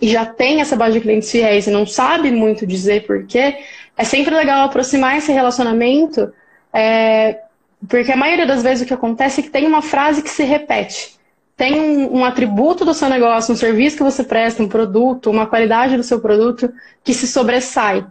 e 0.00 0.08
já 0.08 0.24
tem 0.24 0.60
essa 0.60 0.76
base 0.76 0.94
de 0.94 1.00
clientes 1.00 1.30
fiéis 1.30 1.66
e 1.66 1.70
não 1.70 1.86
sabe 1.86 2.30
muito 2.30 2.66
dizer 2.66 3.04
por 3.04 3.24
quê, 3.26 3.56
é 3.96 4.04
sempre 4.04 4.34
legal 4.34 4.64
aproximar 4.64 5.16
esse 5.16 5.32
relacionamento, 5.32 6.32
é, 6.72 7.40
porque 7.88 8.12
a 8.12 8.16
maioria 8.16 8.46
das 8.46 8.62
vezes 8.62 8.84
o 8.84 8.86
que 8.86 8.94
acontece 8.94 9.40
é 9.40 9.42
que 9.42 9.50
tem 9.50 9.66
uma 9.66 9.82
frase 9.82 10.22
que 10.22 10.30
se 10.30 10.44
repete 10.44 11.17
tem 11.58 11.74
um, 11.74 12.18
um, 12.18 12.24
atributo 12.24 12.84
do 12.84 12.94
seu 12.94 13.08
negócio, 13.08 13.52
um 13.52 13.56
serviço 13.56 13.96
que 13.96 14.02
você 14.04 14.22
presta, 14.22 14.62
um 14.62 14.68
produto, 14.68 15.28
uma 15.28 15.44
qualidade 15.44 15.96
do 15.96 16.04
seu 16.04 16.20
produto 16.20 16.72
que 17.02 17.12
se 17.12 17.26
sobressai. 17.26 18.06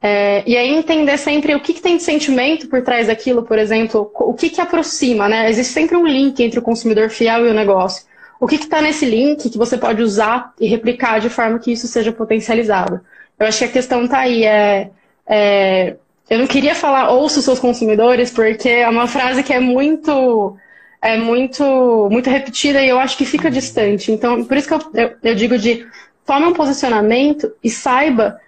É, 0.00 0.44
e 0.46 0.56
aí 0.56 0.68
entender 0.68 1.18
sempre 1.18 1.52
o 1.52 1.60
que, 1.60 1.74
que, 1.74 1.82
tem 1.82 1.96
de 1.96 2.04
sentimento 2.04 2.68
por 2.68 2.80
trás 2.82 3.08
daquilo, 3.08 3.42
por 3.42 3.58
exemplo, 3.58 4.08
o 4.14 4.32
que, 4.32 4.48
que 4.48 4.60
aproxima, 4.60 5.28
né? 5.28 5.50
Existe 5.50 5.72
sempre 5.72 5.96
um 5.96 6.06
link 6.06 6.40
entre 6.40 6.60
o 6.60 6.62
consumidor 6.62 7.10
fiel 7.10 7.44
e 7.44 7.50
o 7.50 7.54
negócio. 7.54 8.04
O 8.38 8.46
que 8.46 8.54
está 8.54 8.80
nesse 8.80 9.04
link 9.04 9.50
que 9.50 9.58
você 9.58 9.76
pode 9.76 10.00
usar 10.00 10.52
e 10.60 10.68
replicar 10.68 11.18
de 11.18 11.28
forma 11.28 11.58
que 11.58 11.72
isso 11.72 11.88
seja 11.88 12.12
potencializado? 12.12 13.00
Eu 13.36 13.48
acho 13.48 13.58
que 13.58 13.64
a 13.64 13.68
questão 13.68 14.04
está 14.04 14.20
aí. 14.20 14.44
É, 14.44 14.90
é, 15.26 15.96
eu 16.30 16.38
não 16.38 16.46
queria 16.46 16.74
falar 16.74 17.10
ouça 17.10 17.40
os 17.40 17.44
seus 17.44 17.58
consumidores, 17.58 18.30
porque 18.30 18.68
é 18.68 18.88
uma 18.88 19.08
frase 19.08 19.42
que 19.42 19.52
é 19.52 19.58
muito 19.58 20.56
é 21.02 21.16
muito, 21.16 22.08
muito 22.10 22.30
repetida 22.30 22.80
e 22.80 22.88
eu 22.88 22.98
acho 23.00 23.16
que 23.16 23.26
fica 23.26 23.50
distante. 23.50 24.12
Então, 24.12 24.44
por 24.44 24.56
isso 24.56 24.68
que 24.68 24.74
eu, 24.74 24.80
eu, 24.94 25.16
eu 25.22 25.34
digo 25.34 25.58
de 25.58 25.84
tome 26.24 26.46
um 26.46 26.52
posicionamento 26.52 27.52
e 27.62 27.68
saiba 27.68 28.40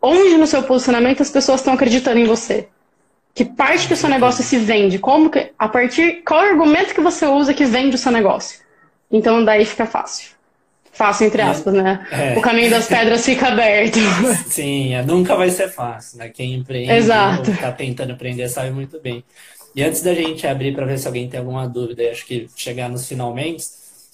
onde 0.00 0.36
no 0.36 0.46
seu 0.48 0.64
posicionamento 0.64 1.22
as 1.22 1.30
pessoas 1.30 1.60
estão 1.60 1.74
acreditando 1.74 2.18
em 2.18 2.24
você. 2.24 2.68
Que 3.32 3.44
parte 3.44 3.86
que 3.86 3.94
o 3.94 3.96
seu 3.96 4.10
negócio 4.10 4.42
se 4.42 4.58
vende, 4.58 4.98
como 4.98 5.30
que, 5.30 5.52
a 5.56 5.68
partir, 5.68 6.22
qual 6.26 6.42
é 6.42 6.48
o 6.48 6.50
argumento 6.50 6.92
que 6.92 7.00
você 7.00 7.24
usa 7.24 7.54
que 7.54 7.64
vende 7.64 7.94
o 7.94 7.98
seu 7.98 8.10
negócio. 8.10 8.60
Então 9.10 9.44
daí 9.44 9.64
fica 9.64 9.86
fácil. 9.86 10.32
Fácil, 10.92 11.28
entre 11.28 11.40
aspas, 11.40 11.72
né? 11.72 12.06
É. 12.10 12.38
O 12.38 12.42
caminho 12.42 12.68
das 12.68 12.86
pedras 12.86 13.24
fica 13.24 13.48
aberto. 13.48 13.98
Sim, 14.46 14.94
é, 14.94 15.02
nunca 15.02 15.34
vai 15.34 15.48
ser 15.48 15.68
fácil, 15.68 16.18
né? 16.18 16.28
Quem 16.28 16.52
empreende 16.52 16.92
Exato. 16.92 17.50
está 17.50 17.72
tentando 17.72 18.12
empreender 18.12 18.48
sabe 18.48 18.72
muito 18.72 19.00
bem. 19.00 19.24
E 19.74 19.82
antes 19.82 20.02
da 20.02 20.14
gente 20.14 20.46
abrir 20.46 20.74
para 20.74 20.86
ver 20.86 20.98
se 20.98 21.06
alguém 21.06 21.28
tem 21.28 21.40
alguma 21.40 21.66
dúvida, 21.66 22.10
acho 22.10 22.26
que 22.26 22.48
chegar 22.54 22.88
nos 22.88 23.06
finalmente, 23.06 23.64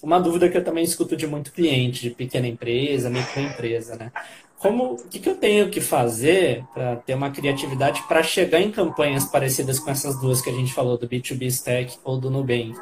uma 0.02 0.20
dúvida 0.20 0.48
que 0.48 0.56
eu 0.56 0.64
também 0.64 0.84
escuto 0.84 1.16
de 1.16 1.26
muito 1.26 1.52
cliente, 1.52 2.02
de 2.02 2.10
pequena 2.10 2.46
empresa, 2.46 3.10
microempresa, 3.10 3.96
né? 3.96 4.12
Como, 4.58 4.94
o 4.94 5.08
que, 5.08 5.20
que 5.20 5.28
eu 5.28 5.36
tenho 5.36 5.68
que 5.68 5.80
fazer 5.80 6.64
para 6.74 6.96
ter 6.96 7.14
uma 7.14 7.30
criatividade 7.30 8.02
para 8.08 8.22
chegar 8.24 8.60
em 8.60 8.72
campanhas 8.72 9.24
parecidas 9.24 9.78
com 9.78 9.90
essas 9.90 10.20
duas 10.20 10.40
que 10.40 10.50
a 10.50 10.52
gente 10.52 10.72
falou, 10.72 10.98
do 10.98 11.08
B2B 11.08 11.46
Stack 11.46 11.96
ou 12.02 12.18
do 12.18 12.28
Nubank? 12.28 12.74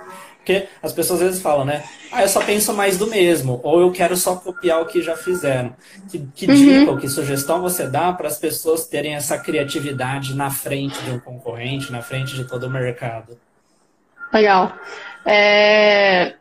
Porque 0.47 0.69
as 0.81 0.93
pessoas 0.93 1.21
às 1.21 1.27
vezes 1.27 1.43
falam, 1.43 1.65
né? 1.65 1.83
Ah, 2.13 2.23
eu 2.23 2.29
só 2.29 2.41
penso 2.41 2.73
mais 2.73 2.97
do 2.97 3.09
mesmo, 3.09 3.59
ou 3.65 3.81
eu 3.81 3.91
quero 3.91 4.17
só 4.17 4.37
copiar 4.37 4.81
o 4.81 4.87
que 4.87 5.03
já 5.03 5.17
fizeram. 5.17 5.75
Que, 6.09 6.25
que 6.37 6.47
uhum. 6.47 6.55
dica 6.55 6.91
ou 6.93 6.97
que 6.97 7.09
sugestão 7.09 7.61
você 7.61 7.89
dá 7.89 8.13
para 8.13 8.29
as 8.29 8.39
pessoas 8.39 8.87
terem 8.87 9.17
essa 9.17 9.37
criatividade 9.37 10.37
na 10.37 10.49
frente 10.49 11.03
de 11.03 11.11
um 11.11 11.19
concorrente, 11.19 11.91
na 11.91 12.01
frente 12.01 12.37
de 12.37 12.45
todo 12.45 12.69
o 12.69 12.71
mercado? 12.71 13.37
Legal. 14.33 14.73
É... 15.25 16.35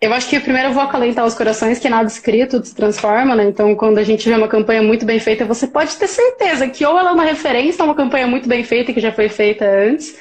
Eu 0.00 0.12
acho 0.12 0.28
que 0.28 0.38
primeiro 0.38 0.68
eu 0.68 0.72
vou 0.72 0.84
acalentar 0.84 1.26
os 1.26 1.34
corações 1.34 1.80
que 1.80 1.88
nada 1.88 2.06
escrito 2.06 2.64
se 2.64 2.72
transforma, 2.72 3.34
né? 3.34 3.46
Então, 3.46 3.74
quando 3.74 3.98
a 3.98 4.04
gente 4.04 4.28
vê 4.28 4.36
uma 4.36 4.46
campanha 4.46 4.80
muito 4.80 5.04
bem 5.04 5.18
feita, 5.18 5.44
você 5.44 5.66
pode 5.66 5.96
ter 5.96 6.06
certeza 6.06 6.68
que 6.68 6.86
ou 6.86 6.96
ela 6.96 7.10
é 7.10 7.12
uma 7.12 7.24
referência 7.24 7.82
a 7.82 7.84
uma 7.84 7.96
campanha 7.96 8.28
muito 8.28 8.48
bem 8.48 8.62
feita 8.62 8.92
que 8.92 9.00
já 9.00 9.10
foi 9.10 9.28
feita 9.28 9.64
antes, 9.64 10.16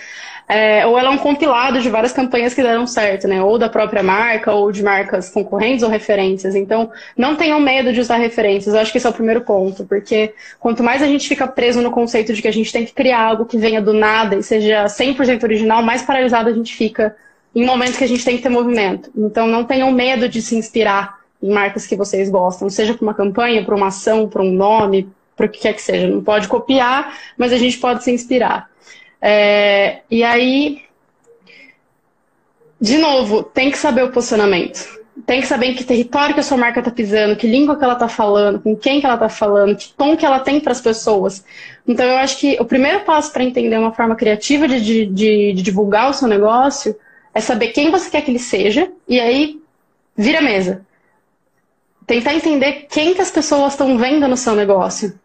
é, 0.50 0.86
ou 0.88 0.98
ela 0.98 1.10
é 1.10 1.12
um 1.12 1.18
compilado 1.18 1.82
de 1.82 1.90
várias 1.90 2.14
campanhas 2.14 2.54
que 2.54 2.64
deram 2.64 2.88
certo, 2.88 3.28
né? 3.28 3.44
Ou 3.44 3.58
da 3.58 3.68
própria 3.68 4.02
marca, 4.02 4.54
ou 4.54 4.72
de 4.72 4.82
marcas 4.82 5.30
concorrentes 5.30 5.84
ou 5.84 5.90
referências. 5.90 6.56
Então, 6.56 6.90
não 7.18 7.36
tenham 7.36 7.60
medo 7.60 7.92
de 7.92 8.00
usar 8.00 8.16
referências. 8.16 8.74
Eu 8.74 8.80
acho 8.80 8.92
que 8.92 8.98
esse 8.98 9.06
é 9.06 9.10
o 9.10 9.14
primeiro 9.14 9.42
ponto, 9.42 9.86
porque 9.86 10.34
quanto 10.58 10.82
mais 10.82 11.02
a 11.02 11.06
gente 11.06 11.28
fica 11.28 11.46
preso 11.46 11.82
no 11.82 11.92
conceito 11.92 12.34
de 12.34 12.42
que 12.42 12.48
a 12.48 12.54
gente 12.54 12.72
tem 12.72 12.86
que 12.86 12.94
criar 12.94 13.24
algo 13.24 13.46
que 13.46 13.58
venha 13.58 13.82
do 13.82 13.92
nada 13.92 14.38
e 14.38 14.44
seja 14.44 14.86
100% 14.86 15.44
original, 15.44 15.84
mais 15.84 16.04
paralisado 16.04 16.50
a 16.50 16.54
gente 16.54 16.74
fica 16.76 17.14
em 17.54 17.66
momentos 17.66 17.98
que 17.98 18.04
a 18.06 18.08
gente 18.08 18.24
tem 18.24 18.38
que 18.38 18.44
ter 18.44 18.50
movimento. 18.50 19.12
Então, 19.18 19.48
não 19.48 19.66
tenham 19.66 19.92
medo 19.92 20.30
de 20.30 20.42
se 20.42 20.56
inspirar 20.56 21.18
em 21.44 21.52
marcas 21.52 21.86
que 21.86 21.96
vocês 21.96 22.30
gostam, 22.30 22.70
seja 22.70 22.94
para 22.94 23.04
uma 23.04 23.14
campanha, 23.14 23.66
para 23.66 23.76
uma 23.76 23.88
ação, 23.88 24.30
para 24.30 24.42
um 24.42 24.52
nome, 24.52 25.10
para 25.36 25.46
o 25.46 25.50
que 25.50 25.60
quer 25.60 25.74
que 25.74 25.82
seja. 25.82 26.08
Não 26.08 26.24
pode 26.24 26.48
copiar, 26.48 27.18
mas 27.38 27.52
a 27.52 27.58
gente 27.58 27.78
pode 27.78 28.04
se 28.04 28.12
inspirar. 28.12 28.70
É, 29.22 30.02
e 30.10 30.24
aí, 30.24 30.82
de 32.80 32.98
novo, 32.98 33.44
tem 33.44 33.72
que 33.72 33.78
saber 33.78 34.04
o 34.04 34.12
posicionamento. 34.12 34.98
Tem 35.26 35.42
que 35.42 35.48
saber 35.48 35.68
em 35.68 35.76
que 35.76 35.84
território 35.84 36.34
que 36.34 36.40
a 36.40 36.44
sua 36.44 36.58
marca 36.58 36.80
está 36.80 36.92
pisando, 36.92 37.36
que 37.36 37.48
língua 37.48 37.76
que 37.76 37.84
ela 37.84 37.94
está 37.94 38.08
falando, 38.08 38.60
com 38.60 38.76
quem 38.76 39.00
que 39.00 39.06
ela 39.06 39.16
está 39.16 39.28
falando, 39.28 39.76
que 39.76 39.92
tom 39.94 40.16
que 40.16 40.26
ela 40.26 40.40
tem 40.40 40.60
para 40.60 40.72
as 40.72 40.82
pessoas. 40.82 41.44
Então, 41.88 42.06
eu 42.06 42.18
acho 42.18 42.38
que 42.40 42.56
o 42.60 42.66
primeiro 42.66 43.02
passo 43.02 43.34
para 43.34 43.44
entender 43.44 43.78
uma 43.78 43.94
forma 43.94 44.16
criativa 44.16 44.68
de, 44.68 44.80
de, 44.80 45.06
de, 45.08 45.54
de 45.54 45.62
divulgar 45.62 46.10
o 46.10 46.14
seu 46.14 46.28
negócio 46.28 46.96
é 47.34 47.42
saber 47.42 47.70
quem 47.70 47.90
você 47.90 48.10
quer 48.10 48.22
que 48.22 48.32
ele 48.32 48.40
seja 48.40 48.92
e 49.08 49.20
aí 49.20 49.60
vira 50.16 50.42
mesa. 50.42 50.86
Tentar 52.06 52.34
entender 52.34 52.88
quem 52.90 53.14
que 53.14 53.22
as 53.22 53.32
pessoas 53.32 53.74
estão 53.74 53.98
vendo 53.98 54.28
no 54.28 54.38
seu 54.38 54.56
negócio. 54.56 55.20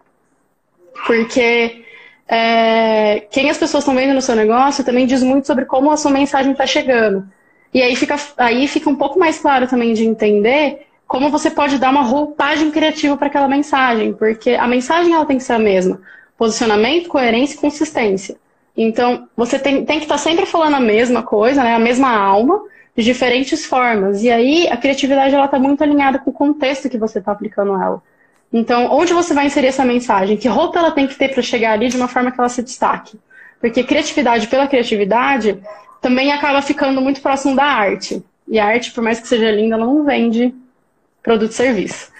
Porque 1.06 1.84
é, 2.28 3.26
quem 3.30 3.50
as 3.50 3.58
pessoas 3.58 3.82
estão 3.82 3.94
vendo 3.94 4.14
no 4.14 4.22
seu 4.22 4.34
negócio 4.34 4.84
também 4.84 5.06
diz 5.06 5.22
muito 5.22 5.46
sobre 5.46 5.64
como 5.64 5.90
a 5.90 5.96
sua 5.96 6.10
mensagem 6.10 6.52
está 6.52 6.66
chegando. 6.66 7.26
E 7.74 7.82
aí 7.82 7.96
fica, 7.96 8.16
aí 8.36 8.68
fica 8.68 8.88
um 8.88 8.96
pouco 8.96 9.18
mais 9.18 9.38
claro 9.38 9.66
também 9.66 9.94
de 9.94 10.04
entender 10.04 10.86
como 11.06 11.30
você 11.30 11.50
pode 11.50 11.78
dar 11.78 11.90
uma 11.90 12.02
roupagem 12.02 12.70
criativa 12.70 13.16
para 13.16 13.26
aquela 13.26 13.48
mensagem, 13.48 14.14
porque 14.14 14.50
a 14.50 14.66
mensagem 14.66 15.12
ela 15.12 15.26
tem 15.26 15.36
que 15.36 15.44
ser 15.44 15.54
a 15.54 15.58
mesma: 15.58 16.00
posicionamento, 16.38 17.08
coerência 17.08 17.54
e 17.54 17.58
consistência. 17.58 18.36
Então, 18.74 19.28
você 19.36 19.58
tem, 19.58 19.84
tem 19.84 19.98
que 19.98 20.04
estar 20.04 20.14
tá 20.14 20.18
sempre 20.18 20.46
falando 20.46 20.76
a 20.76 20.80
mesma 20.80 21.22
coisa, 21.22 21.62
né, 21.62 21.74
a 21.74 21.78
mesma 21.78 22.10
alma, 22.16 22.62
de 22.96 23.04
diferentes 23.04 23.66
formas. 23.66 24.22
E 24.22 24.30
aí, 24.30 24.66
a 24.68 24.76
criatividade 24.76 25.34
está 25.34 25.58
muito 25.58 25.82
alinhada 25.82 26.18
com 26.18 26.30
o 26.30 26.32
contexto 26.32 26.88
que 26.88 26.96
você 26.96 27.18
está 27.18 27.32
aplicando 27.32 27.74
ela. 27.74 28.02
Então, 28.52 28.92
onde 28.92 29.14
você 29.14 29.32
vai 29.32 29.46
inserir 29.46 29.68
essa 29.68 29.84
mensagem? 29.84 30.36
Que 30.36 30.46
roupa 30.46 30.78
ela 30.78 30.90
tem 30.90 31.06
que 31.06 31.14
ter 31.14 31.28
para 31.28 31.42
chegar 31.42 31.72
ali 31.72 31.88
de 31.88 31.96
uma 31.96 32.08
forma 32.08 32.30
que 32.30 32.38
ela 32.38 32.48
se 32.48 32.62
destaque? 32.62 33.18
Porque 33.60 33.82
criatividade 33.82 34.46
pela 34.48 34.66
criatividade 34.66 35.58
também 36.00 36.32
acaba 36.32 36.60
ficando 36.60 37.00
muito 37.00 37.22
próximo 37.22 37.56
da 37.56 37.64
arte. 37.64 38.22
E 38.46 38.58
a 38.58 38.66
arte, 38.66 38.90
por 38.92 39.02
mais 39.02 39.20
que 39.20 39.28
seja 39.28 39.50
linda, 39.50 39.76
ela 39.76 39.86
não 39.86 40.04
vende 40.04 40.54
produto 41.22 41.52
e 41.52 41.54
serviço. 41.54 42.10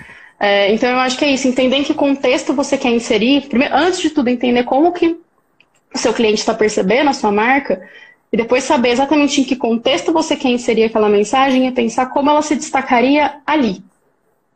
É, 0.41 0.73
então, 0.73 0.89
eu 0.89 0.99
acho 0.99 1.19
que 1.19 1.25
é 1.25 1.31
isso. 1.31 1.47
Entender 1.47 1.77
em 1.77 1.85
que 1.85 1.93
contexto 1.93 2.55
você 2.55 2.79
quer 2.79 2.91
inserir. 2.91 3.43
Primeiro, 3.49 3.75
antes 3.75 4.01
de 4.01 4.11
tudo, 4.11 4.29
entender 4.29 4.63
como 4.65 4.93
que 4.93 5.17
o 5.95 5.99
seu 5.99 6.15
cliente 6.15 6.41
está 6.41 6.55
percebendo 6.55 7.11
a 7.11 7.13
sua 7.13 7.31
marca. 7.31 7.87
E 8.33 8.37
depois 8.37 8.65
saber 8.65 8.91
exatamente 8.91 9.41
em 9.41 9.45
que 9.45 9.55
contexto 9.55 10.13
você 10.13 10.35
quer 10.35 10.49
inserir 10.49 10.85
aquela 10.85 11.09
mensagem 11.09 11.67
e 11.67 11.73
pensar 11.73 12.07
como 12.07 12.31
ela 12.31 12.41
se 12.41 12.57
destacaria 12.57 13.35
ali. 13.47 13.83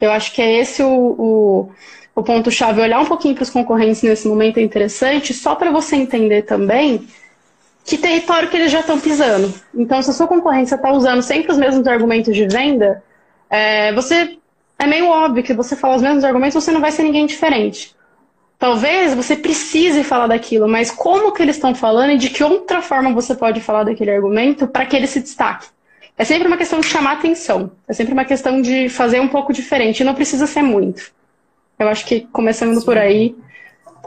Eu 0.01 0.11
acho 0.12 0.32
que 0.32 0.42
é 0.42 0.61
esse 0.61 0.82
o, 0.82 0.88
o, 0.88 1.70
o 2.14 2.22
ponto-chave. 2.22 2.80
Olhar 2.80 3.01
um 3.01 3.07
pouquinho 3.07 3.34
para 3.34 3.42
os 3.42 3.51
concorrentes 3.51 4.03
nesse 4.03 4.28
momento 4.28 4.59
é 4.59 4.62
interessante, 4.62 5.32
só 5.32 5.55
para 5.55 5.70
você 5.70 5.97
entender 5.97 6.42
também 6.42 7.07
que 7.84 7.97
território 7.97 8.49
que 8.49 8.57
eles 8.57 8.72
já 8.72 8.80
estão 8.80 8.99
pisando. 8.99 9.55
Então, 9.74 10.03
se 10.03 10.11
a 10.11 10.12
sua 10.12 10.26
concorrência 10.26 10.74
está 10.74 10.92
usando 10.92 11.22
sempre 11.22 11.53
os 11.53 11.59
mesmos 11.59 11.86
argumentos 11.86 12.34
de 12.34 12.47
venda, 12.47 13.03
é, 13.49 13.92
você 13.92 14.36
é 14.78 14.86
meio 14.86 15.07
óbvio 15.09 15.42
que 15.42 15.55
você 15.55 15.76
falar 15.76 15.97
os 15.97 16.03
mesmos 16.03 16.24
argumentos, 16.24 16.62
você 16.62 16.72
não 16.72 16.80
vai 16.80 16.90
ser 16.90 17.05
ninguém 17.05 17.26
diferente. 17.26 17.94
Talvez 18.59 19.14
você 19.14 19.36
precise 19.36 20.03
falar 20.03 20.26
daquilo, 20.26 20.66
mas 20.66 20.90
como 20.90 21.32
que 21.32 21.42
eles 21.42 21.57
estão 21.57 21.74
falando 21.74 22.12
e 22.12 22.18
de 22.18 22.30
que 22.30 22.42
outra 22.42 22.82
forma 22.82 23.12
você 23.12 23.34
pode 23.34 23.61
falar 23.61 23.84
daquele 23.84 24.11
argumento 24.11 24.66
para 24.66 24.84
que 24.86 24.97
ele 24.97 25.07
se 25.07 25.20
destaque? 25.20 25.68
É 26.18 26.24
sempre 26.24 26.48
uma 26.48 26.56
questão 26.56 26.80
de 26.80 26.86
chamar 26.86 27.12
atenção. 27.12 27.72
É 27.86 27.92
sempre 27.92 28.12
uma 28.12 28.24
questão 28.24 28.62
de 28.62 28.88
fazer 28.88 29.20
um 29.20 29.28
pouco 29.28 29.52
diferente. 29.52 30.00
E 30.00 30.04
não 30.04 30.14
precisa 30.14 30.46
ser 30.46 30.62
muito. 30.62 31.12
Eu 31.78 31.88
acho 31.88 32.06
que 32.06 32.22
começando 32.32 32.78
Sim. 32.80 32.84
por 32.86 32.96
aí 32.96 33.36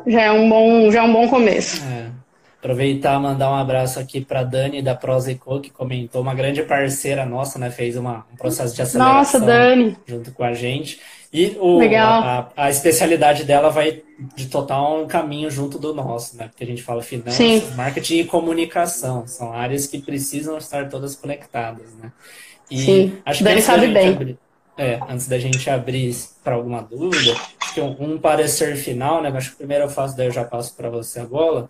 já 0.07 0.21
é 0.21 0.31
um 0.31 0.49
bom, 0.49 0.91
já 0.91 1.01
é 1.01 1.03
um 1.03 1.13
bom 1.13 1.27
começo. 1.27 1.83
É. 1.85 2.18
Aproveitar 2.59 3.17
e 3.17 3.23
mandar 3.23 3.49
um 3.49 3.55
abraço 3.55 3.99
aqui 3.99 4.19
para 4.19 4.43
Dani 4.43 4.81
da 4.81 4.93
Proseco, 4.93 5.61
que 5.61 5.69
comentou, 5.69 6.21
uma 6.21 6.35
grande 6.35 6.61
parceira 6.63 7.25
nossa, 7.25 7.57
né? 7.57 7.71
Fez 7.71 7.95
uma, 7.95 8.25
um 8.33 8.35
processo 8.35 8.75
de 8.75 8.81
aceleração 8.81 9.15
nossa, 9.15 9.39
Dani. 9.39 9.97
junto 10.05 10.31
com 10.33 10.43
a 10.43 10.53
gente. 10.53 10.99
E 11.31 11.55
o, 11.59 11.79
a, 11.95 12.49
a, 12.57 12.69
especialidade 12.69 13.43
dela 13.43 13.69
vai 13.69 14.01
de 14.35 14.47
total 14.47 15.01
um 15.01 15.07
caminho 15.07 15.49
junto 15.49 15.77
do 15.77 15.93
nosso, 15.93 16.35
né? 16.35 16.47
Porque 16.47 16.63
a 16.63 16.67
gente 16.67 16.81
fala 16.81 17.01
finanças, 17.01 17.35
Sim. 17.35 17.63
marketing 17.75 18.19
e 18.19 18.25
comunicação. 18.25 19.25
São 19.25 19.53
áreas 19.53 19.87
que 19.87 19.99
precisam 19.99 20.57
estar 20.57 20.89
todas 20.89 21.15
conectadas, 21.15 21.93
né? 22.01 22.11
E 22.69 22.77
Sim, 22.79 23.17
acho 23.23 23.43
que 23.43 23.61
sabe 23.61 23.87
bem. 23.87 24.09
Abrir, 24.09 24.37
é, 24.75 24.99
antes 25.07 25.27
da 25.27 25.37
gente 25.37 25.69
abrir 25.69 26.15
para 26.43 26.55
alguma 26.55 26.81
dúvida, 26.81 27.35
que 27.73 27.79
um, 27.79 27.95
um, 27.99 28.17
parecer 28.17 28.75
final, 28.75 29.21
né? 29.21 29.29
Acho 29.29 29.51
que 29.51 29.57
primeiro 29.57 29.85
eu 29.85 29.89
faço, 29.89 30.17
daí 30.17 30.27
eu 30.27 30.31
já 30.31 30.43
passo 30.43 30.75
para 30.75 30.89
você 30.89 31.19
a 31.19 31.25
bola. 31.25 31.69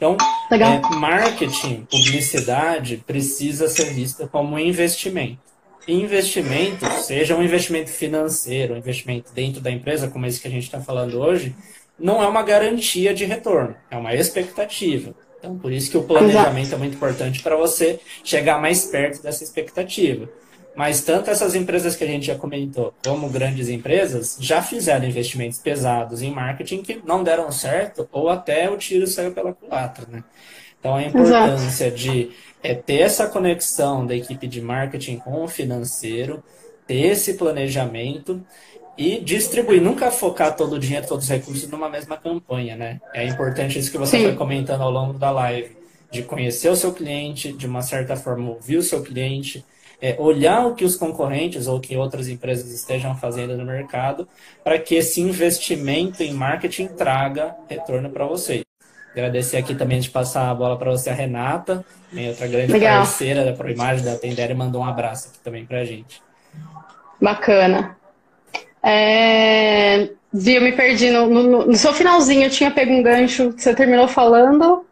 Então, 0.00 0.16
é, 0.50 0.96
marketing, 0.96 1.86
publicidade 1.90 3.04
precisa 3.06 3.68
ser 3.68 3.92
vista 3.92 4.26
como 4.26 4.54
um 4.54 4.58
investimento 4.58 5.50
investimento, 5.86 6.86
seja 7.02 7.36
um 7.36 7.42
investimento 7.42 7.90
financeiro, 7.90 8.74
um 8.74 8.76
investimento 8.76 9.32
dentro 9.32 9.60
da 9.60 9.70
empresa, 9.70 10.08
como 10.08 10.24
esse 10.24 10.40
que 10.40 10.46
a 10.46 10.50
gente 10.50 10.62
está 10.62 10.80
falando 10.80 11.18
hoje, 11.18 11.54
não 11.98 12.22
é 12.22 12.26
uma 12.26 12.42
garantia 12.42 13.12
de 13.12 13.24
retorno, 13.24 13.74
é 13.90 13.96
uma 13.96 14.14
expectativa. 14.14 15.14
Então, 15.38 15.58
por 15.58 15.72
isso 15.72 15.90
que 15.90 15.96
o 15.96 16.02
planejamento 16.02 16.58
Exato. 16.58 16.74
é 16.74 16.78
muito 16.78 16.94
importante 16.94 17.42
para 17.42 17.56
você 17.56 17.98
chegar 18.22 18.60
mais 18.60 18.84
perto 18.84 19.22
dessa 19.22 19.42
expectativa. 19.42 20.28
Mas 20.74 21.02
tanto 21.02 21.30
essas 21.30 21.54
empresas 21.54 21.96
que 21.96 22.04
a 22.04 22.06
gente 22.06 22.26
já 22.26 22.36
comentou, 22.36 22.94
como 23.04 23.28
grandes 23.28 23.68
empresas, 23.68 24.36
já 24.40 24.62
fizeram 24.62 25.06
investimentos 25.06 25.58
pesados 25.58 26.22
em 26.22 26.30
marketing 26.30 26.82
que 26.82 27.02
não 27.04 27.24
deram 27.24 27.50
certo, 27.50 28.08
ou 28.12 28.28
até 28.28 28.70
o 28.70 28.76
tiro 28.76 29.06
saiu 29.06 29.32
pela 29.32 29.52
culatra, 29.52 30.06
né? 30.08 30.22
Então, 30.78 30.94
a 30.94 31.02
importância 31.02 31.86
Exato. 31.86 31.96
de 31.96 32.30
é 32.62 32.74
ter 32.74 33.00
essa 33.00 33.26
conexão 33.26 34.06
da 34.06 34.14
equipe 34.14 34.46
de 34.46 34.60
marketing 34.60 35.18
com 35.18 35.44
o 35.44 35.48
financeiro, 35.48 36.42
ter 36.86 37.06
esse 37.06 37.34
planejamento 37.34 38.42
e 38.96 39.20
distribuir, 39.20 39.80
nunca 39.80 40.10
focar 40.10 40.56
todo 40.56 40.74
o 40.74 40.78
dinheiro, 40.78 41.06
todos 41.06 41.24
os 41.24 41.30
recursos 41.30 41.68
numa 41.68 41.88
mesma 41.88 42.16
campanha, 42.16 42.76
né? 42.76 43.00
É 43.14 43.26
importante 43.26 43.78
isso 43.78 43.90
que 43.90 43.98
você 43.98 44.18
Sim. 44.18 44.24
foi 44.24 44.36
comentando 44.36 44.82
ao 44.82 44.90
longo 44.90 45.14
da 45.14 45.30
live, 45.30 45.76
de 46.10 46.22
conhecer 46.22 46.68
o 46.68 46.76
seu 46.76 46.92
cliente, 46.92 47.52
de 47.52 47.66
uma 47.66 47.82
certa 47.82 48.16
forma 48.16 48.50
ouvir 48.50 48.76
o 48.76 48.82
seu 48.82 49.02
cliente, 49.02 49.64
é, 50.00 50.16
olhar 50.18 50.66
o 50.66 50.74
que 50.74 50.84
os 50.84 50.96
concorrentes 50.96 51.66
ou 51.66 51.80
que 51.80 51.96
outras 51.96 52.28
empresas 52.28 52.72
estejam 52.72 53.14
fazendo 53.14 53.56
no 53.56 53.64
mercado, 53.64 54.28
para 54.64 54.78
que 54.78 54.94
esse 54.94 55.20
investimento 55.20 56.22
em 56.22 56.32
marketing 56.32 56.88
traga 56.88 57.54
retorno 57.68 58.10
para 58.10 58.26
vocês. 58.26 58.62
Agradecer 59.12 59.56
aqui 59.56 59.74
também 59.74 60.00
de 60.00 60.08
passar 60.08 60.48
a 60.50 60.54
bola 60.54 60.78
para 60.78 60.90
você, 60.90 61.10
a 61.10 61.14
Renata, 61.14 61.84
outra 62.28 62.46
grande 62.46 62.78
parceira 62.78 63.44
da 63.44 63.52
ProImagem 63.52 64.04
da 64.04 64.16
Tendere, 64.16 64.54
mandou 64.54 64.82
um 64.82 64.84
abraço 64.84 65.28
aqui 65.28 65.38
também 65.40 65.66
para 65.66 65.80
a 65.80 65.84
gente. 65.84 66.22
Bacana. 67.20 67.96
É... 68.82 70.10
Vi, 70.32 70.54
eu 70.54 70.62
me 70.62 70.72
perdi. 70.72 71.10
No, 71.10 71.26
no, 71.26 71.66
no, 71.66 71.76
seu 71.76 71.92
finalzinho 71.92 72.44
eu 72.44 72.50
tinha 72.50 72.70
pego 72.70 72.92
um 72.92 73.02
gancho 73.02 73.52
que 73.52 73.62
você 73.62 73.74
terminou 73.74 74.06
falando. 74.06 74.86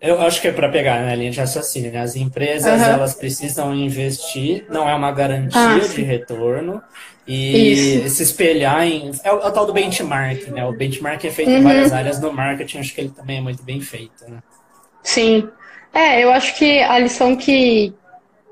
Eu 0.00 0.18
acho 0.22 0.40
que 0.40 0.48
é 0.48 0.52
para 0.52 0.68
pegar 0.70 1.00
na 1.00 1.06
né, 1.06 1.16
linha 1.16 1.30
de 1.30 1.38
raciocínio. 1.38 1.92
Né? 1.92 2.00
As 2.00 2.16
empresas 2.16 2.80
uhum. 2.80 2.86
elas 2.86 3.14
precisam 3.14 3.74
investir, 3.74 4.64
não 4.70 4.88
é 4.88 4.94
uma 4.94 5.12
garantia 5.12 5.60
ah, 5.60 5.78
de 5.78 6.02
retorno. 6.02 6.82
E 7.26 8.02
Isso. 8.02 8.16
se 8.16 8.22
espelhar 8.22 8.82
em. 8.86 9.12
É 9.22 9.30
o, 9.30 9.40
é 9.40 9.46
o, 9.46 9.50
tal 9.52 9.66
do 9.66 9.72
benchmark, 9.72 10.48
né? 10.48 10.64
O 10.64 10.72
benchmark 10.72 11.22
é 11.24 11.30
feito 11.30 11.50
uhum. 11.50 11.58
em 11.58 11.62
várias 11.62 11.92
áreas 11.92 12.18
do 12.18 12.32
marketing, 12.32 12.78
acho 12.78 12.94
que 12.94 13.00
ele 13.02 13.10
também 13.10 13.38
é 13.38 13.40
muito 13.40 13.62
bem 13.62 13.80
feito. 13.80 14.24
Né? 14.26 14.38
Sim. 15.02 15.48
É, 15.92 16.24
eu 16.24 16.32
acho 16.32 16.56
que 16.56 16.80
a 16.80 16.98
lição 16.98 17.36
que, 17.36 17.92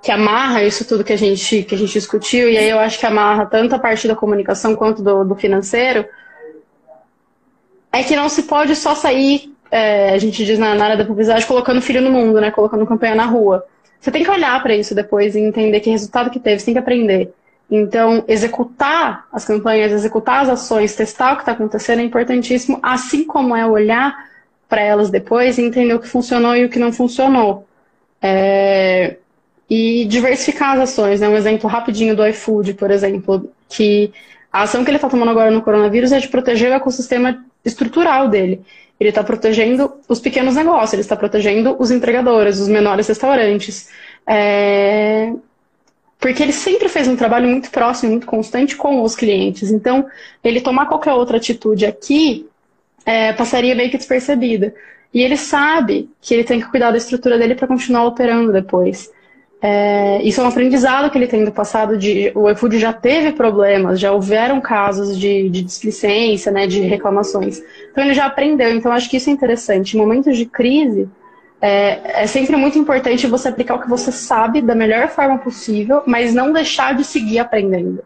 que 0.02 0.10
amarra 0.10 0.62
isso 0.62 0.84
tudo 0.84 1.02
que 1.02 1.12
a 1.12 1.18
gente, 1.18 1.62
que 1.62 1.74
a 1.74 1.78
gente 1.78 1.92
discutiu, 1.92 2.48
e 2.50 2.58
aí 2.58 2.68
eu 2.68 2.78
acho 2.78 2.98
que 2.98 3.06
amarra 3.06 3.46
tanto 3.46 3.74
a 3.74 3.78
parte 3.78 4.06
da 4.06 4.14
comunicação 4.14 4.76
quanto 4.76 5.02
do, 5.02 5.24
do 5.24 5.34
financeiro, 5.34 6.04
é 7.92 8.02
que 8.02 8.14
não 8.14 8.28
se 8.28 8.44
pode 8.44 8.76
só 8.76 8.94
sair, 8.94 9.52
é, 9.70 10.10
a 10.10 10.18
gente 10.18 10.44
diz 10.44 10.58
na, 10.58 10.74
na 10.74 10.84
área 10.84 10.96
da 10.96 11.04
publicidade, 11.04 11.46
colocando 11.46 11.82
filho 11.82 12.00
no 12.00 12.10
mundo, 12.10 12.40
né? 12.40 12.50
Colocando 12.50 12.86
campanha 12.86 13.14
na 13.14 13.24
rua. 13.24 13.64
Você 14.00 14.10
tem 14.10 14.22
que 14.22 14.30
olhar 14.30 14.62
para 14.62 14.74
isso 14.74 14.94
depois 14.94 15.34
e 15.34 15.40
entender 15.40 15.80
que 15.80 15.90
resultado 15.90 16.30
que 16.30 16.38
teve, 16.38 16.60
você 16.60 16.66
tem 16.66 16.74
que 16.74 16.80
aprender. 16.80 17.34
Então, 17.70 18.24
executar 18.26 19.26
as 19.32 19.44
campanhas, 19.44 19.92
executar 19.92 20.42
as 20.42 20.48
ações, 20.48 20.94
testar 20.94 21.32
o 21.32 21.36
que 21.36 21.42
está 21.42 21.52
acontecendo 21.52 22.00
é 22.00 22.02
importantíssimo, 22.02 22.78
assim 22.82 23.24
como 23.24 23.54
é 23.54 23.66
olhar 23.66 24.16
para 24.68 24.80
elas 24.80 25.10
depois 25.10 25.58
e 25.58 25.62
entender 25.62 25.94
o 25.94 26.00
que 26.00 26.08
funcionou 26.08 26.56
e 26.56 26.64
o 26.64 26.68
que 26.68 26.78
não 26.78 26.92
funcionou. 26.92 27.66
É, 28.22 29.16
e 29.68 30.06
diversificar 30.06 30.74
as 30.74 30.90
ações. 30.90 31.20
Né? 31.20 31.28
Um 31.28 31.36
exemplo 31.36 31.68
rapidinho 31.68 32.16
do 32.16 32.26
iFood, 32.26 32.74
por 32.74 32.90
exemplo, 32.90 33.50
que 33.68 34.12
a 34.50 34.62
ação 34.62 34.82
que 34.82 34.90
ele 34.90 34.96
está 34.96 35.08
tomando 35.08 35.30
agora 35.30 35.50
no 35.50 35.62
coronavírus 35.62 36.12
é 36.12 36.18
de 36.18 36.28
proteger 36.28 36.70
o 36.70 36.74
ecossistema 36.74 37.44
estrutural 37.64 38.28
dele. 38.28 38.64
Ele 38.98 39.10
está 39.10 39.22
protegendo 39.22 39.92
os 40.08 40.20
pequenos 40.20 40.54
negócios, 40.56 40.92
ele 40.92 41.02
está 41.02 41.16
protegendo 41.16 41.76
os 41.78 41.90
entregadores, 41.90 42.58
os 42.58 42.68
menores 42.68 43.06
restaurantes. 43.06 43.88
É... 44.26 45.32
Porque 46.18 46.42
ele 46.42 46.52
sempre 46.52 46.88
fez 46.88 47.06
um 47.06 47.14
trabalho 47.14 47.48
muito 47.48 47.70
próximo, 47.70 48.10
muito 48.10 48.26
constante 48.26 48.76
com 48.76 49.02
os 49.02 49.14
clientes. 49.14 49.70
Então, 49.70 50.06
ele 50.42 50.60
tomar 50.60 50.86
qualquer 50.86 51.12
outra 51.12 51.36
atitude 51.36 51.86
aqui 51.86 52.48
é, 53.06 53.32
passaria 53.32 53.74
meio 53.74 53.90
que 53.90 53.96
despercebida. 53.96 54.74
E 55.14 55.22
ele 55.22 55.36
sabe 55.36 56.10
que 56.20 56.34
ele 56.34 56.44
tem 56.44 56.60
que 56.60 56.68
cuidar 56.70 56.90
da 56.90 56.98
estrutura 56.98 57.38
dele 57.38 57.54
para 57.54 57.68
continuar 57.68 58.04
operando 58.04 58.52
depois. 58.52 59.10
É, 59.60 60.22
isso 60.22 60.40
é 60.40 60.44
um 60.44 60.48
aprendizado 60.48 61.10
que 61.10 61.18
ele 61.18 61.26
tem 61.26 61.44
do 61.44 61.50
passado. 61.50 61.96
De, 61.96 62.30
o 62.34 62.48
iFood 62.50 62.78
já 62.78 62.92
teve 62.92 63.32
problemas, 63.32 63.98
já 63.98 64.12
houveram 64.12 64.60
casos 64.60 65.18
de, 65.18 65.48
de 65.48 65.62
displicência, 65.62 66.52
né, 66.52 66.66
de 66.66 66.80
reclamações. 66.80 67.60
Então 67.90 68.04
ele 68.04 68.14
já 68.14 68.26
aprendeu. 68.26 68.70
Então 68.70 68.92
acho 68.92 69.10
que 69.10 69.16
isso 69.16 69.30
é 69.30 69.32
interessante. 69.32 69.96
Em 69.96 70.00
momentos 70.00 70.36
de 70.36 70.46
crise, 70.46 71.08
é, 71.60 72.22
é, 72.22 72.26
sempre 72.26 72.56
muito 72.56 72.78
importante 72.78 73.26
você 73.26 73.48
aplicar 73.48 73.74
o 73.74 73.80
que 73.80 73.88
você 73.88 74.12
sabe 74.12 74.62
da 74.62 74.74
melhor 74.74 75.08
forma 75.08 75.38
possível, 75.38 76.02
mas 76.06 76.32
não 76.32 76.52
deixar 76.52 76.94
de 76.94 77.02
seguir 77.02 77.40
aprendendo. 77.40 78.02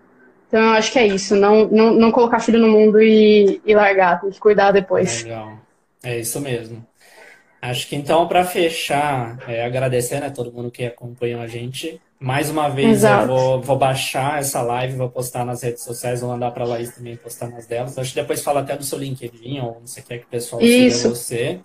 Então 0.48 0.60
eu 0.60 0.70
acho 0.70 0.90
que 0.90 0.98
é 0.98 1.06
isso. 1.06 1.36
Não, 1.36 1.66
não, 1.66 1.92
não 1.92 2.10
colocar 2.10 2.40
filho 2.40 2.58
no 2.58 2.68
mundo 2.68 3.00
e, 3.00 3.60
e 3.64 3.74
largar, 3.74 4.20
tem 4.20 4.30
que 4.30 4.40
cuidar 4.40 4.72
depois. 4.72 5.22
Legal. 5.22 5.58
É 6.02 6.18
isso 6.18 6.40
mesmo. 6.40 6.84
Acho 7.62 7.86
que 7.86 7.94
então, 7.94 8.26
para 8.26 8.44
fechar, 8.44 9.38
é, 9.46 9.64
agradecer 9.64 10.16
a 10.16 10.20
né, 10.22 10.30
todo 10.30 10.52
mundo 10.52 10.68
que 10.68 10.84
acompanhou 10.84 11.40
a 11.40 11.46
gente. 11.46 12.00
Mais 12.18 12.50
uma 12.50 12.68
vez, 12.68 13.04
eu 13.04 13.26
vou, 13.28 13.62
vou, 13.62 13.78
baixar 13.78 14.40
essa 14.40 14.60
live, 14.62 14.96
vou 14.96 15.08
postar 15.08 15.44
nas 15.44 15.62
redes 15.62 15.84
sociais, 15.84 16.20
vou 16.20 16.30
mandar 16.30 16.50
para 16.50 16.64
a 16.64 16.66
Laís 16.66 16.92
também 16.92 17.16
postar 17.16 17.48
nas 17.48 17.64
delas. 17.64 17.96
Acho 17.96 18.12
que 18.12 18.20
depois 18.20 18.42
fala 18.42 18.60
até 18.60 18.76
do 18.76 18.82
seu 18.82 18.98
LinkedIn, 18.98 19.60
ou 19.60 19.80
você 19.80 20.02
quer 20.02 20.18
que 20.18 20.24
o 20.24 20.28
pessoal 20.28 20.60
siga 20.60 21.08
você. 21.08 21.60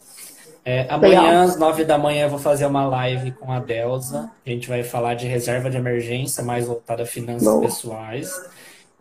É, 0.63 0.85
amanhã, 0.87 1.21
Legal. 1.21 1.41
às 1.43 1.57
nove 1.57 1.83
da 1.83 1.97
manhã, 1.97 2.25
eu 2.25 2.29
vou 2.29 2.39
fazer 2.39 2.67
uma 2.67 2.85
live 2.87 3.31
com 3.31 3.51
a 3.51 3.59
Delza. 3.59 4.29
A 4.45 4.49
gente 4.49 4.67
vai 4.67 4.83
falar 4.83 5.15
de 5.15 5.25
reserva 5.25 5.67
de 5.67 5.77
emergência, 5.77 6.43
mais 6.43 6.67
voltada 6.67 7.03
a 7.03 7.05
finanças 7.07 7.47
Boa. 7.47 7.61
pessoais. 7.61 8.29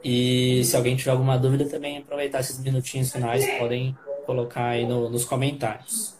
E 0.02 0.62
se 0.64 0.74
alguém 0.74 0.96
tiver 0.96 1.10
alguma 1.10 1.36
dúvida, 1.36 1.66
também 1.66 1.98
aproveitar 1.98 2.40
esses 2.40 2.58
minutinhos 2.58 3.12
finais, 3.12 3.44
podem 3.58 3.94
colocar 4.24 4.68
aí 4.68 4.86
no, 4.86 5.10
nos 5.10 5.26
comentários. 5.26 6.16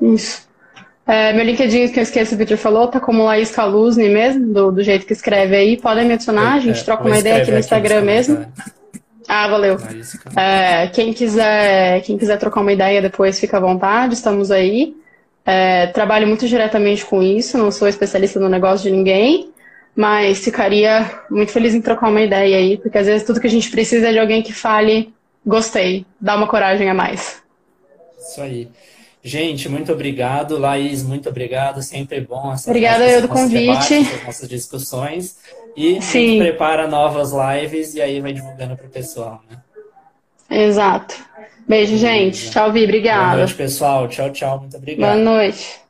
Isso. 0.00 0.48
É, 1.06 1.32
meu 1.32 1.44
LinkedIn, 1.44 1.88
que 1.88 1.98
eu 1.98 2.02
esqueci, 2.04 2.34
o 2.34 2.38
Victor 2.38 2.56
falou, 2.56 2.86
tá 2.86 3.00
como 3.00 3.24
Laís 3.24 3.50
Caluzne 3.50 4.08
mesmo, 4.08 4.52
do, 4.52 4.70
do 4.70 4.82
jeito 4.82 5.04
que 5.04 5.12
escreve 5.12 5.56
aí. 5.56 5.76
Podem 5.76 6.06
me 6.06 6.14
adicionar, 6.14 6.54
a 6.54 6.60
gente 6.60 6.80
é, 6.80 6.84
troca 6.84 7.04
uma 7.04 7.18
ideia 7.18 7.42
aqui 7.42 7.50
no 7.50 7.58
Instagram 7.58 7.96
aqui 7.96 8.06
mesmo. 8.06 8.46
Ah, 9.26 9.48
valeu. 9.48 9.76
É, 10.36 10.88
quem, 10.88 11.12
quiser, 11.12 12.00
quem 12.02 12.16
quiser 12.16 12.38
trocar 12.38 12.60
uma 12.60 12.72
ideia 12.72 13.02
depois, 13.02 13.40
fica 13.40 13.56
à 13.56 13.60
vontade, 13.60 14.14
estamos 14.14 14.50
aí. 14.50 14.94
É, 15.44 15.86
trabalho 15.88 16.28
muito 16.28 16.46
diretamente 16.46 17.04
com 17.04 17.22
isso, 17.22 17.58
não 17.58 17.72
sou 17.72 17.88
especialista 17.88 18.38
no 18.38 18.48
negócio 18.48 18.88
de 18.88 18.96
ninguém, 18.96 19.50
mas 19.96 20.44
ficaria 20.44 21.10
muito 21.30 21.50
feliz 21.50 21.74
em 21.74 21.80
trocar 21.80 22.08
uma 22.08 22.20
ideia 22.20 22.56
aí, 22.56 22.76
porque 22.76 22.98
às 22.98 23.06
vezes 23.06 23.26
tudo 23.26 23.40
que 23.40 23.46
a 23.46 23.50
gente 23.50 23.70
precisa 23.70 24.08
é 24.08 24.12
de 24.12 24.18
alguém 24.18 24.42
que 24.42 24.52
fale, 24.52 25.12
gostei, 25.44 26.06
dá 26.20 26.36
uma 26.36 26.46
coragem 26.46 26.88
a 26.88 26.94
mais. 26.94 27.42
Isso 28.18 28.40
aí. 28.40 28.68
Gente, 29.22 29.68
muito 29.68 29.92
obrigado. 29.92 30.58
Laís, 30.58 31.02
muito 31.02 31.28
obrigado. 31.28 31.82
Sempre 31.82 32.20
bom 32.20 32.54
Obrigada 32.66 33.06
eu 33.06 33.22
do 33.22 33.28
convite. 33.28 33.94
Debates, 33.94 34.24
nossas 34.24 34.48
discussões. 34.48 35.36
E 35.76 35.92
Sim. 35.92 35.98
a 35.98 36.00
gente 36.00 36.38
prepara 36.38 36.86
novas 36.86 37.32
lives 37.32 37.94
e 37.94 38.00
aí 38.00 38.20
vai 38.20 38.32
divulgando 38.32 38.76
para 38.76 38.86
o 38.86 38.90
pessoal, 38.90 39.42
né? 39.48 39.58
Exato. 40.50 41.14
Beijo, 41.68 41.96
gente. 41.96 42.50
Tchau, 42.50 42.72
Vi. 42.72 42.84
Obrigada. 42.84 43.26
Boa 43.26 43.36
noite, 43.36 43.54
pessoal. 43.54 44.08
Tchau, 44.08 44.30
tchau. 44.30 44.60
Muito 44.60 44.76
obrigado. 44.76 45.12
Boa 45.12 45.24
noite. 45.24 45.80